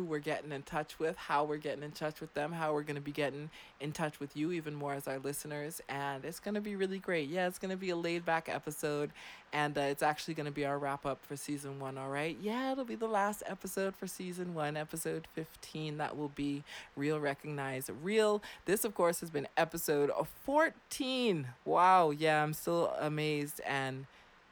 who 0.00 0.06
we're 0.06 0.18
getting 0.18 0.50
in 0.50 0.62
touch 0.62 0.98
with, 0.98 1.14
how 1.16 1.44
we're 1.44 1.58
getting 1.58 1.82
in 1.82 1.90
touch 1.90 2.22
with 2.22 2.32
them, 2.32 2.52
how 2.52 2.72
we're 2.72 2.82
going 2.82 2.96
to 2.96 3.02
be 3.02 3.12
getting 3.12 3.50
in 3.80 3.92
touch 3.92 4.18
with 4.18 4.34
you 4.34 4.50
even 4.50 4.74
more 4.74 4.94
as 4.94 5.06
our 5.06 5.18
listeners. 5.18 5.82
And 5.90 6.24
it's 6.24 6.40
going 6.40 6.54
to 6.54 6.60
be 6.60 6.74
really 6.74 6.98
great. 6.98 7.28
Yeah, 7.28 7.46
it's 7.46 7.58
going 7.58 7.70
to 7.70 7.76
be 7.76 7.90
a 7.90 7.96
laid 7.96 8.24
back 8.24 8.48
episode. 8.48 9.10
And 9.52 9.76
uh, 9.76 9.82
it's 9.82 10.02
actually 10.02 10.34
going 10.34 10.46
to 10.46 10.52
be 10.52 10.64
our 10.64 10.78
wrap 10.78 11.04
up 11.04 11.22
for 11.22 11.36
season 11.36 11.78
one, 11.78 11.98
all 11.98 12.08
right? 12.08 12.34
Yeah, 12.40 12.72
it'll 12.72 12.84
be 12.84 12.94
the 12.94 13.08
last 13.08 13.42
episode 13.46 13.94
for 13.94 14.06
season 14.06 14.54
one, 14.54 14.74
episode 14.74 15.26
15. 15.34 15.98
That 15.98 16.16
will 16.16 16.28
be 16.28 16.64
Real 16.96 17.20
Recognize 17.20 17.90
Real. 18.02 18.42
This, 18.64 18.84
of 18.84 18.94
course, 18.94 19.20
has 19.20 19.28
been 19.28 19.48
episode 19.58 20.10
14. 20.46 21.48
Wow. 21.66 22.10
Yeah, 22.10 22.42
I'm 22.42 22.54
still 22.54 22.94
amazed 22.98 23.60
and 23.66 24.06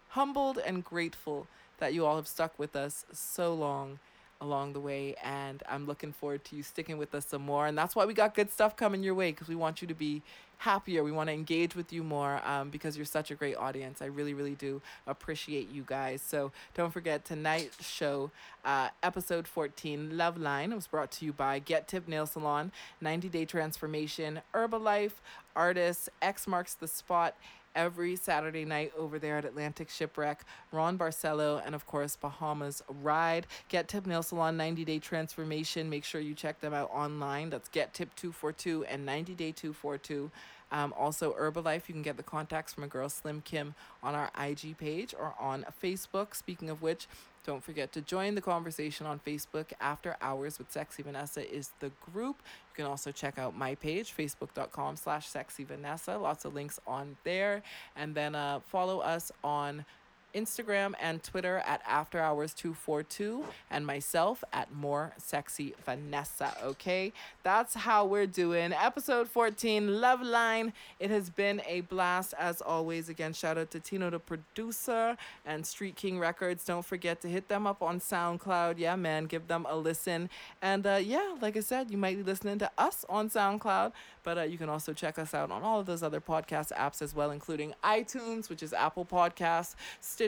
humbled 0.08 0.58
and 0.58 0.84
grateful 0.84 1.46
that 1.78 1.94
you 1.94 2.04
all 2.04 2.16
have 2.16 2.28
stuck 2.28 2.58
with 2.58 2.76
us 2.76 3.06
so 3.12 3.54
long 3.54 3.98
along 4.40 4.72
the 4.72 4.80
way 4.80 5.14
and 5.24 5.62
i'm 5.68 5.84
looking 5.84 6.12
forward 6.12 6.44
to 6.44 6.54
you 6.54 6.62
sticking 6.62 6.98
with 6.98 7.14
us 7.14 7.26
some 7.26 7.42
more. 7.42 7.66
And 7.66 7.76
that's 7.76 7.94
why 7.94 8.04
we 8.04 8.14
got 8.14 8.34
good 8.34 8.50
stuff 8.50 8.76
coming 8.76 9.02
your 9.02 9.14
way 9.14 9.30
because 9.30 9.48
we 9.48 9.54
want 9.54 9.82
you 9.82 9.88
to 9.88 9.94
be 9.94 10.22
happier. 10.58 11.04
We 11.04 11.12
want 11.12 11.28
to 11.28 11.32
engage 11.32 11.76
with 11.76 11.92
you 11.92 12.02
more 12.02 12.40
um, 12.44 12.70
because 12.70 12.96
you're 12.96 13.06
such 13.06 13.30
a 13.30 13.36
great 13.36 13.56
audience. 13.56 14.02
I 14.02 14.06
really 14.06 14.34
really 14.34 14.54
do 14.54 14.82
appreciate 15.06 15.70
you 15.70 15.84
guys. 15.86 16.20
So 16.22 16.52
don't 16.74 16.92
forget 16.92 17.24
tonight's 17.24 17.88
show 17.88 18.30
uh, 18.64 18.88
episode 19.02 19.46
14 19.46 20.16
love 20.16 20.36
line 20.36 20.74
was 20.74 20.86
brought 20.86 21.10
to 21.12 21.24
you 21.24 21.32
by 21.32 21.58
get 21.58 21.88
tip 21.88 22.08
nail 22.08 22.26
salon 22.26 22.72
90 23.00 23.28
day 23.28 23.44
transformation 23.44 24.40
herbalife 24.52 25.12
artists 25.54 26.08
x 26.20 26.46
marks 26.46 26.74
the 26.74 26.88
spot 26.88 27.34
every 27.74 28.16
Saturday 28.16 28.64
night 28.64 28.92
over 28.96 29.18
there 29.18 29.38
at 29.38 29.44
Atlantic 29.44 29.90
Shipwreck. 29.90 30.44
Ron 30.72 30.98
Barcelo 30.98 31.62
and, 31.64 31.74
of 31.74 31.86
course, 31.86 32.16
Bahamas 32.16 32.82
Ride. 33.02 33.46
Get 33.68 33.88
Tip 33.88 34.06
Nail 34.06 34.22
Salon 34.22 34.56
90 34.56 34.84
Day 34.84 34.98
Transformation. 34.98 35.88
Make 35.90 36.04
sure 36.04 36.20
you 36.20 36.34
check 36.34 36.60
them 36.60 36.74
out 36.74 36.90
online. 36.92 37.50
That's 37.50 37.68
Get 37.68 37.94
Tip 37.94 38.14
242 38.16 38.84
and 38.84 39.04
90 39.06 39.34
Day 39.34 39.52
242. 39.52 40.30
Um, 40.70 40.92
also, 40.98 41.32
Herbalife, 41.32 41.88
you 41.88 41.94
can 41.94 42.02
get 42.02 42.16
the 42.16 42.22
contacts 42.22 42.74
from 42.74 42.84
a 42.84 42.88
girl, 42.88 43.08
Slim 43.08 43.40
Kim, 43.40 43.74
on 44.02 44.14
our 44.14 44.30
IG 44.38 44.76
page 44.76 45.14
or 45.18 45.34
on 45.40 45.64
Facebook. 45.82 46.34
Speaking 46.34 46.68
of 46.68 46.82
which, 46.82 47.08
don't 47.48 47.64
forget 47.64 47.92
to 47.92 48.02
join 48.02 48.34
the 48.34 48.42
conversation 48.42 49.06
on 49.06 49.18
Facebook. 49.26 49.72
After 49.80 50.18
Hours 50.20 50.58
with 50.58 50.70
Sexy 50.70 51.02
Vanessa 51.02 51.50
is 51.50 51.70
the 51.80 51.90
group. 52.12 52.36
You 52.42 52.76
can 52.76 52.84
also 52.84 53.10
check 53.10 53.38
out 53.38 53.56
my 53.56 53.74
page, 53.74 54.14
facebook.com 54.14 54.96
slash 54.96 55.26
sexy 55.26 55.64
Vanessa. 55.64 56.18
Lots 56.18 56.44
of 56.44 56.52
links 56.52 56.78
on 56.86 57.16
there. 57.24 57.62
And 57.96 58.14
then 58.14 58.34
uh, 58.34 58.60
follow 58.60 58.98
us 58.98 59.32
on 59.42 59.86
Instagram 60.34 60.94
and 61.00 61.22
Twitter 61.22 61.58
at 61.66 61.80
After 61.86 62.18
Hours 62.18 62.54
242 62.54 63.44
and 63.70 63.86
myself 63.86 64.44
at 64.52 64.72
More 64.72 65.12
Sexy 65.18 65.74
Vanessa. 65.84 66.52
Okay, 66.62 67.12
that's 67.42 67.74
how 67.74 68.04
we're 68.04 68.26
doing. 68.26 68.72
Episode 68.72 69.28
14, 69.28 70.00
Love 70.00 70.22
Line. 70.22 70.72
It 71.00 71.10
has 71.10 71.30
been 71.30 71.62
a 71.66 71.82
blast 71.82 72.34
as 72.38 72.60
always. 72.60 73.08
Again, 73.08 73.32
shout 73.32 73.58
out 73.58 73.70
to 73.72 73.80
Tino, 73.80 74.10
the 74.10 74.18
producer, 74.18 75.16
and 75.46 75.66
Street 75.66 75.96
King 75.96 76.18
Records. 76.18 76.64
Don't 76.64 76.84
forget 76.84 77.20
to 77.22 77.28
hit 77.28 77.48
them 77.48 77.66
up 77.66 77.82
on 77.82 78.00
SoundCloud. 78.00 78.74
Yeah, 78.78 78.96
man, 78.96 79.24
give 79.24 79.48
them 79.48 79.66
a 79.68 79.76
listen. 79.76 80.30
And 80.62 80.86
uh, 80.86 81.00
yeah, 81.02 81.36
like 81.40 81.56
I 81.56 81.60
said, 81.60 81.90
you 81.90 81.98
might 81.98 82.16
be 82.16 82.22
listening 82.22 82.58
to 82.58 82.70
us 82.76 83.04
on 83.08 83.30
SoundCloud, 83.30 83.92
but 84.22 84.38
uh, 84.38 84.42
you 84.42 84.58
can 84.58 84.68
also 84.68 84.92
check 84.92 85.18
us 85.18 85.34
out 85.34 85.50
on 85.50 85.62
all 85.62 85.80
of 85.80 85.86
those 85.86 86.02
other 86.02 86.20
podcast 86.20 86.72
apps 86.72 87.00
as 87.00 87.14
well, 87.14 87.30
including 87.30 87.74
iTunes, 87.82 88.48
which 88.50 88.62
is 88.62 88.72
Apple 88.72 89.04
Podcasts. 89.04 89.74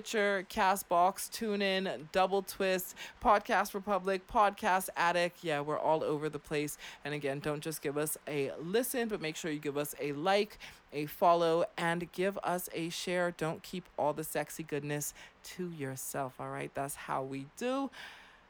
Stitcher, 0.01 0.47
Castbox, 0.49 1.29
TuneIn, 1.29 2.11
Double 2.11 2.41
Twist, 2.41 2.95
Podcast 3.23 3.75
Republic, 3.75 4.27
Podcast 4.27 4.89
Addict. 4.97 5.45
Yeah, 5.45 5.61
we're 5.61 5.79
all 5.79 6.03
over 6.03 6.31
the 6.31 6.39
place. 6.39 6.79
And 7.05 7.13
again, 7.13 7.39
don't 7.39 7.61
just 7.61 7.83
give 7.83 7.99
us 7.99 8.17
a 8.27 8.51
listen, 8.59 9.09
but 9.09 9.21
make 9.21 9.37
sure 9.37 9.51
you 9.51 9.59
give 9.59 9.77
us 9.77 9.95
a 10.01 10.13
like, 10.13 10.59
a 10.95 11.05
follow, 11.05 11.67
and 11.77 12.11
give 12.13 12.39
us 12.43 12.71
a 12.73 12.89
share. 12.89 13.33
Don't 13.33 13.63
keep 13.63 13.85
all 13.99 14.15
the 14.15 14.25
sexy 14.25 14.63
goodness 14.63 15.13
to 15.45 15.71
yourself. 15.71 16.41
All 16.41 16.49
right, 16.49 16.71
that's 16.73 16.95
how 16.95 17.23
we 17.23 17.45
do. 17.59 17.91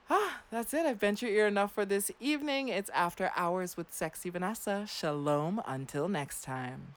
Ah, 0.09 0.42
that's 0.53 0.72
it. 0.72 0.86
I've 0.86 1.01
bent 1.01 1.20
your 1.20 1.32
ear 1.32 1.48
enough 1.48 1.72
for 1.72 1.84
this 1.84 2.12
evening. 2.20 2.68
It's 2.68 2.90
After 2.90 3.32
Hours 3.34 3.76
with 3.76 3.92
Sexy 3.92 4.30
Vanessa. 4.30 4.86
Shalom 4.88 5.61
until 5.66 6.07
next 6.07 6.42
time. 6.44 6.94